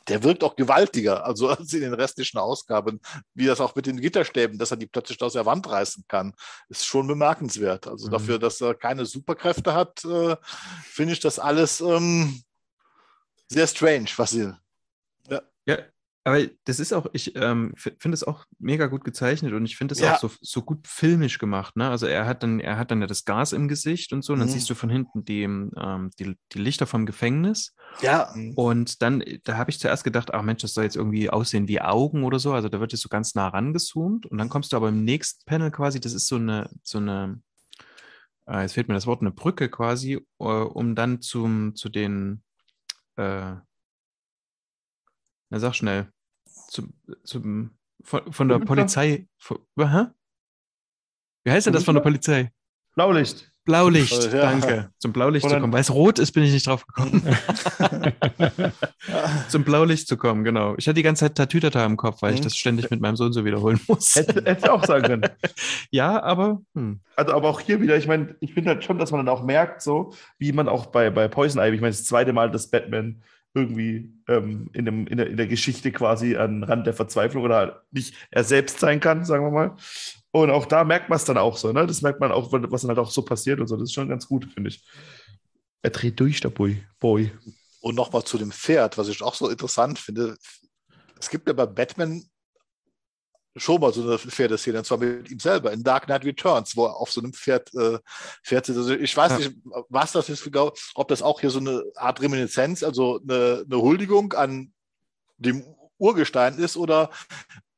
Der 0.07 0.21
wirkt 0.21 0.43
auch 0.43 0.55
gewaltiger, 0.55 1.25
also 1.25 1.49
als 1.49 1.73
in 1.73 1.81
den 1.81 1.93
restlichen 1.93 2.37
Ausgaben, 2.37 2.99
wie 3.33 3.45
das 3.45 3.61
auch 3.61 3.75
mit 3.75 3.85
den 3.85 4.01
Gitterstäben, 4.01 4.59
dass 4.59 4.71
er 4.71 4.77
die 4.77 4.85
plötzlich 4.85 5.21
aus 5.21 5.33
der 5.33 5.45
Wand 5.45 5.67
reißen 5.67 6.03
kann, 6.07 6.33
ist 6.69 6.85
schon 6.85 7.07
bemerkenswert. 7.07 7.87
Also 7.87 8.07
mhm. 8.07 8.11
dafür, 8.11 8.39
dass 8.39 8.61
er 8.61 8.75
keine 8.75 9.05
Superkräfte 9.05 9.73
hat, 9.73 10.03
äh, 10.05 10.35
finde 10.83 11.13
ich 11.13 11.19
das 11.19 11.39
alles 11.39 11.81
ähm, 11.81 12.43
sehr 13.47 13.67
strange, 13.67 14.09
was 14.17 14.31
sie. 14.31 14.53
Ja. 15.29 15.41
ja, 15.65 15.77
aber 16.25 16.47
das 16.63 16.79
ist 16.79 16.93
auch, 16.93 17.07
ich 17.11 17.35
ähm, 17.35 17.73
finde 17.75 18.13
es 18.13 18.23
auch 18.23 18.45
mega 18.57 18.87
gut 18.87 19.03
gezeichnet 19.03 19.51
und 19.51 19.65
ich 19.65 19.75
finde 19.75 19.93
es 19.93 19.99
ja. 19.99 20.15
auch 20.15 20.19
so, 20.19 20.31
so 20.39 20.61
gut 20.61 20.87
filmisch 20.87 21.37
gemacht. 21.37 21.75
Ne? 21.75 21.89
Also 21.89 22.05
er 22.05 22.25
hat 22.25 22.43
dann, 22.43 22.61
er 22.61 22.77
hat 22.77 22.91
dann 22.91 23.01
ja 23.01 23.07
das 23.07 23.25
Gas 23.25 23.51
im 23.51 23.67
Gesicht 23.67 24.13
und 24.13 24.23
so, 24.23 24.31
und 24.31 24.39
dann 24.39 24.47
mhm. 24.47 24.53
siehst 24.53 24.69
du 24.69 24.75
von 24.75 24.89
hinten 24.89 25.25
die, 25.25 25.43
ähm, 25.43 26.11
die, 26.19 26.37
die 26.53 26.59
Lichter 26.59 26.87
vom 26.87 27.05
Gefängnis. 27.05 27.75
Ja. 28.01 28.33
Und 28.55 29.01
dann, 29.01 29.21
da 29.43 29.57
habe 29.57 29.69
ich 29.69 29.79
zuerst 29.79 30.05
gedacht, 30.05 30.33
ach 30.33 30.43
Mensch, 30.43 30.61
das 30.61 30.73
soll 30.73 30.85
jetzt 30.85 30.95
irgendwie 30.95 31.29
aussehen 31.29 31.67
wie 31.67 31.81
Augen 31.81 32.23
oder 32.23 32.39
so. 32.39 32.53
Also 32.53 32.69
da 32.69 32.79
wird 32.79 32.93
jetzt 32.93 33.01
so 33.01 33.09
ganz 33.09 33.35
nah 33.35 33.49
rangezoomt. 33.49 34.25
Und 34.25 34.37
dann 34.37 34.47
kommst 34.47 34.71
du 34.71 34.77
aber 34.77 34.89
im 34.89 35.03
nächsten 35.03 35.43
Panel 35.45 35.71
quasi, 35.71 35.99
das 35.99 36.13
ist 36.13 36.27
so 36.27 36.37
eine, 36.37 36.69
so 36.83 36.99
eine, 36.99 37.41
äh, 38.47 38.61
jetzt 38.61 38.73
fehlt 38.73 38.87
mir 38.87 38.93
das 38.93 39.07
Wort, 39.07 39.19
eine 39.19 39.31
Brücke 39.31 39.67
quasi, 39.67 40.25
äh, 40.39 40.43
um 40.43 40.95
dann 40.95 41.21
zum, 41.21 41.75
zu 41.75 41.89
den 41.89 42.43
äh, 43.17 43.55
na, 45.53 45.59
sag 45.59 45.75
schnell. 45.75 46.07
Zum, 46.67 46.93
zum, 47.23 47.69
von, 48.01 48.33
von 48.33 48.49
der 48.49 48.57
Polizei. 48.57 49.27
Von, 49.37 49.59
Wie 49.75 51.51
heißt 51.51 51.67
denn 51.67 51.73
das 51.73 51.83
von 51.83 51.93
der 51.93 52.01
Polizei? 52.01 52.51
Blaulicht. 52.95 53.51
Blaulicht, 53.63 54.33
ja. 54.33 54.41
danke. 54.41 54.89
Zum 54.97 55.13
Blaulicht 55.13 55.47
zu 55.47 55.59
kommen. 55.59 55.71
Weil 55.71 55.81
es 55.81 55.93
rot 55.93 56.17
ist, 56.17 56.31
bin 56.31 56.43
ich 56.43 56.51
nicht 56.51 56.65
drauf 56.65 56.87
gekommen. 56.87 57.21
Zum 59.47 59.63
Blaulicht 59.63 60.07
zu 60.07 60.17
kommen, 60.17 60.43
genau. 60.43 60.73
Ich 60.77 60.87
hatte 60.87 60.95
die 60.95 61.03
ganze 61.03 61.25
Zeit 61.25 61.35
Tatütata 61.35 61.85
im 61.85 61.97
Kopf, 61.97 62.23
weil 62.23 62.31
mhm. 62.31 62.35
ich 62.37 62.41
das 62.41 62.57
ständig 62.57 62.89
mit 62.89 62.99
meinem 62.99 63.15
Sohn 63.15 63.31
so 63.31 63.45
wiederholen 63.45 63.79
muss. 63.87 64.15
Hätte, 64.15 64.43
hätte 64.43 64.73
auch 64.73 64.83
sagen 64.83 65.05
können. 65.05 65.29
ja, 65.91 66.21
aber. 66.21 66.61
Hm. 66.73 66.99
Also, 67.15 67.33
aber 67.33 67.47
auch 67.47 67.59
hier 67.59 67.79
wieder, 67.79 67.95
ich 67.95 68.07
meine, 68.07 68.35
ich 68.39 68.55
finde 68.55 68.71
halt 68.71 68.83
schon, 68.83 68.97
dass 68.97 69.11
man 69.11 69.23
dann 69.23 69.33
auch 69.33 69.43
merkt, 69.43 69.83
so, 69.83 70.13
wie 70.39 70.51
man 70.51 70.67
auch 70.67 70.87
bei, 70.87 71.11
bei 71.11 71.27
Poison 71.27 71.61
Ivy, 71.61 71.75
ich 71.75 71.81
meine, 71.81 71.91
das 71.91 72.05
zweite 72.05 72.33
Mal, 72.33 72.49
dass 72.49 72.71
Batman 72.71 73.21
irgendwie 73.53 74.13
ähm, 74.27 74.69
in, 74.73 74.85
dem, 74.85 75.07
in, 75.07 75.17
der, 75.17 75.27
in 75.27 75.37
der 75.37 75.47
Geschichte 75.47 75.91
quasi 75.91 76.35
an 76.35 76.63
Rand 76.63 76.87
der 76.87 76.93
Verzweiflung 76.93 77.43
oder 77.43 77.83
nicht 77.91 78.15
er 78.31 78.43
selbst 78.43 78.79
sein 78.79 78.99
kann, 78.99 79.25
sagen 79.25 79.45
wir 79.45 79.51
mal. 79.51 79.75
Und 80.31 80.49
auch 80.49 80.65
da 80.65 80.83
merkt 80.83 81.09
man 81.09 81.17
es 81.17 81.25
dann 81.25 81.37
auch 81.37 81.57
so, 81.57 81.71
ne? 81.71 81.85
Das 81.85 82.01
merkt 82.01 82.19
man 82.19 82.31
auch, 82.31 82.51
was 82.51 82.81
dann 82.81 82.89
halt 82.89 82.99
auch 82.99 83.11
so 83.11 83.21
passiert 83.21 83.59
und 83.59 83.67
so. 83.67 83.77
Das 83.77 83.89
ist 83.89 83.93
schon 83.93 84.09
ganz 84.09 84.27
gut, 84.27 84.51
finde 84.51 84.69
ich. 84.69 84.83
Er 85.83 85.91
dreht 85.91 86.19
durch, 86.19 86.39
der 86.39 86.49
Boy. 86.49 86.83
Boy. 86.99 87.31
Und 87.81 87.95
nochmal 87.95 88.23
zu 88.23 88.37
dem 88.37 88.51
Pferd, 88.51 88.97
was 88.97 89.09
ich 89.09 89.21
auch 89.21 89.35
so 89.35 89.49
interessant 89.49 89.99
finde. 89.99 90.35
Es 91.19 91.29
gibt 91.29 91.47
ja 91.47 91.53
bei 91.53 91.67
Batman 91.67 92.23
schon 93.55 93.81
mal 93.81 93.93
so 93.93 94.01
eine 94.01 94.17
Pferdeszene, 94.17 94.79
und 94.79 94.85
zwar 94.85 94.97
mit 94.97 95.29
ihm 95.29 95.39
selber 95.39 95.71
in 95.71 95.83
Dark 95.83 96.05
Knight 96.05 96.25
Returns, 96.25 96.75
wo 96.75 96.85
er 96.85 96.95
auf 96.95 97.11
so 97.11 97.21
einem 97.21 97.33
Pferd 97.33 97.73
äh, 97.75 97.99
fährt. 98.41 98.69
Also 98.69 98.93
ich 98.93 99.15
weiß 99.15 99.33
ja. 99.33 99.37
nicht, 99.37 99.57
was 99.89 100.11
das 100.11 100.29
ist, 100.29 100.49
ob 100.95 101.07
das 101.07 101.21
auch 101.21 101.39
hier 101.39 101.49
so 101.49 101.59
eine 101.59 101.83
Art 101.95 102.21
Reminiszenz, 102.21 102.83
also 102.83 103.19
eine, 103.21 103.63
eine 103.65 103.81
Huldigung 103.81 104.33
an 104.33 104.71
dem 105.37 105.63
Urgestein 105.97 106.57
ist 106.57 106.77
oder 106.77 107.09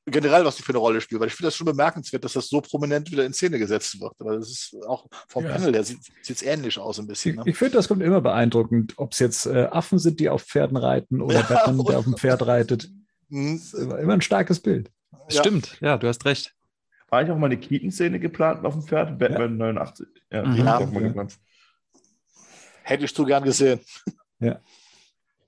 generell, 0.05 0.45
was 0.45 0.55
die 0.55 0.63
für 0.63 0.71
eine 0.71 0.79
Rolle 0.79 1.01
spielt. 1.01 1.19
Weil 1.19 1.27
ich 1.27 1.33
finde 1.33 1.47
das 1.47 1.55
schon 1.55 1.65
bemerkenswert, 1.65 2.23
dass 2.23 2.33
das 2.33 2.47
so 2.47 2.61
prominent 2.61 3.11
wieder 3.11 3.25
in 3.25 3.33
Szene 3.33 3.59
gesetzt 3.59 3.99
wird. 3.99 4.13
Aber 4.19 4.37
das 4.37 4.49
ist 4.49 4.75
auch 4.87 5.07
vom 5.27 5.45
ja. 5.45 5.51
Panel, 5.51 5.71
der 5.71 5.83
sieht 5.83 5.99
es 6.27 6.41
ähnlich 6.43 6.77
aus 6.77 6.99
ein 6.99 7.07
bisschen. 7.07 7.35
Ne? 7.35 7.41
Ich, 7.45 7.51
ich 7.51 7.57
finde, 7.57 7.73
das 7.73 7.87
kommt 7.87 8.03
immer 8.03 8.21
beeindruckend, 8.21 8.93
ob 8.97 9.13
es 9.13 9.19
jetzt 9.19 9.45
äh, 9.45 9.67
Affen 9.71 9.99
sind, 9.99 10.19
die 10.19 10.29
auf 10.29 10.43
Pferden 10.43 10.77
reiten 10.77 11.21
oder 11.21 11.35
ja, 11.39 11.41
Batman, 11.41 11.85
der 11.85 11.99
auf 11.99 12.05
dem 12.05 12.17
Pferd 12.17 12.45
reitet. 12.45 12.89
Mhm. 13.27 13.59
Immer, 13.73 13.97
immer 13.97 14.13
ein 14.13 14.21
starkes 14.21 14.59
Bild. 14.59 14.91
Ja. 15.29 15.39
Stimmt, 15.39 15.77
ja, 15.81 15.97
du 15.97 16.07
hast 16.07 16.25
recht. 16.25 16.55
War 17.09 17.23
ich 17.23 17.29
auch 17.29 17.37
mal 17.37 17.47
eine 17.47 17.57
Keaton-Szene 17.57 18.19
geplant 18.19 18.65
auf 18.65 18.73
dem 18.73 18.83
Pferd? 18.83 19.17
Batman 19.19 19.59
ja. 19.59 19.73
89. 19.73 20.07
Ja, 20.31 20.45
mhm. 20.45 20.57
ja. 20.57 20.77
auch 20.77 20.91
mal 20.91 21.03
geplant. 21.03 21.37
Hätte 22.83 23.05
ich 23.05 23.15
zu 23.15 23.25
gern 23.25 23.43
gesehen. 23.43 23.79
Ja. 24.39 24.59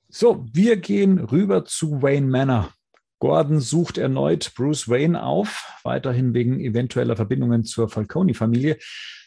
So, 0.10 0.46
wir 0.54 0.78
gehen 0.78 1.20
rüber 1.20 1.66
zu 1.66 2.02
Wayne 2.02 2.28
Manor. 2.28 2.74
Gordon 3.20 3.60
sucht 3.60 3.98
erneut 3.98 4.54
Bruce 4.56 4.88
Wayne 4.88 5.22
auf, 5.22 5.80
weiterhin 5.84 6.34
wegen 6.34 6.60
eventueller 6.60 7.16
Verbindungen 7.16 7.64
zur 7.66 7.90
Falcone-Familie, 7.90 8.78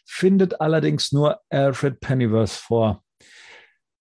findet 0.06 0.60
allerdings 0.60 1.12
nur 1.12 1.40
Alfred 1.50 2.00
Pennyworth 2.00 2.50
vor. 2.50 3.04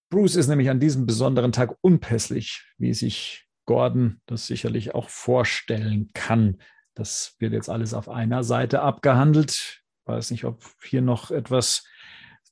Bruce 0.10 0.36
ist 0.36 0.48
nämlich 0.48 0.70
an 0.70 0.80
diesem 0.80 1.06
besonderen 1.06 1.52
Tag 1.52 1.76
unpässlich, 1.82 2.64
wie 2.78 2.94
sich 2.94 3.49
Gordon 3.70 4.20
das 4.26 4.48
sicherlich 4.48 4.96
auch 4.96 5.10
vorstellen 5.10 6.10
kann. 6.16 6.58
Das 6.96 7.36
wird 7.38 7.54
jetzt 7.54 7.70
alles 7.70 7.94
auf 7.94 8.10
einer 8.10 8.44
Seite 8.44 8.82
abgehandelt. 8.82 9.52
Ich 9.52 10.08
weiß 10.08 10.32
nicht, 10.32 10.46
ob 10.46 10.64
hier 10.84 11.04
noch 11.04 11.30
etwas 11.30 11.86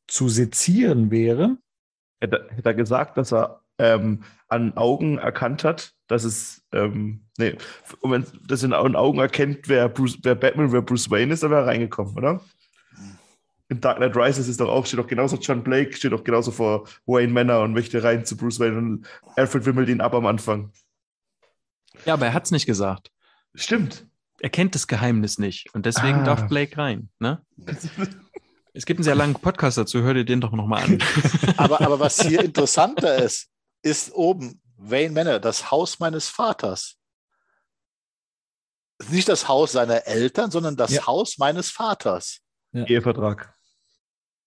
zu 0.06 0.30
sezieren 0.30 1.10
wäre. 1.10 1.58
Hätte, 2.22 2.48
hätte 2.52 2.70
er 2.70 2.76
gesagt, 2.76 3.18
dass 3.18 3.34
er 3.34 3.62
ähm, 3.80 4.26
an 4.48 4.78
Augen 4.78 5.18
erkannt 5.18 5.64
hat, 5.64 5.94
dass 6.06 6.24
es, 6.24 6.64
ähm, 6.72 7.26
nee, 7.40 7.58
und 8.02 8.12
wenn 8.12 8.26
das 8.48 8.62
in 8.62 8.74
Augen 8.74 9.18
erkennt, 9.18 9.68
wer, 9.68 9.90
Bruce, 9.90 10.20
wer 10.22 10.36
Batman, 10.36 10.72
wer 10.72 10.84
Bruce 10.84 11.10
Wayne 11.10 11.34
ist, 11.34 11.42
dann 11.42 11.50
wäre 11.50 11.62
er 11.62 11.68
reingekommen, 11.68 12.16
oder? 12.16 12.42
In 13.70 13.82
Dark 13.82 13.98
Knight 13.98 14.16
Rises 14.16 14.48
ist 14.48 14.60
doch 14.60 14.70
auch, 14.70 14.86
steht 14.86 15.00
doch 15.00 15.08
genauso 15.08 15.38
John 15.38 15.64
Blake, 15.64 15.94
steht 15.94 16.12
doch 16.12 16.24
genauso 16.24 16.52
vor 16.52 16.88
Wayne 17.08 17.34
Manor 17.34 17.64
und 17.64 17.74
möchte 17.74 18.04
rein 18.04 18.24
zu 18.24 18.38
Bruce 18.38 18.60
Wayne 18.60 18.78
und 18.78 19.08
Alfred 19.36 19.66
wimmelt 19.66 19.90
ihn 19.90 20.00
ab 20.00 20.14
am 20.14 20.28
Anfang. 20.28 20.72
Ja, 22.08 22.14
aber 22.14 22.28
er 22.28 22.34
hat 22.34 22.46
es 22.46 22.52
nicht 22.52 22.66
gesagt. 22.66 23.12
Stimmt. 23.54 24.08
Er 24.40 24.50
kennt 24.50 24.76
das 24.76 24.88
Geheimnis 24.88 25.40
nicht 25.40 25.74
und 25.74 25.86
deswegen 25.86 26.20
ah. 26.20 26.24
darf 26.24 26.48
Blake 26.48 26.78
rein. 26.78 27.10
Ne? 27.20 27.44
es 28.74 28.86
gibt 28.86 29.00
einen 29.00 29.04
sehr 29.04 29.16
langen 29.16 29.34
Podcast 29.36 29.78
dazu, 29.78 30.02
hör 30.02 30.14
dir 30.14 30.24
den 30.24 30.40
doch 30.40 30.54
nochmal 30.54 30.84
an. 30.84 31.04
aber, 31.58 31.82
aber 31.82 32.00
was 32.00 32.22
hier 32.22 32.44
interessanter 32.44 33.22
ist, 33.22 33.50
ist 33.82 34.14
oben 34.14 34.62
Wayne 34.78 35.14
Manor, 35.14 35.40
das 35.40 35.70
Haus 35.70 36.00
meines 36.00 36.30
Vaters. 36.30 36.96
Nicht 39.10 39.28
das 39.28 39.48
Haus 39.48 39.74
seiner 39.74 40.08
Eltern, 40.08 40.50
sondern 40.50 40.78
das 40.78 40.92
ja. 40.92 41.06
Haus 41.08 41.38
meines 41.38 41.70
Vaters. 41.72 42.40
Ja. 42.72 42.86
Ehevertrag. 42.86 43.54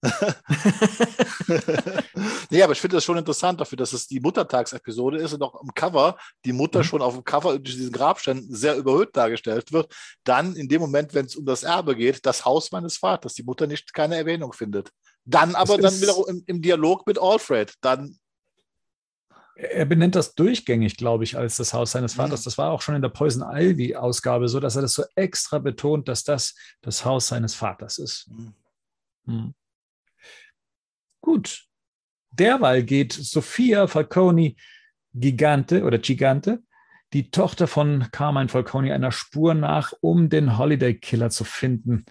nee, 2.50 2.62
aber 2.62 2.72
ich 2.72 2.80
finde 2.80 2.96
das 2.96 3.04
schon 3.04 3.18
interessant 3.18 3.60
dafür, 3.60 3.76
dass 3.76 3.92
es 3.92 4.06
die 4.06 4.20
Muttertagsepisode 4.20 5.18
ist 5.18 5.34
und 5.34 5.42
auch 5.42 5.62
im 5.62 5.74
Cover 5.74 6.16
die 6.44 6.54
Mutter 6.54 6.78
mhm. 6.78 6.84
schon 6.84 7.02
auf 7.02 7.12
dem 7.14 7.24
Cover 7.24 7.58
durch 7.58 7.76
diesen 7.76 7.92
Grabstein 7.92 8.46
sehr 8.48 8.76
überhöht 8.76 9.14
dargestellt 9.14 9.72
wird. 9.72 9.92
Dann 10.24 10.56
in 10.56 10.68
dem 10.68 10.80
Moment, 10.80 11.12
wenn 11.12 11.26
es 11.26 11.36
um 11.36 11.44
das 11.44 11.64
Erbe 11.64 11.94
geht, 11.96 12.24
das 12.24 12.46
Haus 12.46 12.72
meines 12.72 12.96
Vaters, 12.96 13.34
die 13.34 13.42
Mutter 13.42 13.66
nicht 13.66 13.92
keine 13.92 14.16
Erwähnung 14.16 14.54
findet. 14.54 14.90
Dann 15.26 15.54
aber 15.54 15.76
dann 15.76 16.00
wiederum 16.00 16.24
im, 16.28 16.42
im 16.46 16.62
Dialog 16.62 17.06
mit 17.06 17.20
Alfred, 17.20 17.74
dann 17.82 18.16
er 19.54 19.84
benennt 19.84 20.14
das 20.14 20.34
durchgängig, 20.34 20.96
glaube 20.96 21.24
ich, 21.24 21.36
als 21.36 21.58
das 21.58 21.74
Haus 21.74 21.90
seines 21.90 22.14
Vaters. 22.14 22.40
Mhm. 22.40 22.44
Das 22.44 22.56
war 22.56 22.70
auch 22.70 22.80
schon 22.80 22.94
in 22.94 23.02
der 23.02 23.10
Poison 23.10 23.42
Ivy-Ausgabe 23.42 24.48
so, 24.48 24.58
dass 24.58 24.76
er 24.76 24.82
das 24.82 24.94
so 24.94 25.04
extra 25.16 25.58
betont, 25.58 26.08
dass 26.08 26.24
das 26.24 26.54
das 26.80 27.04
Haus 27.04 27.28
seines 27.28 27.54
Vaters 27.54 27.98
ist. 27.98 28.30
Mhm. 29.26 29.52
Gut. 31.20 31.66
Derweil 32.30 32.82
geht 32.82 33.12
Sophia 33.12 33.86
Falcone 33.86 34.54
Gigante 35.12 35.84
oder 35.84 35.98
Gigante, 35.98 36.62
die 37.12 37.30
Tochter 37.30 37.66
von 37.66 38.06
Carmine 38.12 38.48
Falcone, 38.48 38.94
einer 38.94 39.12
Spur 39.12 39.54
nach, 39.54 39.92
um 40.00 40.28
den 40.28 40.56
Holiday 40.56 40.94
Killer 40.94 41.30
zu 41.30 41.44
finden. 41.44 42.04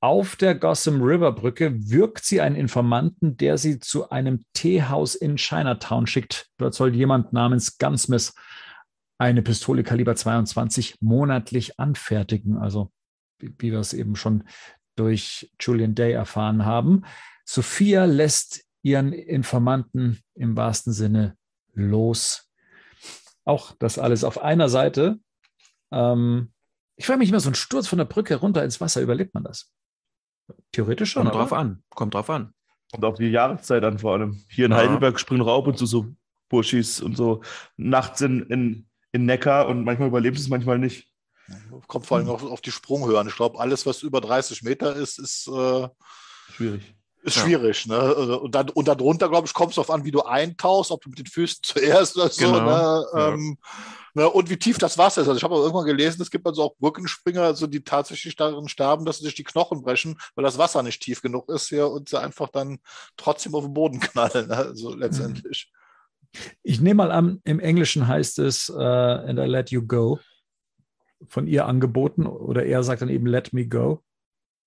Auf 0.00 0.34
der 0.34 0.56
Gotham 0.56 1.00
River 1.00 1.30
Brücke 1.30 1.72
wirkt 1.88 2.24
sie 2.24 2.40
einen 2.40 2.56
Informanten, 2.56 3.36
der 3.36 3.56
sie 3.56 3.78
zu 3.78 4.10
einem 4.10 4.44
Teehaus 4.52 5.14
in 5.14 5.36
Chinatown 5.36 6.08
schickt. 6.08 6.48
Dort 6.58 6.74
soll 6.74 6.94
jemand 6.96 7.32
namens 7.32 7.78
Gunsmith 7.78 8.34
eine 9.18 9.42
Pistole 9.42 9.84
Kaliber 9.84 10.16
22 10.16 10.96
monatlich 11.00 11.78
anfertigen. 11.78 12.58
Also 12.58 12.90
wie 13.38 13.70
wir 13.70 13.78
es 13.78 13.92
eben 13.92 14.16
schon 14.16 14.42
durch 14.96 15.52
Julian 15.60 15.94
Day 15.94 16.12
erfahren 16.12 16.64
haben. 16.64 17.04
Sophia 17.44 18.04
lässt 18.04 18.64
ihren 18.82 19.12
Informanten 19.12 20.22
im 20.34 20.56
wahrsten 20.56 20.92
Sinne 20.92 21.36
los. 21.74 22.48
Auch 23.44 23.72
das 23.78 23.98
alles 23.98 24.24
auf 24.24 24.42
einer 24.42 24.68
Seite. 24.68 25.18
Ähm, 25.90 26.52
ich 26.96 27.06
frage 27.06 27.18
mich 27.18 27.30
immer, 27.30 27.40
so 27.40 27.50
ein 27.50 27.54
Sturz 27.54 27.88
von 27.88 27.98
der 27.98 28.04
Brücke 28.04 28.36
runter 28.36 28.62
ins 28.62 28.80
Wasser, 28.80 29.00
überlebt 29.00 29.34
man 29.34 29.44
das? 29.44 29.72
Theoretisch 30.72 31.12
schon. 31.12 31.24
Kommt 31.24 31.34
drauf 31.34 31.52
an. 31.52 31.82
Kommt 31.90 32.14
drauf 32.14 32.30
an. 32.30 32.52
Kommt 32.92 33.04
auf 33.04 33.16
die 33.16 33.28
Jahreszeit 33.28 33.82
an 33.84 33.98
vor 33.98 34.12
allem. 34.14 34.44
Hier 34.48 34.66
in 34.66 34.72
ja. 34.72 34.78
Heidelberg 34.78 35.18
springen 35.18 35.42
Raub 35.42 35.66
und 35.66 35.78
so, 35.78 35.86
so 35.86 36.06
Burschis 36.48 37.00
und 37.00 37.16
so 37.16 37.42
nachts 37.76 38.20
in, 38.20 38.42
in, 38.50 38.86
in 39.12 39.24
Neckar 39.24 39.68
und 39.68 39.84
manchmal 39.84 40.08
überlebt 40.08 40.38
es, 40.38 40.48
manchmal 40.48 40.78
nicht. 40.78 41.08
Kommt 41.86 42.06
vor 42.06 42.18
allem 42.18 42.28
auch 42.28 42.42
auf 42.42 42.60
die 42.60 42.70
Sprunghöhe 42.70 43.18
an. 43.18 43.26
Ich 43.26 43.36
glaube, 43.36 43.58
alles, 43.58 43.86
was 43.86 44.02
über 44.02 44.20
30 44.20 44.62
Meter 44.62 44.94
ist, 44.94 45.18
ist 45.18 45.48
äh, 45.48 45.88
schwierig. 46.52 46.94
Ist 47.22 47.36
ja. 47.36 47.44
schwierig, 47.44 47.86
ne? 47.86 47.96
Also, 47.96 48.40
und, 48.40 48.54
dann, 48.54 48.68
und 48.70 48.88
darunter, 48.88 49.28
glaube 49.28 49.46
ich, 49.46 49.54
kommt 49.54 49.70
es 49.70 49.76
darauf 49.76 49.90
an, 49.90 50.04
wie 50.04 50.10
du 50.10 50.22
eintauchst, 50.22 50.90
ob 50.90 51.02
du 51.02 51.08
mit 51.08 51.20
den 51.20 51.26
Füßen 51.26 51.60
zuerst 51.62 52.16
oder 52.16 52.28
so. 52.28 52.44
Genau. 52.44 52.64
Ne? 52.64 53.06
Ja. 53.12 53.28
Ähm, 53.28 53.58
ne? 54.14 54.28
Und 54.28 54.50
wie 54.50 54.56
tief 54.56 54.78
das 54.78 54.98
Wasser 54.98 55.22
ist. 55.22 55.28
Also 55.28 55.38
ich 55.38 55.44
habe 55.44 55.54
auch 55.54 55.62
irgendwann 55.62 55.86
gelesen, 55.86 56.20
es 56.20 56.32
gibt 56.32 56.46
also 56.46 56.64
auch 56.64 56.76
Brückenspringer, 56.78 57.42
also 57.42 57.68
die 57.68 57.84
tatsächlich 57.84 58.34
darin 58.34 58.68
starben, 58.68 59.04
dass 59.04 59.18
sie 59.18 59.24
sich 59.24 59.36
die 59.36 59.44
Knochen 59.44 59.82
brechen, 59.82 60.18
weil 60.34 60.42
das 60.42 60.58
Wasser 60.58 60.82
nicht 60.82 61.00
tief 61.00 61.22
genug 61.22 61.48
ist 61.48 61.68
hier 61.68 61.88
und 61.88 62.08
sie 62.08 62.20
einfach 62.20 62.48
dann 62.48 62.80
trotzdem 63.16 63.54
auf 63.54 63.64
den 63.64 63.74
Boden 63.74 64.00
knallen. 64.00 64.48
Ne? 64.48 64.56
Also 64.56 64.92
letztendlich. 64.92 65.70
Ich 66.62 66.80
nehme 66.80 66.96
mal 66.96 67.12
an, 67.12 67.40
im 67.44 67.60
Englischen 67.60 68.08
heißt 68.08 68.40
es 68.40 68.68
uh, 68.68 68.80
and 68.80 69.38
I 69.38 69.44
let 69.44 69.70
you 69.70 69.86
go 69.86 70.18
von 71.28 71.46
ihr 71.46 71.66
angeboten 71.66 72.26
oder 72.26 72.64
er 72.64 72.82
sagt 72.82 73.02
dann 73.02 73.10
eben 73.10 73.26
let 73.26 73.52
me 73.52 73.68
go. 73.68 74.02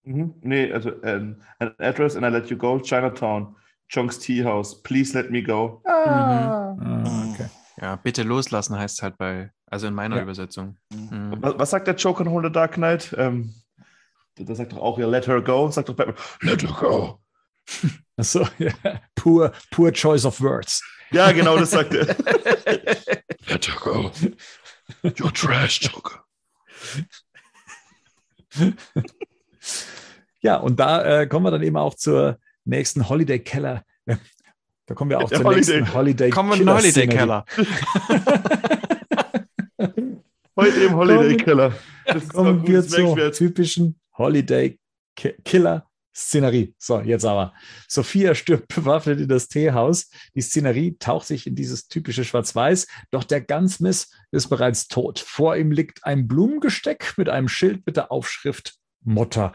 Mhm. 0.05 0.35
Nee, 0.41 0.71
also 0.71 0.91
um, 1.03 1.41
an 1.59 1.73
address 1.79 2.15
and 2.15 2.25
I 2.25 2.29
let 2.29 2.49
you 2.49 2.57
go, 2.57 2.79
Chinatown, 2.79 3.55
Chong's 3.89 4.19
Tea 4.19 4.43
House, 4.43 4.81
please 4.81 5.13
let 5.13 5.31
me 5.31 5.41
go. 5.41 5.81
Ah. 5.85 6.75
Mhm. 6.77 7.03
Ah, 7.05 7.31
okay. 7.31 7.49
Ja, 7.81 7.95
bitte 7.97 8.23
loslassen 8.23 8.77
heißt 8.77 9.01
halt 9.01 9.17
bei, 9.17 9.51
also 9.65 9.87
in 9.87 9.93
meiner 9.93 10.17
ja. 10.17 10.21
Übersetzung. 10.21 10.77
Mhm. 10.93 11.37
Was, 11.41 11.59
was, 11.59 11.69
sagt 11.71 11.87
der 11.87 11.95
Joker 11.95 12.25
in 12.25 12.43
The 12.43 12.51
Dark 12.51 12.73
Knight? 12.75 13.13
Ähm, 13.17 13.53
da 14.35 14.55
sagt 14.55 14.73
doch 14.73 14.79
auch 14.79 14.99
ja, 14.99 15.07
let 15.07 15.27
her 15.27 15.41
go, 15.41 15.69
sagt 15.71 15.89
doch 15.89 15.95
Batman, 15.95 16.15
let 16.41 16.61
her 16.61 16.75
go. 16.79 17.19
Achso, 18.17 18.47
ja. 18.59 18.71
Poor, 19.15 19.51
poor 19.71 19.91
choice 19.91 20.25
of 20.25 20.39
words. 20.39 20.83
Ja, 21.11 21.31
genau, 21.31 21.57
das 21.57 21.71
sagt 21.71 21.93
er. 21.93 22.05
let 23.47 23.67
her 23.67 23.79
go. 23.79 24.11
You're 25.03 25.33
trash, 25.33 25.81
Joker. 25.81 26.23
ja, 30.45 30.57
und 30.57 30.79
da 30.79 31.21
äh, 31.21 31.27
kommen 31.27 31.47
wir 31.47 31.49
dann 31.49 31.63
eben 31.63 31.75
auch 31.75 31.95
zur 31.95 32.37
nächsten 32.65 33.09
Holiday 33.09 33.39
Keller. 33.39 33.83
Da 34.85 34.93
kommen 34.93 35.09
wir 35.09 35.17
auch 35.17 35.27
Der 35.27 35.39
zur 35.39 35.47
Holiday. 35.47 35.79
nächsten 35.79 35.93
Holiday 35.95 36.29
Kommen 36.29 36.49
wir 36.49 36.57
in 36.57 36.67
den 36.67 36.75
Holiday 36.75 37.07
Keller. 37.07 37.43
Heute 40.55 40.83
im 40.83 40.95
Holiday 40.95 41.37
Keller. 41.37 41.73
kommen 42.31 42.67
wir 42.67 42.87
zur 42.87 43.31
typischen 43.31 43.99
Holiday 44.15 44.79
Killer 45.15 45.89
Szenerie. 46.15 46.75
So, 46.77 47.01
jetzt 47.01 47.25
aber. 47.25 47.51
Sophia 47.87 48.35
stirbt 48.35 48.67
bewaffnet 48.75 49.19
in 49.19 49.27
das 49.27 49.47
Teehaus. 49.47 50.11
Die 50.35 50.41
Szenerie 50.41 50.95
taucht 50.99 51.25
sich 51.25 51.47
in 51.47 51.55
dieses 51.55 51.87
typische 51.87 52.23
Schwarz-Weiß, 52.23 52.85
doch 53.09 53.23
der 53.23 53.41
Gansmiss 53.41 54.11
ist 54.29 54.49
bereits 54.49 54.87
tot. 54.87 55.17
Vor 55.17 55.55
ihm 55.55 55.71
liegt 55.71 56.05
ein 56.05 56.27
Blumengesteck 56.27 57.15
mit 57.17 57.29
einem 57.29 57.47
Schild 57.47 57.83
mit 57.87 57.97
der 57.97 58.11
Aufschrift 58.11 58.75
Mutter. 59.03 59.51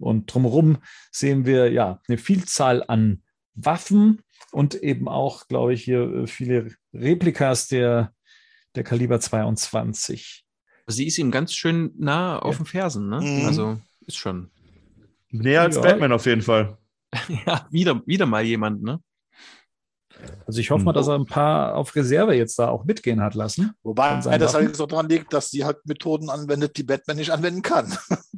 Und 0.00 0.32
drumherum 0.32 0.78
sehen 1.10 1.46
wir 1.46 1.70
ja 1.70 2.00
eine 2.08 2.18
Vielzahl 2.18 2.84
an 2.86 3.22
Waffen 3.54 4.22
und 4.52 4.74
eben 4.74 5.08
auch, 5.08 5.48
glaube 5.48 5.74
ich, 5.74 5.84
hier 5.84 6.02
äh, 6.02 6.26
viele 6.26 6.74
Replikas 6.92 7.68
der, 7.68 8.12
der 8.74 8.84
Kaliber 8.84 9.20
22. 9.20 10.44
Sie 10.86 11.06
ist 11.06 11.18
ihm 11.18 11.30
ganz 11.30 11.54
schön 11.54 11.92
nah 11.98 12.38
auf 12.38 12.54
ja. 12.54 12.58
den 12.58 12.66
Fersen, 12.66 13.08
ne? 13.08 13.20
Mhm. 13.20 13.46
Also 13.46 13.80
ist 14.06 14.16
schon. 14.16 14.50
Näher 15.30 15.62
als 15.62 15.76
ja. 15.76 15.82
Batman 15.82 16.12
auf 16.12 16.26
jeden 16.26 16.42
Fall. 16.42 16.76
ja, 17.46 17.66
wieder, 17.70 18.02
wieder 18.06 18.26
mal 18.26 18.44
jemand, 18.44 18.82
ne? 18.82 19.00
Also 20.46 20.60
ich 20.60 20.70
hoffe 20.70 20.84
mal, 20.84 20.92
dass 20.92 21.08
er 21.08 21.14
ein 21.14 21.26
paar 21.26 21.76
auf 21.76 21.94
Reserve 21.94 22.34
jetzt 22.34 22.58
da 22.58 22.68
auch 22.68 22.84
mitgehen 22.84 23.22
hat 23.22 23.34
lassen. 23.34 23.72
Wobei 23.82 24.16
das 24.16 24.54
allerdings 24.54 24.80
auch 24.80 24.88
daran 24.88 25.08
liegt, 25.08 25.32
dass 25.32 25.50
sie 25.50 25.64
halt 25.64 25.78
Methoden 25.86 26.28
anwendet, 26.28 26.76
die 26.76 26.82
Batman 26.82 27.16
nicht 27.16 27.30
anwenden 27.30 27.62
kann. 27.62 27.96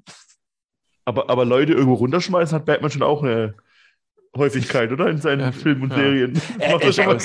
aber, 1.04 1.30
aber 1.30 1.44
Leute 1.44 1.72
irgendwo 1.72 1.94
runterschmeißen 1.94 2.56
hat 2.56 2.66
Batman 2.66 2.90
schon 2.90 3.02
auch 3.02 3.22
eine 3.22 3.54
Häufigkeit, 4.36 4.92
oder? 4.92 5.08
In 5.08 5.18
seinen 5.18 5.40
ja, 5.40 5.52
Filmen 5.52 5.84
und 5.84 5.90
ja. 5.90 5.96
Serien. 5.96 6.40
Er, 6.58 6.80
er, 6.80 7.18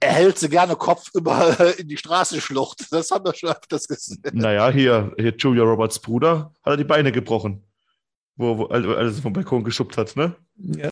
er, 0.00 0.12
hält 0.12 0.38
sie 0.38 0.48
gerne 0.48 0.76
Kopf 0.76 1.10
über 1.14 1.74
in 1.78 1.88
die 1.88 1.96
Straße 1.96 2.40
schlucht. 2.40 2.90
Das 2.90 3.10
haben 3.10 3.24
wir 3.24 3.34
schon 3.34 3.50
öfters 3.50 3.86
gesehen. 3.86 4.20
Naja, 4.32 4.70
hier, 4.70 5.12
hier 5.18 5.34
Julia 5.36 5.62
Roberts 5.62 5.98
Bruder 5.98 6.52
hat 6.62 6.72
er 6.72 6.76
die 6.76 6.84
Beine 6.84 7.12
gebrochen 7.12 7.62
wo, 8.40 8.58
wo 8.58 8.64
alles 8.66 9.20
vom 9.20 9.32
Balkon 9.32 9.62
geschubbt 9.62 9.96
hat, 9.96 10.16
ne? 10.16 10.34
Ja. 10.56 10.88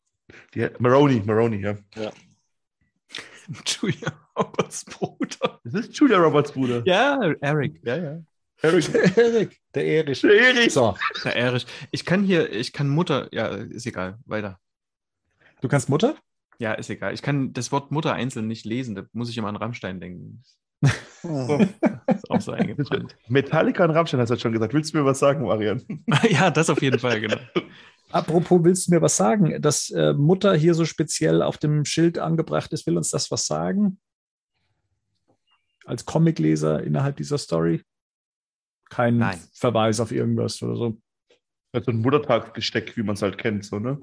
Die, 0.53 0.67
Maroney, 0.77 1.21
Maroney, 1.25 1.61
ja. 1.61 1.75
ja. 1.95 2.11
Julia 3.65 4.11
Roberts 4.37 4.85
Bruder. 4.85 5.59
Das 5.63 5.73
ist 5.73 5.97
Julia 5.97 6.17
Roberts 6.17 6.51
Bruder. 6.51 6.83
Ja, 6.85 7.19
Eric. 7.41 7.81
Ja, 7.83 7.97
ja. 7.97 8.19
Eric. 8.61 8.93
Eric. 9.17 9.59
Der 9.73 9.85
Erich. 9.85 10.21
Der 10.21 10.31
Erich. 10.31 10.73
So. 10.73 10.95
Der 11.23 11.35
Erich. 11.35 11.65
Ich 11.91 12.05
kann 12.05 12.23
hier, 12.23 12.51
ich 12.51 12.73
kann 12.73 12.89
Mutter, 12.89 13.29
ja, 13.31 13.47
ist 13.47 13.85
egal, 13.85 14.17
weiter. 14.25 14.59
Du 15.61 15.67
kannst 15.67 15.89
Mutter? 15.89 16.15
Ja, 16.57 16.73
ist 16.73 16.89
egal. 16.89 17.13
Ich 17.13 17.21
kann 17.21 17.53
das 17.53 17.71
Wort 17.71 17.91
Mutter 17.91 18.13
einzeln 18.13 18.47
nicht 18.47 18.65
lesen, 18.65 18.95
da 18.95 19.03
muss 19.13 19.29
ich 19.29 19.37
immer 19.37 19.47
an 19.47 19.55
Rammstein 19.55 19.99
denken. 19.99 20.43
Oh. 21.23 21.59
ist 22.07 22.29
auch 22.29 22.41
so 22.41 22.51
eingebrannt. 22.51 23.15
Metallica 23.27 23.83
und 23.83 23.91
Rammstein 23.91 24.19
hast 24.19 24.29
du 24.29 24.37
schon 24.37 24.51
gesagt. 24.51 24.73
Willst 24.73 24.93
du 24.93 24.97
mir 24.97 25.05
was 25.05 25.19
sagen, 25.19 25.43
Marian? 25.43 25.83
ja, 26.29 26.49
das 26.49 26.69
auf 26.69 26.81
jeden 26.81 26.99
Fall, 26.99 27.21
genau. 27.21 27.37
Apropos, 28.11 28.63
willst 28.63 28.87
du 28.87 28.91
mir 28.91 29.01
was 29.01 29.15
sagen? 29.15 29.61
Dass 29.61 29.89
äh, 29.91 30.13
Mutter 30.13 30.55
hier 30.55 30.73
so 30.73 30.85
speziell 30.85 31.41
auf 31.41 31.57
dem 31.57 31.85
Schild 31.85 32.17
angebracht 32.17 32.73
ist, 32.73 32.87
will 32.87 32.97
uns 32.97 33.09
das 33.09 33.29
was 33.31 33.45
sagen? 33.45 33.99
Als 35.85 36.05
Comicleser 36.05 36.83
innerhalb 36.83 37.17
dieser 37.17 37.37
Story? 37.37 37.83
Kein 38.89 39.17
Nein. 39.17 39.39
Verweis 39.53 39.99
auf 39.99 40.11
irgendwas 40.11 40.61
oder 40.61 40.75
so. 40.75 40.97
Also 41.71 41.91
ein 41.91 42.01
Muttertagsgesteck, 42.01 42.97
wie 42.97 43.03
man 43.03 43.15
es 43.15 43.21
halt 43.21 43.37
kennt, 43.37 43.63
so, 43.63 43.79
ne? 43.79 43.97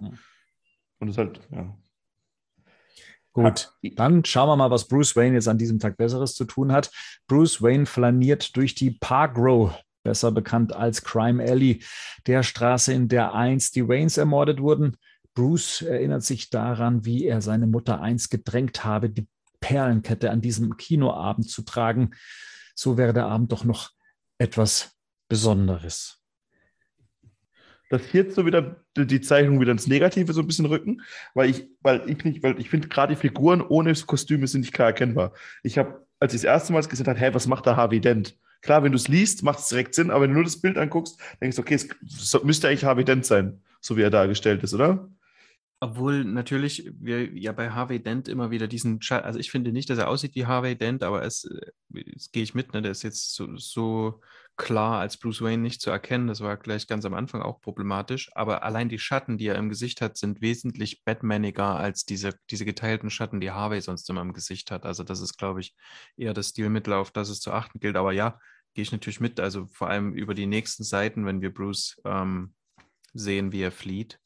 Und 0.99 1.09
es 1.09 1.18
halt, 1.18 1.41
ja. 1.51 1.76
Gut, 3.32 3.70
dann 3.97 4.24
schauen 4.24 4.49
wir 4.49 4.57
mal, 4.57 4.70
was 4.70 4.89
Bruce 4.89 5.14
Wayne 5.14 5.34
jetzt 5.34 5.49
an 5.49 5.59
diesem 5.59 5.78
Tag 5.78 5.99
Besseres 5.99 6.34
zu 6.34 6.47
tun 6.47 6.72
hat. 6.72 6.91
Bruce 7.26 7.61
Wayne 7.61 7.84
flaniert 7.84 8.57
durch 8.57 8.74
die 8.74 8.93
Park 8.93 9.37
Row, 9.37 9.74
besser 10.03 10.32
bekannt 10.32 10.74
als 10.74 11.03
Crime 11.03 11.43
Alley, 11.43 11.84
der 12.26 12.43
Straße, 12.43 12.95
in 12.95 13.09
der 13.09 13.34
einst 13.34 13.76
die 13.76 13.87
Waynes 13.87 14.16
ermordet 14.16 14.62
wurden. 14.62 14.97
Bruce 15.34 15.82
erinnert 15.82 16.22
sich 16.22 16.49
daran, 16.49 17.05
wie 17.05 17.26
er 17.26 17.43
seine 17.43 17.66
Mutter 17.66 18.01
einst 18.01 18.30
gedrängt 18.30 18.84
habe, 18.84 19.11
die 19.11 19.26
Perlenkette 19.61 20.30
an 20.30 20.41
diesem 20.41 20.78
Kinoabend 20.78 21.51
zu 21.51 21.61
tragen. 21.61 22.12
So 22.74 22.97
wäre 22.97 23.12
der 23.12 23.26
Abend 23.26 23.53
doch 23.53 23.64
noch 23.64 23.91
etwas 24.39 24.97
Besonderes 25.28 26.16
dass 27.89 28.12
jetzt 28.12 28.34
so 28.34 28.47
wieder 28.47 28.76
die 28.97 29.20
Zeichnung 29.20 29.61
wieder 29.61 29.72
ins 29.72 29.87
Negative 29.87 30.32
so 30.32 30.41
ein 30.41 30.47
bisschen 30.47 30.66
rücken, 30.66 31.03
weil 31.34 31.51
ich, 31.51 31.68
weil 31.82 32.09
ich 32.09 32.24
nicht, 32.24 32.43
weil 32.43 32.59
ich 32.59 32.68
finde 32.68 32.89
gerade 32.89 33.14
die 33.14 33.20
Figuren 33.20 33.61
ohne 33.61 33.95
Kostüme 33.95 34.47
sind 34.47 34.62
nicht 34.62 34.72
klar 34.72 34.89
erkennbar. 34.89 35.32
Ich 35.62 35.78
habe, 35.78 36.07
als 36.18 36.34
ich 36.34 36.43
das 36.43 36.51
erste 36.51 36.72
Mal 36.72 36.82
gesehen 36.82 37.07
habe, 37.07 37.18
hey, 37.18 37.34
was 37.34 37.47
macht 37.47 37.66
der 37.66 37.76
Harvey 37.76 38.01
Dent? 38.01 38.37
Klar, 38.62 38.82
wenn 38.82 38.93
du 38.93 38.97
es 38.97 39.09
liest, 39.09 39.43
macht 39.43 39.61
es 39.61 39.68
direkt 39.68 39.95
Sinn, 39.95 40.11
aber 40.11 40.22
wenn 40.22 40.30
du 40.30 40.37
nur 40.37 40.45
das 40.45 40.61
Bild 40.61 40.78
anguckst, 40.78 41.20
denkst 41.41 41.57
du, 41.57 41.62
okay, 41.62 41.74
es 41.74 42.43
müsste 42.43 42.68
eigentlich 42.68 42.84
Harvey 42.84 43.05
Dent 43.05 43.24
sein, 43.24 43.61
so 43.80 43.97
wie 43.97 44.03
er 44.03 44.11
dargestellt 44.11 44.62
ist, 44.64 44.74
oder? 44.74 45.09
Obwohl 45.78 46.24
natürlich 46.24 46.90
wir 46.98 47.36
ja 47.36 47.52
bei 47.52 47.70
Harvey 47.70 48.02
Dent 48.02 48.28
immer 48.28 48.50
wieder 48.50 48.66
diesen, 48.66 49.02
Scha 49.02 49.18
also 49.18 49.38
ich 49.38 49.50
finde 49.50 49.72
nicht, 49.72 49.90
dass 49.90 49.98
er 49.98 50.08
aussieht 50.08 50.34
wie 50.34 50.46
Harvey 50.46 50.76
Dent, 50.76 51.02
aber 51.02 51.22
es, 51.22 51.44
äh, 51.44 52.02
es 52.14 52.30
gehe 52.32 52.42
ich 52.42 52.54
mit, 52.54 52.72
ne? 52.72 52.80
der 52.80 52.92
ist 52.92 53.02
jetzt 53.02 53.34
so, 53.34 53.56
so 53.56 54.20
klar 54.56 55.00
als 55.00 55.18
Bruce 55.18 55.42
Wayne 55.42 55.62
nicht 55.62 55.82
zu 55.82 55.90
erkennen. 55.90 56.28
Das 56.28 56.40
war 56.40 56.56
gleich 56.56 56.86
ganz 56.86 57.04
am 57.04 57.14
Anfang 57.14 57.42
auch 57.42 57.60
problematisch. 57.60 58.30
Aber 58.34 58.62
allein 58.62 58.88
die 58.88 58.98
Schatten, 58.98 59.38
die 59.38 59.48
er 59.48 59.56
im 59.56 59.68
Gesicht 59.68 60.00
hat, 60.00 60.16
sind 60.16 60.40
wesentlich 60.40 61.04
Batmaniger 61.04 61.76
als 61.76 62.04
diese, 62.04 62.34
diese 62.50 62.64
geteilten 62.64 63.10
Schatten, 63.10 63.40
die 63.40 63.50
Harvey 63.50 63.80
sonst 63.80 64.08
immer 64.08 64.22
im 64.22 64.32
Gesicht 64.32 64.70
hat. 64.70 64.86
Also 64.86 65.04
das 65.04 65.20
ist, 65.20 65.36
glaube 65.36 65.60
ich, 65.60 65.74
eher 66.16 66.32
das 66.34 66.48
Stilmittel, 66.48 66.94
auf 66.94 67.10
das 67.10 67.28
es 67.28 67.40
zu 67.40 67.52
achten 67.52 67.80
gilt. 67.80 67.96
Aber 67.96 68.12
ja, 68.12 68.40
gehe 68.74 68.82
ich 68.82 68.92
natürlich 68.92 69.20
mit. 69.20 69.40
Also 69.40 69.66
vor 69.66 69.90
allem 69.90 70.14
über 70.14 70.34
die 70.34 70.46
nächsten 70.46 70.84
Seiten, 70.84 71.26
wenn 71.26 71.42
wir 71.42 71.52
Bruce 71.52 72.00
ähm, 72.04 72.54
sehen, 73.12 73.52
wie 73.52 73.62
er 73.62 73.72
flieht, 73.72 74.18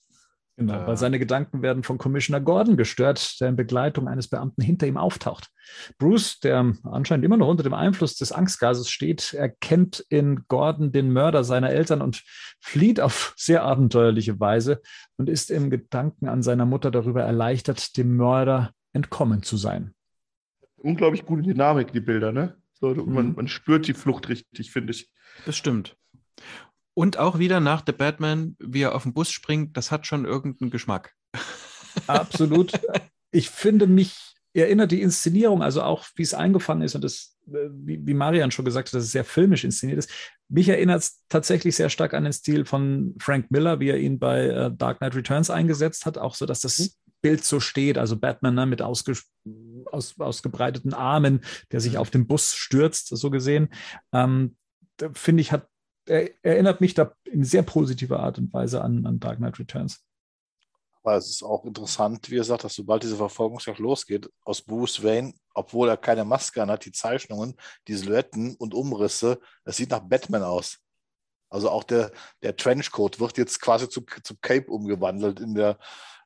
Genau, 0.60 0.86
weil 0.86 0.98
seine 0.98 1.18
Gedanken 1.18 1.62
werden 1.62 1.82
von 1.82 1.96
Commissioner 1.96 2.38
Gordon 2.38 2.76
gestört, 2.76 3.40
der 3.40 3.48
in 3.48 3.56
Begleitung 3.56 4.08
eines 4.08 4.28
Beamten 4.28 4.60
hinter 4.60 4.86
ihm 4.86 4.98
auftaucht. 4.98 5.48
Bruce, 5.96 6.38
der 6.40 6.74
anscheinend 6.82 7.24
immer 7.24 7.38
noch 7.38 7.48
unter 7.48 7.62
dem 7.62 7.72
Einfluss 7.72 8.14
des 8.16 8.30
Angstgases 8.30 8.90
steht, 8.90 9.32
erkennt 9.32 10.04
in 10.10 10.44
Gordon 10.48 10.92
den 10.92 11.14
Mörder 11.14 11.44
seiner 11.44 11.70
Eltern 11.70 12.02
und 12.02 12.22
flieht 12.60 13.00
auf 13.00 13.32
sehr 13.38 13.62
abenteuerliche 13.62 14.38
Weise 14.38 14.82
und 15.16 15.30
ist 15.30 15.50
im 15.50 15.70
Gedanken 15.70 16.28
an 16.28 16.42
seiner 16.42 16.66
Mutter 16.66 16.90
darüber 16.90 17.22
erleichtert, 17.22 17.96
dem 17.96 18.16
Mörder 18.16 18.74
entkommen 18.92 19.42
zu 19.42 19.56
sein. 19.56 19.94
Unglaublich 20.76 21.24
gute 21.24 21.40
Dynamik, 21.40 21.90
die 21.92 22.00
Bilder, 22.00 22.32
ne? 22.32 22.58
So, 22.74 22.94
man, 22.94 23.28
mhm. 23.28 23.34
man 23.34 23.48
spürt 23.48 23.88
die 23.88 23.94
Flucht 23.94 24.28
richtig, 24.28 24.72
finde 24.72 24.90
ich. 24.90 25.10
Das 25.46 25.56
stimmt. 25.56 25.96
Und 27.00 27.16
auch 27.16 27.38
wieder 27.38 27.60
nach 27.60 27.82
The 27.86 27.92
Batman, 27.92 28.56
wie 28.58 28.82
er 28.82 28.94
auf 28.94 29.04
den 29.04 29.14
Bus 29.14 29.30
springt, 29.30 29.74
das 29.74 29.90
hat 29.90 30.06
schon 30.06 30.26
irgendeinen 30.26 30.70
Geschmack. 30.70 31.14
Absolut. 32.06 32.72
Ich 33.30 33.48
finde, 33.48 33.86
mich 33.86 34.34
erinnert 34.52 34.92
die 34.92 35.00
Inszenierung, 35.00 35.62
also 35.62 35.80
auch 35.80 36.04
wie 36.16 36.22
es 36.22 36.34
eingefangen 36.34 36.82
ist 36.82 36.94
und 36.94 37.02
das, 37.02 37.38
äh, 37.46 37.70
wie, 37.72 38.06
wie 38.06 38.12
Marian 38.12 38.50
schon 38.50 38.66
gesagt 38.66 38.88
hat, 38.88 38.94
dass 38.94 39.04
es 39.04 39.12
sehr 39.12 39.24
filmisch 39.24 39.64
inszeniert 39.64 39.98
ist. 39.98 40.10
Mich 40.50 40.68
erinnert 40.68 41.00
es 41.00 41.24
tatsächlich 41.30 41.74
sehr 41.74 41.88
stark 41.88 42.12
an 42.12 42.24
den 42.24 42.34
Stil 42.34 42.66
von 42.66 43.14
Frank 43.18 43.50
Miller, 43.50 43.80
wie 43.80 43.88
er 43.88 43.98
ihn 43.98 44.18
bei 44.18 44.48
äh, 44.48 44.70
Dark 44.70 44.98
Knight 44.98 45.14
Returns 45.14 45.48
eingesetzt 45.48 46.04
hat, 46.04 46.18
auch 46.18 46.34
so, 46.34 46.44
dass 46.44 46.60
das 46.60 46.78
mhm. 46.80 46.88
Bild 47.22 47.44
so 47.44 47.60
steht, 47.60 47.96
also 47.96 48.18
Batman 48.18 48.56
ne, 48.56 48.66
mit 48.66 48.82
ausge, 48.82 49.16
aus, 49.86 50.20
ausgebreiteten 50.20 50.92
Armen, 50.92 51.40
der 51.72 51.80
sich 51.80 51.92
mhm. 51.92 51.98
auf 51.98 52.10
den 52.10 52.26
Bus 52.26 52.54
stürzt, 52.54 53.08
so 53.08 53.30
gesehen. 53.30 53.70
Ähm, 54.12 54.56
finde 55.14 55.40
ich, 55.40 55.50
hat 55.50 55.66
er, 56.06 56.30
erinnert 56.42 56.80
mich 56.80 56.94
da 56.94 57.12
in 57.24 57.44
sehr 57.44 57.62
positiver 57.62 58.20
Art 58.20 58.38
und 58.38 58.52
Weise 58.52 58.82
an, 58.82 59.06
an 59.06 59.20
Dark 59.20 59.38
Knight 59.38 59.58
Returns. 59.58 60.04
Aber 61.02 61.16
es 61.16 61.30
ist 61.30 61.42
auch 61.42 61.64
interessant, 61.64 62.30
wie 62.30 62.36
er 62.36 62.44
sagt, 62.44 62.64
dass 62.64 62.74
sobald 62.74 63.02
diese 63.02 63.16
Verfolgungsjagd 63.16 63.78
losgeht, 63.78 64.30
aus 64.44 64.60
Bruce 64.60 65.02
Wayne, 65.02 65.32
obwohl 65.54 65.88
er 65.88 65.96
keine 65.96 66.24
Maske 66.24 66.66
hat, 66.66 66.84
die 66.84 66.92
Zeichnungen, 66.92 67.54
die 67.88 67.94
Silhouetten 67.94 68.54
und 68.56 68.74
Umrisse, 68.74 69.40
es 69.64 69.78
sieht 69.78 69.90
nach 69.90 70.00
Batman 70.00 70.42
aus. 70.42 70.78
Also 71.48 71.70
auch 71.70 71.84
der, 71.84 72.12
der 72.42 72.54
Trenchcoat 72.54 73.18
wird 73.18 73.38
jetzt 73.38 73.60
quasi 73.60 73.88
zu, 73.88 74.02
zu 74.22 74.36
Cape 74.40 74.70
umgewandelt 74.70 75.40
in 75.40 75.54
der, 75.54 75.78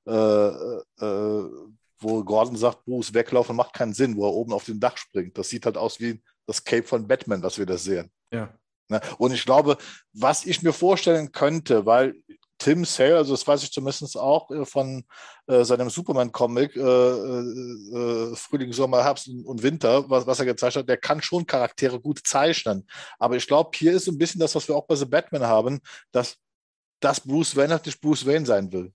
äh, 0.06 0.12
äh, 0.12 1.50
wo 1.98 2.24
Gordon 2.24 2.56
sagt, 2.56 2.84
Bruce, 2.84 3.14
weglaufen 3.14 3.56
macht 3.56 3.74
keinen 3.74 3.94
Sinn, 3.94 4.16
wo 4.16 4.26
er 4.26 4.34
oben 4.34 4.52
auf 4.52 4.64
dem 4.64 4.80
Dach 4.80 4.96
springt. 4.96 5.38
Das 5.38 5.48
sieht 5.48 5.64
halt 5.66 5.78
aus 5.78 6.00
wie 6.00 6.20
das 6.46 6.62
Cape 6.62 6.82
von 6.82 7.06
Batman, 7.06 7.42
was 7.42 7.58
wir 7.58 7.64
da 7.64 7.78
sehen. 7.78 8.10
Ja. 8.32 8.52
Ne? 8.88 9.00
Und 9.18 9.32
ich 9.32 9.44
glaube, 9.44 9.76
was 10.12 10.46
ich 10.46 10.62
mir 10.62 10.72
vorstellen 10.72 11.32
könnte, 11.32 11.86
weil 11.86 12.14
Tim 12.58 12.84
Sale, 12.84 13.16
also 13.16 13.34
das 13.34 13.46
weiß 13.46 13.62
ich 13.62 13.72
zumindest 13.72 14.16
auch 14.16 14.50
äh, 14.50 14.64
von 14.64 15.04
äh, 15.46 15.64
seinem 15.64 15.90
Superman-Comic 15.90 16.76
äh, 16.76 18.34
Frühling, 18.36 18.72
Sommer, 18.72 19.04
Herbst 19.04 19.28
und 19.28 19.62
Winter, 19.62 20.08
was, 20.08 20.26
was, 20.26 20.38
er 20.38 20.46
gezeichnet 20.46 20.82
hat, 20.82 20.88
der 20.88 20.96
kann 20.96 21.20
schon 21.20 21.46
Charaktere 21.46 22.00
gut 22.00 22.20
zeichnen. 22.24 22.86
Aber 23.18 23.36
ich 23.36 23.46
glaube, 23.46 23.70
hier 23.74 23.92
ist 23.92 24.06
so 24.06 24.12
ein 24.12 24.18
bisschen 24.18 24.40
das, 24.40 24.54
was 24.54 24.68
wir 24.68 24.76
auch 24.76 24.86
bei 24.86 24.94
The 24.94 25.04
Batman 25.04 25.42
haben, 25.42 25.80
dass, 26.12 26.36
dass 27.00 27.20
Bruce 27.20 27.56
Wayne 27.56 27.74
halt 27.74 27.86
nicht 27.86 28.00
Bruce 28.00 28.24
Wayne 28.24 28.46
sein 28.46 28.72
will. 28.72 28.92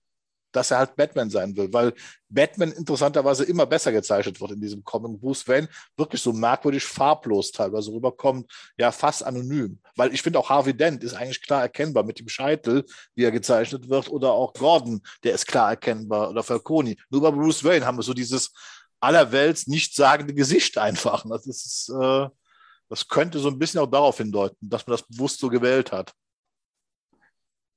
Dass 0.52 0.70
er 0.70 0.78
halt 0.78 0.96
Batman 0.96 1.30
sein 1.30 1.56
will, 1.56 1.72
weil 1.72 1.92
Batman 2.28 2.72
interessanterweise 2.72 3.44
immer 3.44 3.66
besser 3.66 3.92
gezeichnet 3.92 4.40
wird 4.40 4.52
in 4.52 4.60
diesem 4.60 4.84
Comic. 4.84 5.20
Bruce 5.20 5.46
Wayne 5.48 5.68
wirklich 5.96 6.22
so 6.22 6.32
merkwürdig 6.32 6.84
farblos 6.84 7.50
teilweise 7.52 7.92
rüberkommt, 7.92 8.50
ja 8.78 8.92
fast 8.92 9.24
anonym. 9.24 9.80
Weil 9.96 10.14
ich 10.14 10.22
finde 10.22 10.38
auch 10.38 10.48
Harvey 10.48 10.74
Dent 10.74 11.02
ist 11.02 11.14
eigentlich 11.14 11.42
klar 11.42 11.62
erkennbar 11.62 12.04
mit 12.04 12.18
dem 12.20 12.28
Scheitel, 12.28 12.84
wie 13.14 13.24
er 13.24 13.32
gezeichnet 13.32 13.88
wird, 13.88 14.08
oder 14.08 14.32
auch 14.32 14.52
Gordon, 14.54 15.02
der 15.24 15.34
ist 15.34 15.46
klar 15.46 15.70
erkennbar, 15.70 16.30
oder 16.30 16.42
Falcone. 16.42 16.96
Nur 17.10 17.22
bei 17.22 17.30
Bruce 17.30 17.64
Wayne 17.64 17.84
haben 17.84 17.98
wir 17.98 18.02
so 18.02 18.14
dieses 18.14 18.52
allerwelts 19.00 19.66
nichtssagende 19.66 20.34
Gesicht 20.34 20.78
einfach. 20.78 21.24
Das 21.28 21.46
ist, 21.46 21.88
äh, 21.88 22.28
das 22.88 23.08
könnte 23.08 23.38
so 23.38 23.48
ein 23.48 23.58
bisschen 23.58 23.80
auch 23.80 23.86
darauf 23.86 24.18
hindeuten, 24.18 24.68
dass 24.68 24.86
man 24.86 24.96
das 24.96 25.06
bewusst 25.06 25.40
so 25.40 25.48
gewählt 25.48 25.92
hat. 25.92 26.12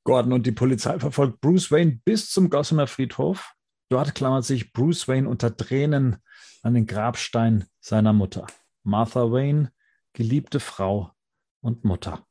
Gordon 0.03 0.33
und 0.33 0.45
die 0.45 0.51
Polizei 0.51 0.99
verfolgt 0.99 1.41
Bruce 1.41 1.71
Wayne 1.71 1.99
bis 2.03 2.29
zum 2.29 2.49
Gossamer 2.49 2.87
Friedhof. 2.87 3.53
Dort 3.89 4.15
klammert 4.15 4.45
sich 4.45 4.73
Bruce 4.73 5.07
Wayne 5.07 5.29
unter 5.29 5.55
Tränen 5.55 6.17
an 6.61 6.73
den 6.73 6.87
Grabstein 6.87 7.65
seiner 7.79 8.13
Mutter. 8.13 8.47
Martha 8.83 9.31
Wayne, 9.31 9.71
geliebte 10.13 10.59
Frau 10.59 11.11
und 11.61 11.85
Mutter. 11.85 12.25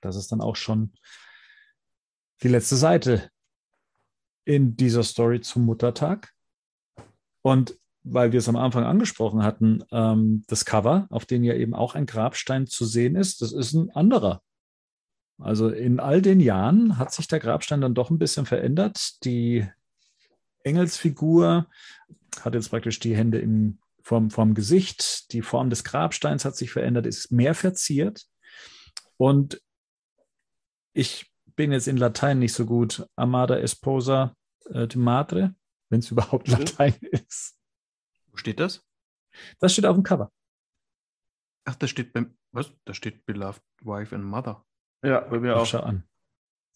Das 0.00 0.16
ist 0.16 0.30
dann 0.30 0.40
auch 0.40 0.56
schon 0.56 0.92
die 2.42 2.48
letzte 2.48 2.76
Seite 2.76 3.30
in 4.44 4.76
dieser 4.76 5.02
Story 5.02 5.40
zum 5.40 5.64
Muttertag. 5.64 6.32
Und 7.42 7.78
weil 8.04 8.32
wir 8.32 8.38
es 8.38 8.48
am 8.48 8.56
Anfang 8.56 8.84
angesprochen 8.84 9.42
hatten, 9.42 9.84
ähm, 9.90 10.44
das 10.46 10.64
Cover, 10.64 11.06
auf 11.10 11.26
dem 11.26 11.44
ja 11.44 11.54
eben 11.54 11.74
auch 11.74 11.94
ein 11.94 12.06
Grabstein 12.06 12.66
zu 12.66 12.84
sehen 12.84 13.16
ist, 13.16 13.42
das 13.42 13.52
ist 13.52 13.74
ein 13.74 13.90
anderer. 13.90 14.42
Also 15.38 15.68
in 15.68 16.00
all 16.00 16.20
den 16.20 16.40
Jahren 16.40 16.98
hat 16.98 17.12
sich 17.12 17.28
der 17.28 17.38
Grabstein 17.38 17.80
dann 17.80 17.94
doch 17.94 18.10
ein 18.10 18.18
bisschen 18.18 18.46
verändert. 18.46 19.24
Die 19.24 19.66
Engelsfigur 20.64 21.68
hat 22.40 22.54
jetzt 22.54 22.70
praktisch 22.70 22.98
die 22.98 23.16
Hände 23.16 23.38
im, 23.38 23.78
vorm, 24.02 24.30
vorm 24.30 24.54
Gesicht. 24.54 25.32
Die 25.32 25.42
Form 25.42 25.70
des 25.70 25.84
Grabsteins 25.84 26.44
hat 26.44 26.56
sich 26.56 26.70
verändert, 26.70 27.06
ist 27.06 27.30
mehr 27.30 27.54
verziert. 27.54 28.26
Und 29.16 29.62
ich 30.92 31.30
bin 31.56 31.72
jetzt 31.72 31.88
in 31.88 31.96
Latein 31.96 32.38
nicht 32.38 32.54
so 32.54 32.66
gut. 32.66 33.06
Amada 33.16 33.58
esposa 33.58 34.34
äh, 34.70 34.88
de 34.88 34.98
madre, 34.98 35.54
wenn 35.88 36.00
es 36.00 36.10
überhaupt 36.10 36.48
Latein 36.48 36.94
ist. 37.00 37.56
Wo 38.30 38.36
steht 38.36 38.60
das? 38.60 38.84
Das 39.60 39.72
steht 39.72 39.86
auf 39.86 39.96
dem 39.96 40.02
Cover. 40.02 40.32
Ach, 41.64 41.74
das 41.76 41.90
steht 41.90 42.12
beim, 42.12 42.36
was? 42.50 42.72
Da 42.84 42.94
steht 42.94 43.26
Beloved 43.26 43.62
Wife 43.82 44.14
and 44.14 44.24
Mother. 44.24 44.64
Ja, 45.02 45.20
bei 45.20 45.38
mir 45.38 45.56
auch. 45.56 45.66
Schau 45.66 45.80
an. 45.80 46.04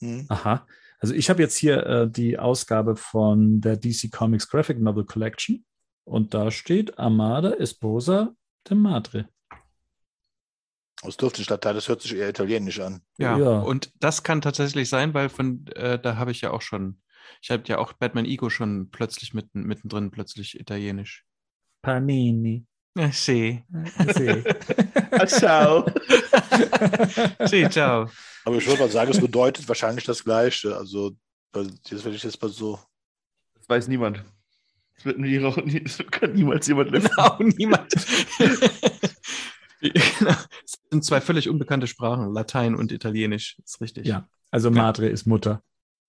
Mhm. 0.01 0.27
Aha. 0.29 0.67
Also 0.99 1.15
ich 1.15 1.31
habe 1.31 1.43
jetzt 1.43 1.57
hier 1.57 1.85
äh, 1.87 2.11
die 2.11 2.39
Ausgabe 2.39 2.97
von 2.97 3.61
der 3.61 3.77
DC 3.77 4.11
Comics 4.13 4.49
Graphic 4.49 4.79
Novel 4.81 5.05
Collection 5.05 5.65
und 6.05 6.33
da 6.35 6.51
steht 6.51 6.99
Amada 6.99 7.53
Esposa 7.55 8.35
de 8.69 8.77
Madre. 8.77 9.29
Das 11.03 11.17
dürfte 11.17 11.41
nicht 11.41 11.51
Latein, 11.51 11.75
das 11.75 11.89
hört 11.89 12.01
sich 12.01 12.15
eher 12.15 12.29
italienisch 12.29 12.79
an. 12.79 13.03
Ja, 13.19 13.37
ja. 13.37 13.59
und 13.59 13.93
das 13.99 14.23
kann 14.23 14.41
tatsächlich 14.41 14.89
sein, 14.89 15.15
weil 15.15 15.29
von 15.29 15.67
äh, 15.75 15.99
da 15.99 16.17
habe 16.17 16.31
ich 16.31 16.41
ja 16.41 16.53
auch 16.53 16.63
schon, 16.63 17.03
ich 17.41 17.51
habe 17.51 17.65
ja 17.67 17.79
auch 17.79 17.93
Batman 17.95 18.25
Ego 18.25 18.51
schon 18.51 18.91
plötzlich 18.91 19.35
mitten, 19.35 19.65
mittendrin 19.65 20.13
plötzlich 20.13 20.61
italienisch. 20.61 21.25
Panini. 21.83 22.65
Eh, 22.95 23.11
sì. 23.13 23.63
sì. 24.15 24.43
ciao. 25.41 25.85
sì, 27.47 27.69
ciao. 27.71 28.11
Aber 28.45 28.57
ich 28.57 28.67
würde 28.67 28.81
mal 28.81 28.91
sagen, 28.91 29.11
es 29.11 29.21
bedeutet 29.21 29.69
wahrscheinlich 29.69 30.05
das 30.05 30.25
Gleiche. 30.25 30.77
Also, 30.77 31.13
das 31.53 32.05
werde 32.05 32.17
ich 32.17 32.23
jetzt 32.23 32.41
mal 32.43 32.51
so. 32.51 32.79
Das 33.55 33.69
weiß 33.69 33.89
niemand. 33.89 34.25
Das 34.97 35.05
wird 35.07 35.19
nie, 35.19 35.39
das 35.39 35.99
kann 36.11 36.33
niemals 36.33 36.67
jemand 36.67 36.91
lesen. 36.93 37.09
Genau, 37.09 37.39
niemand. 37.41 37.95
Es 39.81 40.79
sind 40.91 41.05
zwei 41.05 41.21
völlig 41.21 41.49
unbekannte 41.49 41.87
Sprachen, 41.87 42.33
Latein 42.33 42.75
und 42.75 42.93
Italienisch, 42.93 43.59
ist 43.65 43.81
richtig. 43.81 44.07
Ja, 44.07 44.29
also 44.51 44.71
Madre 44.71 45.07
ja. 45.07 45.13
ist 45.13 45.27
Mutter. 45.27 45.63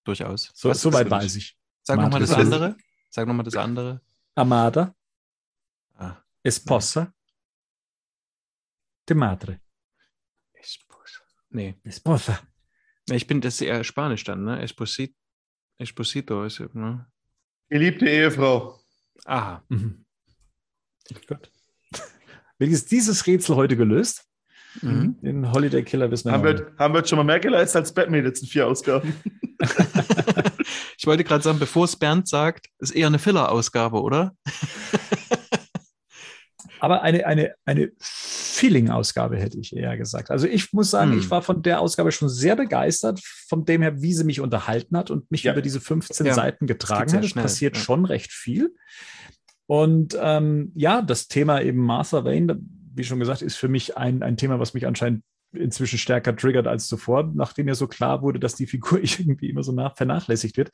Durchaus. 0.04 0.52
So, 0.54 0.74
soweit 0.74 1.10
weiß 1.10 1.36
ich. 1.38 1.56
Sag 1.82 2.00
nochmal 2.00 2.20
das 2.20 2.34
andere. 2.34 2.76
Sag 3.10 3.28
nochmal 3.28 3.46
das 3.46 3.56
andere. 3.56 4.02
Amada. 4.36 4.94
Esposa. 6.44 7.14
De 9.08 9.16
Madre. 9.16 9.62
Esposa. 10.54 11.20
Nee. 11.50 11.76
Esposa. 11.84 12.40
Ich 13.10 13.28
bin, 13.28 13.42
das 13.42 13.56
ist 13.56 13.62
eher 13.62 13.84
Spanisch 13.84 14.24
dann, 14.24 14.44
ne? 14.44 14.62
Esposito. 14.62 15.14
Esposito 15.78 16.44
ist, 16.44 16.60
ne? 16.74 17.06
Geliebte 17.70 18.08
Ehefrau. 18.08 18.80
Aha. 19.26 19.64
Mhm. 19.70 20.06
Gut. 21.28 21.52
Wenigstens 22.60 22.90
dieses 22.90 23.26
Rätsel 23.26 23.56
heute 23.56 23.76
gelöst. 23.76 24.26
Mhm. 24.82 25.20
Den 25.22 25.52
Holiday 25.52 25.84
Killer 25.84 26.10
wissen 26.10 26.30
wir 26.30 26.34
haben 26.34 26.44
wir, 26.44 26.74
haben 26.78 26.94
wir 26.94 27.00
jetzt 27.00 27.10
schon 27.10 27.18
mal 27.18 27.24
mehr 27.24 27.40
geleistet 27.40 27.78
als 27.78 27.94
Batman 27.94 28.20
in 28.20 28.24
den 28.24 28.30
letzten 28.30 28.48
vier 28.48 28.68
Ausgaben. 28.68 29.14
ich 30.98 31.06
wollte 31.06 31.24
gerade 31.24 31.44
sagen, 31.44 31.60
bevor 31.60 31.86
es 31.86 31.96
Bernd 31.96 32.28
sagt, 32.28 32.70
ist 32.80 32.92
eher 32.92 33.08
eine 33.08 33.20
Filler-Ausgabe, 33.20 34.02
oder? 34.02 34.36
aber 36.84 37.02
eine, 37.02 37.26
eine, 37.26 37.56
eine 37.64 37.94
Feeling-Ausgabe 37.98 39.38
hätte 39.38 39.58
ich 39.58 39.74
eher 39.74 39.96
gesagt. 39.96 40.30
Also 40.30 40.48
ich 40.48 40.74
muss 40.74 40.92
sagen, 40.92 41.14
hm. 41.14 41.20
ich 41.20 41.32
war 41.32 41.42
von 41.42 41.62
der 41.62 41.80
Ausgabe 41.80 42.12
schon 42.12 42.28
sehr 42.28 42.58
begeistert, 42.58 43.22
von 43.24 43.64
dem 43.64 43.82
her, 43.82 44.02
wie 44.02 44.14
sie 44.14 44.26
mich 44.26 44.42
unterhalten 44.42 44.98
hat 44.98 45.10
und 45.10 45.32
mich 45.32 45.44
ja. 45.44 45.54
über 45.54 45.62
diese 45.62 45.80
15 45.80 46.26
ja. 46.26 46.34
Seiten 46.34 46.68
getragen 46.68 47.14
hat. 47.14 47.24
Es 47.24 47.36
passiert 47.36 47.78
ja. 47.78 47.82
schon 47.82 48.04
recht 48.04 48.34
viel. 48.34 48.76
Und 49.66 50.18
ähm, 50.20 50.74
ja, 50.76 51.02
das 51.02 51.30
Thema 51.30 51.62
eben 51.62 51.80
Martha 51.80 52.26
Wayne, 52.26 52.60
wie 52.94 53.06
schon 53.06 53.20
gesagt, 53.20 53.42
ist 53.42 53.56
für 53.56 53.70
mich 53.70 53.96
ein, 53.96 54.22
ein 54.22 54.36
Thema, 54.36 54.60
was 54.60 54.74
mich 54.74 54.86
anscheinend 54.86 55.24
inzwischen 55.54 55.98
stärker 55.98 56.36
triggert 56.36 56.68
als 56.68 56.88
zuvor, 56.88 57.32
nachdem 57.34 57.70
ja 57.70 57.76
so 57.76 57.88
klar 57.88 58.22
wurde, 58.22 58.42
dass 58.42 58.56
die 58.56 58.68
Figur 58.68 59.00
irgendwie 59.02 59.50
immer 59.50 59.64
so 59.64 59.72
nach, 59.72 59.96
vernachlässigt 59.96 60.58
wird. 60.58 60.72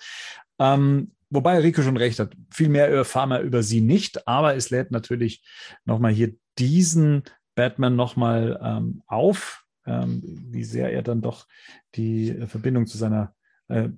Ähm, 0.57 1.11
wobei 1.29 1.59
Rico 1.59 1.81
schon 1.81 1.97
recht 1.97 2.19
hat, 2.19 2.35
viel 2.51 2.69
mehr 2.69 2.89
erfahren 2.89 3.29
wir 3.29 3.39
über 3.41 3.63
sie 3.63 3.81
nicht, 3.81 4.27
aber 4.27 4.55
es 4.55 4.69
lädt 4.69 4.91
natürlich 4.91 5.43
nochmal 5.85 6.11
hier 6.11 6.35
diesen 6.57 7.23
Batman 7.55 7.95
nochmal 7.95 8.59
ähm, 8.63 9.03
auf, 9.07 9.63
ähm, 9.85 10.21
wie 10.23 10.63
sehr 10.63 10.91
er 10.91 11.01
dann 11.01 11.21
doch 11.21 11.47
die 11.95 12.29
äh, 12.29 12.47
Verbindung 12.47 12.87
zu 12.87 12.97
seiner, 12.97 13.33
äh, 13.67 13.89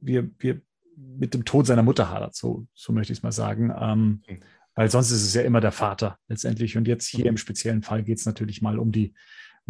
wir, 0.00 0.30
wir 0.38 0.60
mit 0.96 1.34
dem 1.34 1.44
Tod 1.44 1.66
seiner 1.66 1.82
Mutter 1.82 2.10
hadert, 2.10 2.34
so, 2.34 2.66
so 2.74 2.92
möchte 2.92 3.12
ich 3.12 3.20
es 3.20 3.22
mal 3.22 3.32
sagen. 3.32 3.72
Ähm, 3.78 4.22
mhm. 4.28 4.40
Weil 4.74 4.90
sonst 4.90 5.10
ist 5.10 5.22
es 5.22 5.34
ja 5.34 5.42
immer 5.42 5.60
der 5.60 5.72
Vater 5.72 6.18
letztendlich. 6.28 6.76
Und 6.76 6.86
jetzt 6.86 7.06
hier 7.06 7.24
mhm. 7.24 7.30
im 7.30 7.36
speziellen 7.36 7.82
Fall 7.82 8.02
geht 8.02 8.18
es 8.18 8.26
natürlich 8.26 8.62
mal 8.62 8.78
um 8.78 8.92
die 8.92 9.14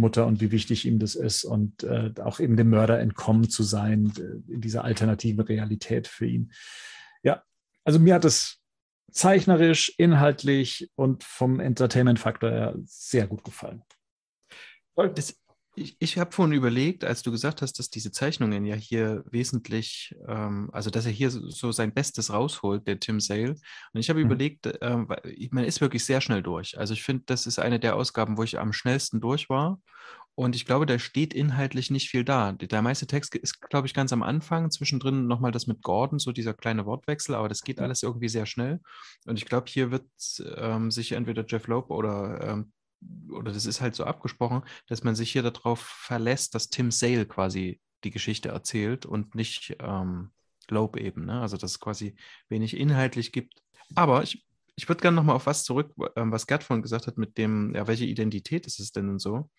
Mutter 0.00 0.26
und 0.26 0.40
wie 0.40 0.50
wichtig 0.50 0.86
ihm 0.86 0.98
das 0.98 1.14
ist 1.14 1.44
und 1.44 1.82
äh, 1.84 2.12
auch 2.22 2.40
eben 2.40 2.56
dem 2.56 2.70
Mörder 2.70 2.98
entkommen 2.98 3.48
zu 3.48 3.62
sein 3.62 4.12
in 4.48 4.60
dieser 4.60 4.84
alternativen 4.84 5.40
Realität 5.44 6.08
für 6.08 6.26
ihn. 6.26 6.52
Ja, 7.22 7.42
also 7.84 7.98
mir 7.98 8.14
hat 8.14 8.24
es 8.24 8.60
zeichnerisch, 9.12 9.92
inhaltlich 9.98 10.90
und 10.94 11.24
vom 11.24 11.60
Entertainment-Faktor 11.60 12.50
her 12.50 12.74
sehr 12.84 13.26
gut 13.26 13.44
gefallen. 13.44 13.82
Das, 15.14 15.40
ich, 15.74 15.96
ich 16.00 16.18
habe 16.18 16.32
vorhin 16.32 16.54
überlegt, 16.54 17.04
als 17.04 17.22
du 17.22 17.30
gesagt 17.30 17.62
hast, 17.62 17.78
dass 17.78 17.90
diese 17.90 18.10
Zeichnungen 18.10 18.64
ja 18.64 18.74
hier 18.74 19.24
wesentlich, 19.30 20.14
ähm, 20.26 20.68
also 20.72 20.90
dass 20.90 21.06
er 21.06 21.12
hier 21.12 21.30
so, 21.30 21.48
so, 21.48 21.72
sein 21.72 21.94
Bestes 21.94 22.32
rausholt, 22.32 22.86
der 22.86 22.98
Tim 22.98 23.20
Sale. 23.20 23.54
Und 23.92 24.00
ich 24.00 24.10
habe 24.10 24.20
mhm. 24.20 24.26
überlegt, 24.26 24.66
äh, 24.66 24.96
man 25.50 25.64
ist 25.64 25.80
wirklich 25.80 26.04
sehr 26.04 26.20
schnell 26.20 26.42
durch. 26.42 26.76
Also 26.78 26.94
ich 26.94 27.02
finde, 27.02 27.24
das 27.26 27.46
ist 27.46 27.58
eine 27.58 27.78
der 27.78 27.96
Ausgaben, 27.96 28.36
wo 28.36 28.42
ich 28.42 28.58
am 28.58 28.72
schnellsten 28.72 29.20
durch 29.20 29.48
war. 29.48 29.80
Und 30.34 30.56
ich 30.56 30.64
glaube, 30.64 30.86
da 30.86 30.98
steht 30.98 31.34
inhaltlich 31.34 31.90
nicht 31.90 32.08
viel 32.08 32.24
da. 32.24 32.52
Der 32.52 32.82
meiste 32.82 33.06
Text 33.06 33.34
ist, 33.34 33.60
glaube 33.60 33.86
ich, 33.86 33.94
ganz 33.94 34.12
am 34.12 34.22
Anfang. 34.22 34.70
Zwischendrin 34.70 35.26
nochmal 35.26 35.52
das 35.52 35.66
mit 35.66 35.82
Gordon, 35.82 36.18
so 36.18 36.32
dieser 36.32 36.54
kleine 36.54 36.86
Wortwechsel, 36.86 37.34
aber 37.34 37.48
das 37.48 37.62
geht 37.62 37.78
alles 37.80 38.02
irgendwie 38.02 38.28
sehr 38.28 38.46
schnell. 38.46 38.80
Und 39.26 39.36
ich 39.36 39.44
glaube, 39.44 39.66
hier 39.68 39.90
wird 39.90 40.06
ähm, 40.56 40.90
sich 40.90 41.12
entweder 41.12 41.44
Jeff 41.46 41.66
Loeb 41.66 41.90
oder 41.90 42.40
ähm, 42.42 42.72
oder 43.30 43.52
das 43.52 43.66
ist 43.66 43.80
halt 43.80 43.94
so 43.94 44.04
abgesprochen, 44.04 44.62
dass 44.86 45.04
man 45.04 45.14
sich 45.14 45.32
hier 45.32 45.42
darauf 45.42 45.80
verlässt, 45.80 46.54
dass 46.54 46.70
Tim 46.70 46.90
Sale 46.90 47.26
quasi 47.26 47.80
die 48.04 48.10
Geschichte 48.10 48.50
erzählt 48.50 49.06
und 49.06 49.34
nicht 49.34 49.76
ähm, 49.80 50.30
Loeb 50.68 50.96
eben. 50.96 51.26
Ne? 51.26 51.40
Also 51.40 51.56
dass 51.56 51.72
es 51.72 51.80
quasi 51.80 52.16
wenig 52.48 52.76
inhaltlich 52.76 53.32
gibt. 53.32 53.62
Aber 53.94 54.22
ich, 54.22 54.46
ich 54.76 54.88
würde 54.88 55.02
gerne 55.02 55.16
nochmal 55.16 55.36
auf 55.36 55.46
was 55.46 55.64
zurück, 55.64 55.92
ähm, 56.16 56.32
was 56.32 56.46
Gerd 56.46 56.64
vorhin 56.64 56.82
gesagt 56.82 57.06
hat, 57.06 57.18
mit 57.18 57.38
dem, 57.38 57.74
ja, 57.74 57.86
welche 57.86 58.04
Identität 58.04 58.66
ist 58.66 58.80
es 58.80 58.92
denn 58.92 59.08
und 59.08 59.18
so. 59.18 59.50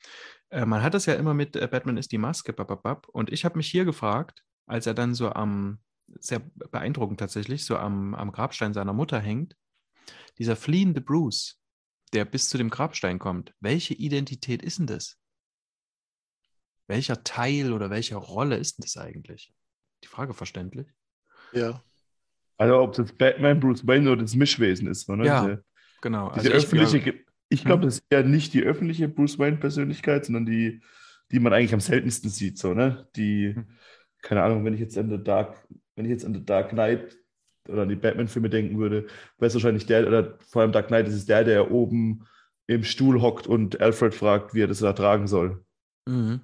Äh, 0.49 0.65
man 0.65 0.81
hat 0.81 0.93
das 0.93 1.05
ja 1.05 1.13
immer 1.15 1.33
mit 1.33 1.55
äh, 1.55 1.67
Batman 1.67 1.97
ist 1.97 2.11
die 2.11 2.17
Maske, 2.17 2.53
bababab. 2.53 3.07
Und 3.09 3.31
ich 3.31 3.45
habe 3.45 3.57
mich 3.57 3.69
hier 3.69 3.85
gefragt, 3.85 4.43
als 4.65 4.85
er 4.85 4.93
dann 4.93 5.13
so 5.13 5.31
am, 5.31 5.79
sehr 6.19 6.39
beeindruckend 6.71 7.19
tatsächlich, 7.19 7.65
so 7.65 7.77
am, 7.77 8.15
am 8.15 8.31
Grabstein 8.31 8.73
seiner 8.73 8.93
Mutter 8.93 9.19
hängt, 9.19 9.55
dieser 10.37 10.55
fliehende 10.55 11.01
Bruce, 11.01 11.60
der 12.13 12.25
bis 12.25 12.49
zu 12.49 12.57
dem 12.57 12.69
Grabstein 12.69 13.19
kommt, 13.19 13.53
welche 13.59 13.93
Identität 13.93 14.61
ist 14.61 14.79
denn 14.79 14.87
das? 14.87 15.17
Welcher 16.87 17.23
Teil 17.23 17.73
oder 17.73 17.89
welche 17.89 18.15
Rolle 18.15 18.57
ist 18.57 18.77
denn 18.77 18.83
das 18.83 18.97
eigentlich? 18.97 19.53
Die 20.03 20.07
Frage 20.07 20.33
verständlich? 20.33 20.87
Ja. 21.53 21.81
Also 22.57 22.79
ob 22.79 22.93
das 22.93 23.13
Batman, 23.13 23.59
Bruce 23.59 23.87
Wayne 23.87 24.11
oder 24.11 24.21
das 24.21 24.35
Mischwesen 24.35 24.87
ist. 24.87 25.07
Ne? 25.09 25.25
Ja, 25.25 25.41
Diese, 25.41 25.65
genau. 26.01 26.31
diese 26.33 26.51
Also 26.51 26.67
öffentliche, 26.67 26.97
ich, 26.97 27.07
ich, 27.07 27.25
ich 27.49 27.65
glaube, 27.65 27.83
Hm. 27.83 27.87
das 27.87 27.95
ist 27.95 28.05
ja 28.11 28.23
nicht 28.23 28.53
die 28.53 28.63
öffentliche 28.63 29.07
Bruce 29.07 29.39
Wayne-Persönlichkeit, 29.39 30.25
sondern 30.25 30.45
die, 30.45 30.81
die 31.31 31.39
man 31.39 31.53
eigentlich 31.53 31.73
am 31.73 31.79
seltensten 31.79 32.29
sieht. 32.29 32.57
So, 32.57 32.73
ne? 32.73 33.07
Die, 33.15 33.55
Hm. 33.55 33.67
keine 34.21 34.43
Ahnung, 34.43 34.63
wenn 34.65 34.73
ich 34.73 34.79
jetzt 34.79 34.97
an 34.97 35.09
The 35.09 35.23
Dark, 35.23 35.67
wenn 35.95 36.05
ich 36.05 36.11
jetzt 36.11 36.25
an 36.25 36.33
The 36.33 36.45
Dark 36.45 36.69
Knight 36.69 37.17
oder 37.69 37.83
an 37.83 37.89
die 37.89 37.95
Batman-Filme 37.95 38.49
denken 38.49 38.77
würde, 38.79 39.07
wäre 39.37 39.47
es 39.47 39.53
wahrscheinlich 39.53 39.85
der, 39.85 40.07
oder 40.07 40.37
vor 40.47 40.61
allem 40.61 40.71
Dark 40.71 40.87
Knight 40.87 41.07
ist 41.07 41.15
es 41.15 41.25
der, 41.25 41.43
der 41.43 41.71
oben 41.71 42.25
im 42.67 42.83
Stuhl 42.83 43.21
hockt 43.21 43.47
und 43.47 43.81
Alfred 43.81 44.13
fragt, 44.13 44.53
wie 44.53 44.63
er 44.63 44.67
das 44.67 44.79
da 44.79 44.93
tragen 44.93 45.27
soll. 45.27 45.63
Mhm. 46.07 46.41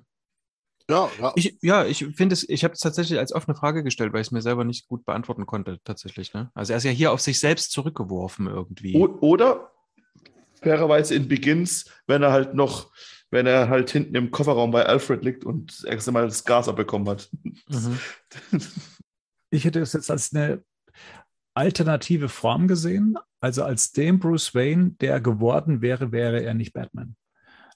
Ja, 0.89 1.09
ja. 1.19 1.33
Ich, 1.35 1.57
ja, 1.61 1.85
ich 1.85 2.05
finde 2.15 2.33
es, 2.33 2.47
ich 2.47 2.63
habe 2.63 2.73
es 2.73 2.79
tatsächlich 2.79 3.19
als 3.19 3.33
offene 3.33 3.55
Frage 3.55 3.83
gestellt, 3.83 4.13
weil 4.13 4.21
ich 4.21 4.27
es 4.27 4.31
mir 4.31 4.41
selber 4.41 4.63
nicht 4.63 4.87
gut 4.87 5.05
beantworten 5.05 5.45
konnte, 5.45 5.79
tatsächlich. 5.83 6.33
Ne? 6.33 6.49
Also 6.53 6.73
er 6.73 6.77
ist 6.77 6.85
ja 6.85 6.91
hier 6.91 7.11
auf 7.11 7.19
sich 7.19 7.39
selbst 7.39 7.71
zurückgeworfen 7.71 8.47
irgendwie. 8.47 8.95
O 8.95 9.17
oder 9.19 9.71
fairerweise 10.61 11.15
in 11.15 11.27
Begins, 11.27 11.91
wenn 12.07 12.23
er 12.23 12.31
halt 12.31 12.53
noch, 12.53 12.91
wenn 13.31 13.45
er 13.45 13.67
halt 13.67 13.89
hinten 13.89 14.15
im 14.15 14.31
Kofferraum 14.31 14.71
bei 14.71 14.85
Alfred 14.85 15.23
liegt 15.23 15.43
und 15.43 15.71
das 15.71 15.83
erste 15.83 16.11
Mal 16.13 16.25
das 16.25 16.45
Gas 16.45 16.69
abbekommen 16.69 17.09
hat. 17.09 17.29
Mhm. 17.69 17.99
Ich 19.49 19.63
hätte 19.63 19.79
es 19.79 19.93
jetzt 19.93 20.11
als 20.11 20.35
eine 20.35 20.61
alternative 21.57 22.29
Form 22.29 22.67
gesehen. 22.67 23.17
Also 23.39 23.63
als 23.63 23.91
dem 23.91 24.19
Bruce 24.19 24.53
Wayne, 24.53 24.91
der 25.01 25.19
geworden 25.19 25.81
wäre, 25.81 26.11
wäre 26.11 26.41
er 26.41 26.53
nicht 26.53 26.73
Batman. 26.73 27.15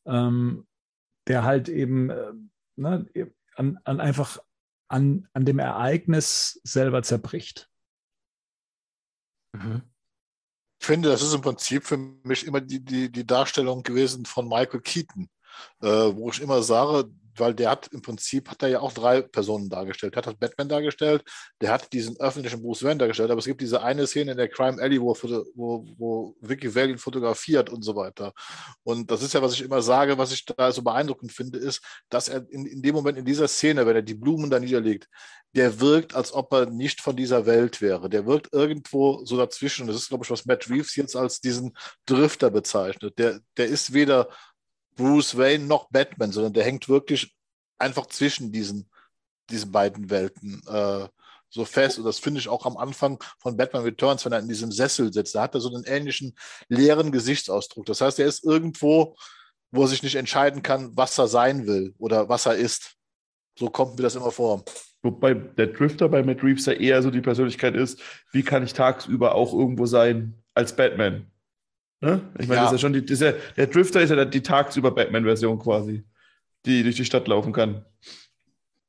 Ähm, 0.05 0.67
der 1.27 1.43
halt 1.43 1.67
eben 1.67 2.09
äh, 2.09 2.33
ne, 2.75 3.05
an, 3.55 3.79
an 3.83 3.99
einfach 3.99 4.39
an, 4.87 5.27
an 5.33 5.45
dem 5.45 5.59
Ereignis 5.59 6.59
selber 6.63 7.01
zerbricht. 7.01 7.69
Mhm. 9.53 9.81
Ich 10.79 10.87
finde, 10.87 11.09
das 11.09 11.21
ist 11.21 11.33
im 11.33 11.41
Prinzip 11.41 11.85
für 11.85 11.97
mich 11.97 12.45
immer 12.45 12.61
die, 12.61 12.83
die, 12.83 13.11
die 13.11 13.25
Darstellung 13.25 13.83
gewesen 13.83 14.25
von 14.25 14.47
Michael 14.47 14.81
Keaton, 14.81 15.29
äh, 15.81 15.87
wo 15.87 16.29
ich 16.29 16.41
immer 16.41 16.63
sage, 16.63 17.11
weil 17.35 17.53
der 17.53 17.71
hat 17.71 17.87
im 17.91 18.01
Prinzip, 18.01 18.49
hat 18.49 18.63
er 18.63 18.69
ja 18.69 18.79
auch 18.79 18.91
drei 18.91 19.21
Personen 19.21 19.69
dargestellt. 19.69 20.15
Der 20.15 20.23
hat 20.23 20.39
Batman 20.39 20.69
dargestellt, 20.69 21.23
der 21.61 21.71
hat 21.71 21.91
diesen 21.93 22.19
öffentlichen 22.19 22.61
Bruce 22.61 22.83
Wayne 22.83 22.97
dargestellt, 22.97 23.31
aber 23.31 23.39
es 23.39 23.45
gibt 23.45 23.61
diese 23.61 23.81
eine 23.81 24.07
Szene 24.07 24.31
in 24.31 24.37
der 24.37 24.49
Crime 24.49 24.81
Alley, 24.81 25.01
wo, 25.01 25.15
wo, 25.55 25.85
wo 25.97 26.35
Vicky 26.41 26.73
Vale 26.73 26.91
ihn 26.91 26.97
fotografiert 26.97 27.69
und 27.69 27.83
so 27.83 27.95
weiter. 27.95 28.33
Und 28.83 29.09
das 29.09 29.21
ist 29.21 29.33
ja, 29.33 29.41
was 29.41 29.53
ich 29.53 29.61
immer 29.61 29.81
sage, 29.81 30.17
was 30.17 30.31
ich 30.31 30.45
da 30.45 30.71
so 30.71 30.81
beeindruckend 30.81 31.31
finde, 31.31 31.59
ist, 31.59 31.81
dass 32.09 32.29
er 32.29 32.45
in, 32.49 32.65
in 32.65 32.81
dem 32.81 32.95
Moment, 32.95 33.17
in 33.17 33.25
dieser 33.25 33.47
Szene, 33.47 33.85
wenn 33.85 33.95
er 33.95 34.01
die 34.01 34.15
Blumen 34.15 34.49
da 34.49 34.59
niederlegt, 34.59 35.07
der 35.53 35.79
wirkt, 35.81 36.15
als 36.15 36.33
ob 36.33 36.53
er 36.53 36.65
nicht 36.67 37.01
von 37.01 37.15
dieser 37.15 37.45
Welt 37.45 37.81
wäre. 37.81 38.09
Der 38.09 38.25
wirkt 38.25 38.53
irgendwo 38.53 39.25
so 39.25 39.35
dazwischen. 39.37 39.87
Das 39.87 39.97
ist, 39.97 40.09
glaube 40.09 40.23
ich, 40.23 40.31
was 40.31 40.45
Matt 40.45 40.69
Reeves 40.69 40.95
jetzt 40.95 41.15
als 41.15 41.41
diesen 41.41 41.73
Drifter 42.05 42.49
bezeichnet. 42.49 43.19
Der, 43.19 43.41
der 43.57 43.67
ist 43.67 43.93
weder 43.93 44.29
Bruce 45.01 45.37
Wayne 45.37 45.65
noch 45.65 45.89
Batman, 45.89 46.31
sondern 46.31 46.53
der 46.53 46.63
hängt 46.63 46.87
wirklich 46.87 47.35
einfach 47.79 48.05
zwischen 48.05 48.51
diesen, 48.51 48.89
diesen 49.49 49.71
beiden 49.71 50.09
Welten 50.09 50.61
äh, 50.67 51.07
so 51.49 51.65
fest. 51.65 51.97
Und 51.97 52.05
das 52.05 52.19
finde 52.19 52.39
ich 52.39 52.47
auch 52.47 52.65
am 52.65 52.77
Anfang 52.77 53.21
von 53.39 53.57
Batman 53.57 53.83
Returns, 53.83 54.23
wenn 54.23 54.31
er 54.31 54.39
in 54.39 54.47
diesem 54.47 54.71
Sessel 54.71 55.11
sitzt. 55.11 55.35
Da 55.35 55.41
hat 55.41 55.55
er 55.55 55.61
so 55.61 55.73
einen 55.73 55.83
ähnlichen 55.85 56.35
leeren 56.69 57.11
Gesichtsausdruck. 57.11 57.85
Das 57.87 58.01
heißt, 58.01 58.19
er 58.19 58.27
ist 58.27 58.45
irgendwo, 58.45 59.15
wo 59.71 59.81
er 59.81 59.87
sich 59.87 60.03
nicht 60.03 60.15
entscheiden 60.15 60.61
kann, 60.61 60.95
was 60.95 61.17
er 61.17 61.27
sein 61.27 61.65
will 61.65 61.93
oder 61.97 62.29
was 62.29 62.45
er 62.45 62.55
ist. 62.55 62.95
So 63.57 63.69
kommt 63.69 63.97
mir 63.97 64.03
das 64.03 64.15
immer 64.15 64.31
vor. 64.31 64.63
Wobei 65.01 65.33
der 65.33 65.67
Drifter 65.67 66.07
bei 66.09 66.21
Matt 66.21 66.43
Reeves 66.43 66.67
ja 66.67 66.73
eher 66.73 67.01
so 67.01 67.09
die 67.09 67.21
Persönlichkeit 67.21 67.75
ist, 67.75 67.99
wie 68.31 68.43
kann 68.43 68.63
ich 68.63 68.73
tagsüber 68.73 69.33
auch 69.33 69.51
irgendwo 69.51 69.87
sein 69.87 70.35
als 70.53 70.75
Batman? 70.75 71.31
Ne? 72.01 72.21
Ich 72.39 72.47
meine, 72.47 72.61
Ja. 72.61 72.63
das 72.63 72.73
ist 72.73 72.79
ja 72.79 72.81
schon 72.81 72.93
die, 72.93 73.01
das 73.01 73.11
ist 73.11 73.21
ja, 73.21 73.33
der 73.55 73.67
Drifter 73.67 74.01
ist 74.01 74.09
ja 74.09 74.25
die 74.25 74.41
tagsüber 74.41 74.91
Batman-Version 74.91 75.59
quasi, 75.59 76.03
die 76.65 76.83
durch 76.83 76.95
die 76.95 77.05
Stadt 77.05 77.27
laufen 77.27 77.53
kann. 77.53 77.85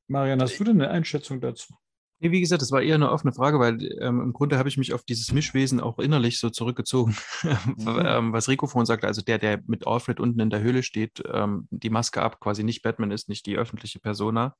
Marian, 0.09 0.41
hast 0.43 0.59
du 0.59 0.65
denn 0.65 0.81
eine 0.81 0.91
Einschätzung 0.91 1.41
dazu? 1.41 1.75
Nee, 2.21 2.31
wie 2.31 2.41
gesagt, 2.41 2.63
das 2.63 2.71
war 2.71 2.81
eher 2.83 2.95
eine 2.95 3.11
offene 3.11 3.33
Frage, 3.33 3.59
weil 3.59 3.83
ähm, 4.01 4.21
im 4.21 4.33
Grunde 4.33 4.57
habe 4.57 4.69
ich 4.69 4.77
mich 4.79 4.93
auf 4.95 5.03
dieses 5.03 5.33
Mischwesen 5.33 5.81
auch 5.81 5.99
innerlich 5.99 6.39
so 6.39 6.51
zurückgezogen, 6.51 7.17
ähm, 7.79 8.33
was 8.33 8.49
Rico 8.49 8.69
vorhin 8.69 8.87
sagte, 8.87 9.09
also 9.09 9.23
der, 9.23 9.39
der 9.39 9.61
mit 9.67 9.87
Alfred 9.89 10.21
unten 10.21 10.39
in 10.39 10.49
der 10.49 10.61
Höhle 10.61 10.85
steht, 10.85 11.21
ähm, 11.33 11.67
die 11.71 11.91
Maske 11.91 12.23
ab, 12.23 12.39
quasi 12.39 12.63
nicht 12.63 12.83
Batman 12.83 13.11
ist, 13.11 13.29
nicht 13.29 13.45
die 13.47 13.57
öffentliche 13.57 13.99
Persona. 13.99 14.55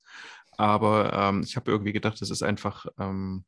Aber 0.57 1.13
ähm, 1.13 1.43
ich 1.47 1.55
habe 1.55 1.71
irgendwie 1.71 1.93
gedacht, 1.93 2.21
das 2.21 2.31
ist 2.31 2.43
einfach 2.43 2.87
ähm, 2.99 3.45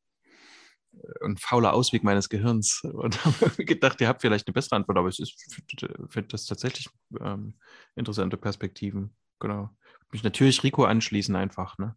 ein 1.24 1.36
fauler 1.36 1.72
Ausweg 1.72 2.04
meines 2.04 2.28
Gehirns 2.28 2.82
und 2.92 3.24
habe 3.24 3.64
gedacht, 3.64 4.00
ihr 4.00 4.08
habt 4.08 4.20
vielleicht 4.22 4.46
eine 4.46 4.54
bessere 4.54 4.76
Antwort, 4.76 4.98
aber 4.98 5.08
ich 5.08 5.36
finde 5.68 6.08
find 6.08 6.32
das 6.32 6.46
tatsächlich 6.46 6.88
ähm, 7.20 7.54
interessante 7.96 8.36
Perspektiven. 8.36 9.14
Genau. 9.40 9.70
Mich 10.12 10.22
natürlich 10.22 10.62
Rico 10.62 10.84
anschließen 10.84 11.34
einfach, 11.36 11.76
ne? 11.78 11.96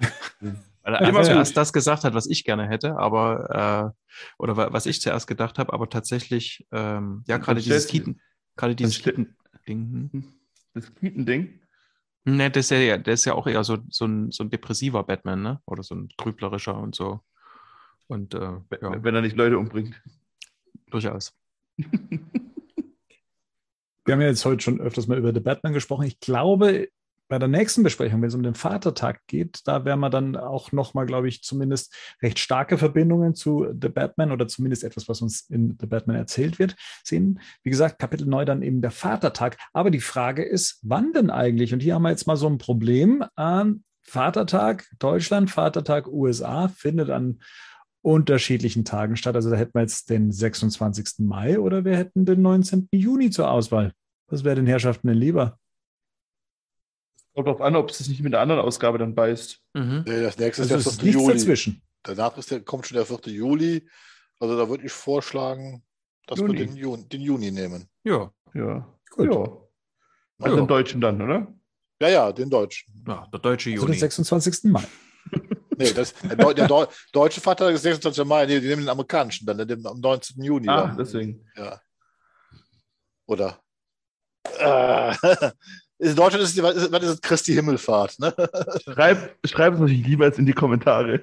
Weil 0.40 0.94
er 0.94 1.12
mach 1.12 1.22
zuerst 1.22 1.56
das 1.56 1.72
gesagt 1.72 2.04
hat, 2.04 2.14
was 2.14 2.26
ich 2.26 2.44
gerne 2.44 2.66
hätte, 2.66 2.96
aber 2.96 3.94
äh, 3.94 4.22
oder 4.38 4.56
wa- 4.56 4.72
was 4.72 4.86
ich 4.86 5.00
zuerst 5.02 5.26
gedacht 5.26 5.58
habe, 5.58 5.72
aber 5.74 5.90
tatsächlich, 5.90 6.66
ähm, 6.72 7.24
ja, 7.28 7.36
gerade 7.36 7.60
dieses 7.60 7.86
Keaton, 7.88 8.20
gerade 8.56 8.74
dieses 8.74 8.94
stell- 8.96 9.12
Keaton-Ding. 9.14 10.10
hm? 10.12 10.32
Das 10.72 10.94
Keaton-Ding. 10.94 11.60
Ne, 12.24 12.50
das 12.50 12.70
ist 12.70 12.78
ja, 12.78 12.96
der 12.96 13.14
ist 13.14 13.24
ja 13.26 13.34
auch 13.34 13.46
eher 13.46 13.64
so, 13.64 13.78
so, 13.90 14.06
ein, 14.06 14.30
so 14.30 14.44
ein 14.44 14.50
depressiver 14.50 15.04
Batman, 15.04 15.42
ne? 15.42 15.60
Oder 15.66 15.82
so 15.82 15.94
ein 15.94 16.08
grüblerischer 16.16 16.76
und 16.78 16.94
so. 16.94 17.20
Und 18.08 18.34
äh, 18.34 18.38
ja, 18.38 19.04
wenn 19.04 19.14
er 19.14 19.22
nicht 19.22 19.36
Leute 19.36 19.58
umbringt. 19.58 20.02
durchaus. 20.90 21.34
Wir 24.04 24.14
haben 24.14 24.22
ja 24.22 24.28
jetzt 24.28 24.44
heute 24.46 24.62
schon 24.62 24.80
öfters 24.80 25.06
mal 25.06 25.18
über 25.18 25.34
The 25.34 25.40
Batman 25.40 25.74
gesprochen. 25.74 26.06
Ich 26.06 26.18
glaube, 26.18 26.88
bei 27.28 27.38
der 27.38 27.48
nächsten 27.48 27.82
Besprechung, 27.82 28.22
wenn 28.22 28.28
es 28.28 28.34
um 28.34 28.42
den 28.42 28.54
Vatertag 28.54 29.20
geht, 29.26 29.60
da 29.66 29.84
werden 29.84 30.00
wir 30.00 30.08
dann 30.08 30.34
auch 30.34 30.72
nochmal, 30.72 31.04
glaube 31.04 31.28
ich, 31.28 31.42
zumindest 31.42 31.94
recht 32.22 32.38
starke 32.38 32.78
Verbindungen 32.78 33.34
zu 33.34 33.66
The 33.78 33.90
Batman 33.90 34.32
oder 34.32 34.48
zumindest 34.48 34.82
etwas, 34.82 35.08
was 35.08 35.20
uns 35.20 35.42
in 35.42 35.76
The 35.78 35.86
Batman 35.86 36.16
erzählt 36.16 36.58
wird, 36.58 36.74
sehen. 37.04 37.40
Wie 37.62 37.70
gesagt, 37.70 37.98
Kapitel 37.98 38.26
9 38.26 38.46
dann 38.46 38.62
eben 38.62 38.80
der 38.80 38.90
Vatertag. 38.90 39.58
Aber 39.74 39.90
die 39.90 40.00
Frage 40.00 40.42
ist, 40.42 40.78
wann 40.82 41.12
denn 41.12 41.28
eigentlich? 41.28 41.74
Und 41.74 41.80
hier 41.80 41.94
haben 41.94 42.02
wir 42.02 42.10
jetzt 42.10 42.26
mal 42.26 42.36
so 42.36 42.48
ein 42.48 42.56
Problem. 42.56 43.24
Ähm, 43.36 43.84
Vatertag 44.00 44.86
Deutschland, 44.98 45.50
Vatertag 45.50 46.08
USA 46.08 46.68
findet 46.68 47.10
an 47.10 47.40
unterschiedlichen 48.02 48.84
Tagen 48.84 49.16
statt. 49.16 49.34
Also 49.34 49.50
da 49.50 49.56
hätten 49.56 49.74
wir 49.74 49.82
jetzt 49.82 50.10
den 50.10 50.30
26. 50.32 51.18
Mai 51.20 51.58
oder 51.58 51.84
wir 51.84 51.96
hätten 51.96 52.24
den 52.24 52.42
19. 52.42 52.88
Juni 52.92 53.30
zur 53.30 53.50
Auswahl. 53.50 53.92
Was 54.28 54.44
wäre 54.44 54.56
den 54.56 54.66
Herrschaften 54.66 55.08
denn 55.08 55.16
lieber? 55.16 55.58
Kommt 57.34 57.48
drauf 57.48 57.60
an, 57.60 57.76
ob 57.76 57.90
es 57.90 57.98
sich 57.98 58.08
nicht 58.08 58.22
mit 58.22 58.32
der 58.32 58.40
anderen 58.40 58.60
Ausgabe 58.60 58.98
dann 58.98 59.14
beißt. 59.14 59.60
Mhm. 59.74 60.04
Nee, 60.06 60.22
Das 60.22 60.38
nächste 60.38 60.62
Also 60.62 60.74
ist 60.76 60.86
es 60.86 60.96
der 60.98 60.98
ist 60.98 61.00
4. 61.00 61.04
nichts 61.06 61.22
Juli. 61.22 61.34
dazwischen. 61.34 61.82
Danach 62.02 62.36
ist 62.36 62.50
der, 62.50 62.60
kommt 62.60 62.86
schon 62.86 62.96
der 62.96 63.06
4. 63.06 63.20
Juli. 63.32 63.88
Also 64.40 64.56
da 64.56 64.68
würde 64.68 64.84
ich 64.86 64.92
vorschlagen, 64.92 65.82
dass 66.26 66.38
Juni. 66.38 66.58
wir 66.58 66.66
den 66.66 66.76
Juni, 66.76 67.08
den 67.08 67.20
Juni 67.20 67.50
nehmen. 67.50 67.88
Ja, 68.04 68.30
Ja. 68.54 68.92
Gut. 69.10 69.32
Ja. 69.32 69.38
Also 70.40 70.56
Ja. 70.56 70.62
im 70.62 70.68
Deutschen 70.68 71.00
dann, 71.00 71.20
oder? 71.22 71.52
Ja, 72.00 72.08
ja, 72.08 72.32
den 72.32 72.48
Deutschen. 72.50 72.92
ja, 73.06 73.26
der 73.32 73.40
deutsche 73.40 73.70
Also 73.70 73.82
Juni. 73.86 73.96
den 73.96 74.00
26. 74.00 74.70
Mai. 74.70 74.84
Nee, 75.78 75.92
das, 75.92 76.14
der, 76.14 76.36
Deu- 76.36 76.54
der 76.54 76.66
Deu 76.66 76.86
deutsche 77.12 77.40
Vater 77.40 77.70
ist 77.70 77.82
26. 77.82 78.24
Mai. 78.24 78.46
Nee, 78.46 78.60
die 78.60 78.68
nehmen 78.68 78.82
den 78.82 78.88
amerikanischen 78.88 79.46
dann, 79.46 79.66
den 79.66 79.86
am 79.86 80.00
19. 80.00 80.42
Juni. 80.42 80.68
Ah, 80.68 80.88
dann. 80.88 80.96
deswegen. 80.98 81.44
Ja. 81.56 81.80
Oder? 83.26 83.58
Äh, 84.58 85.14
in 85.98 86.16
Deutschland 86.16 86.44
ist, 86.44 86.60
was 86.62 86.76
ist, 86.76 86.92
was 86.92 87.02
ist 87.02 87.22
Christi 87.22 87.54
Himmelfahrt, 87.54 88.18
ne? 88.18 88.34
Schreib, 88.84 89.36
schreib 89.44 89.74
es 89.74 89.80
natürlich 89.80 90.06
lieber 90.06 90.26
jetzt 90.26 90.38
in 90.38 90.46
die 90.46 90.52
Kommentare. 90.52 91.20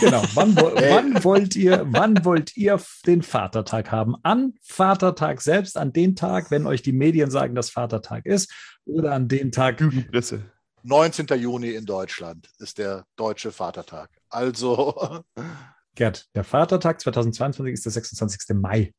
Genau. 0.00 0.22
Wann, 0.34 0.56
wo, 0.56 0.72
wann, 0.74 1.22
wollt 1.24 1.56
ihr, 1.56 1.84
wann 1.88 2.24
wollt 2.24 2.56
ihr 2.56 2.80
den 3.06 3.22
Vatertag 3.22 3.92
haben? 3.92 4.16
An 4.22 4.54
Vatertag 4.62 5.42
selbst, 5.42 5.76
an 5.76 5.92
den 5.92 6.16
Tag, 6.16 6.50
wenn 6.50 6.66
euch 6.66 6.80
die 6.80 6.92
Medien 6.92 7.30
sagen, 7.30 7.54
dass 7.54 7.68
Vatertag 7.70 8.24
ist, 8.24 8.50
oder 8.86 9.12
an 9.12 9.28
den 9.28 9.52
Tag, 9.52 9.80
Lügenpresse. 9.80 10.50
19. 10.88 11.26
Juni 11.38 11.70
in 11.70 11.86
Deutschland 11.86 12.50
ist 12.58 12.76
der 12.78 13.06
deutsche 13.16 13.52
Vatertag. 13.52 14.10
Also 14.28 15.24
Gerd, 15.94 16.28
der 16.34 16.44
Vatertag 16.44 17.00
2022 17.00 17.72
ist 17.72 17.84
der 17.86 17.92
26. 17.92 18.54
Mai 18.56 18.92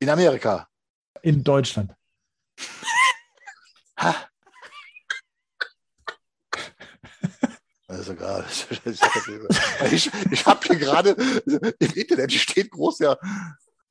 in 0.00 0.08
Amerika. 0.10 0.68
in 1.22 1.44
Deutschland. 1.44 1.94
Ha. 4.00 4.14
Das 7.86 8.00
ist 8.00 8.08
egal. 8.10 8.44
Ich, 9.92 10.10
ich 10.30 10.46
habe 10.46 10.60
hier 10.66 10.76
gerade 10.76 11.10
im 11.10 11.90
Internet 11.94 12.32
steht 12.32 12.70
groß 12.70 12.98
ja 12.98 13.16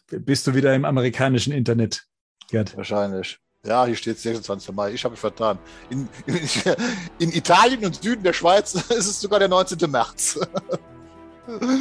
Bist 0.09 0.45
du 0.47 0.53
wieder 0.53 0.75
im 0.75 0.85
amerikanischen 0.85 1.51
Internet, 1.53 2.05
Gerd? 2.49 2.75
wahrscheinlich. 2.77 3.39
Ja, 3.67 3.85
hier 3.85 3.95
steht 3.95 4.17
26. 4.17 4.73
Mai. 4.73 4.91
Ich 4.91 5.03
habe 5.03 5.11
mich 5.11 5.19
vertan. 5.19 5.59
In, 5.89 6.07
in, 6.25 6.39
in 7.19 7.31
Italien 7.33 7.85
und 7.85 8.01
Süden 8.01 8.23
der 8.23 8.31
Schweiz 8.31 8.73
ist 8.89 8.89
es 8.89 9.19
sogar 9.19 9.39
der 9.39 9.49
19. 9.49 9.89
März. 9.91 10.39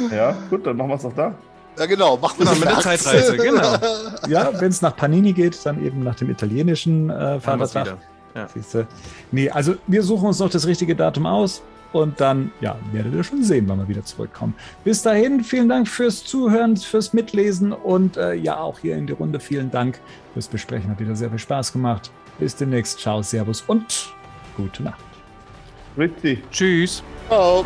Ja, 0.09 0.33
gut, 0.49 0.65
dann 0.65 0.77
machen 0.77 0.91
wir 0.91 0.95
es 0.95 1.01
doch 1.01 1.13
da. 1.13 1.35
Ja, 1.77 1.85
genau, 1.87 2.15
machen 2.15 2.39
wir 2.39 2.55
mit 2.55 2.63
der 2.63 2.79
Zeitreise, 2.79 3.35
genau. 3.35 3.75
Ja, 4.29 4.49
wenn 4.61 4.69
es 4.69 4.81
nach 4.81 4.95
Panini 4.95 5.33
geht, 5.33 5.59
dann 5.65 5.85
eben 5.85 6.05
nach 6.05 6.15
dem 6.15 6.29
italienischen 6.29 7.09
äh, 7.09 7.37
Vatertag. 7.41 7.97
Ja. 8.33 8.47
Siehste. 8.47 8.87
Nee, 9.29 9.49
also 9.49 9.75
wir 9.87 10.03
suchen 10.03 10.27
uns 10.27 10.39
noch 10.39 10.49
das 10.49 10.67
richtige 10.67 10.95
Datum 10.95 11.25
aus 11.25 11.61
und 11.93 12.19
dann, 12.19 12.51
ja, 12.61 12.77
werdet 12.91 13.13
ihr 13.13 13.23
schon 13.23 13.43
sehen, 13.43 13.65
wann 13.67 13.79
wir 13.79 13.87
wieder 13.87 14.03
zurückkommen. 14.03 14.55
Bis 14.83 15.01
dahin, 15.01 15.43
vielen 15.43 15.69
Dank 15.69 15.87
fürs 15.87 16.23
Zuhören, 16.23 16.77
fürs 16.77 17.13
Mitlesen 17.13 17.71
und 17.71 18.17
äh, 18.17 18.33
ja, 18.33 18.57
auch 18.59 18.79
hier 18.79 18.95
in 18.97 19.07
die 19.07 19.13
Runde 19.13 19.39
vielen 19.39 19.71
Dank 19.71 19.99
fürs 20.33 20.47
Besprechen. 20.47 20.89
Hat 20.89 20.99
wieder 20.99 21.15
sehr 21.15 21.29
viel 21.29 21.39
Spaß 21.39 21.73
gemacht. 21.73 22.11
Bis 22.39 22.55
demnächst. 22.55 22.99
Ciao, 22.99 23.21
Servus 23.21 23.61
und 23.61 24.13
gute 24.55 24.83
Nacht. 24.83 25.03
Richtig. 25.97 26.43
Tschüss. 26.51 27.03
Ciao. 27.27 27.65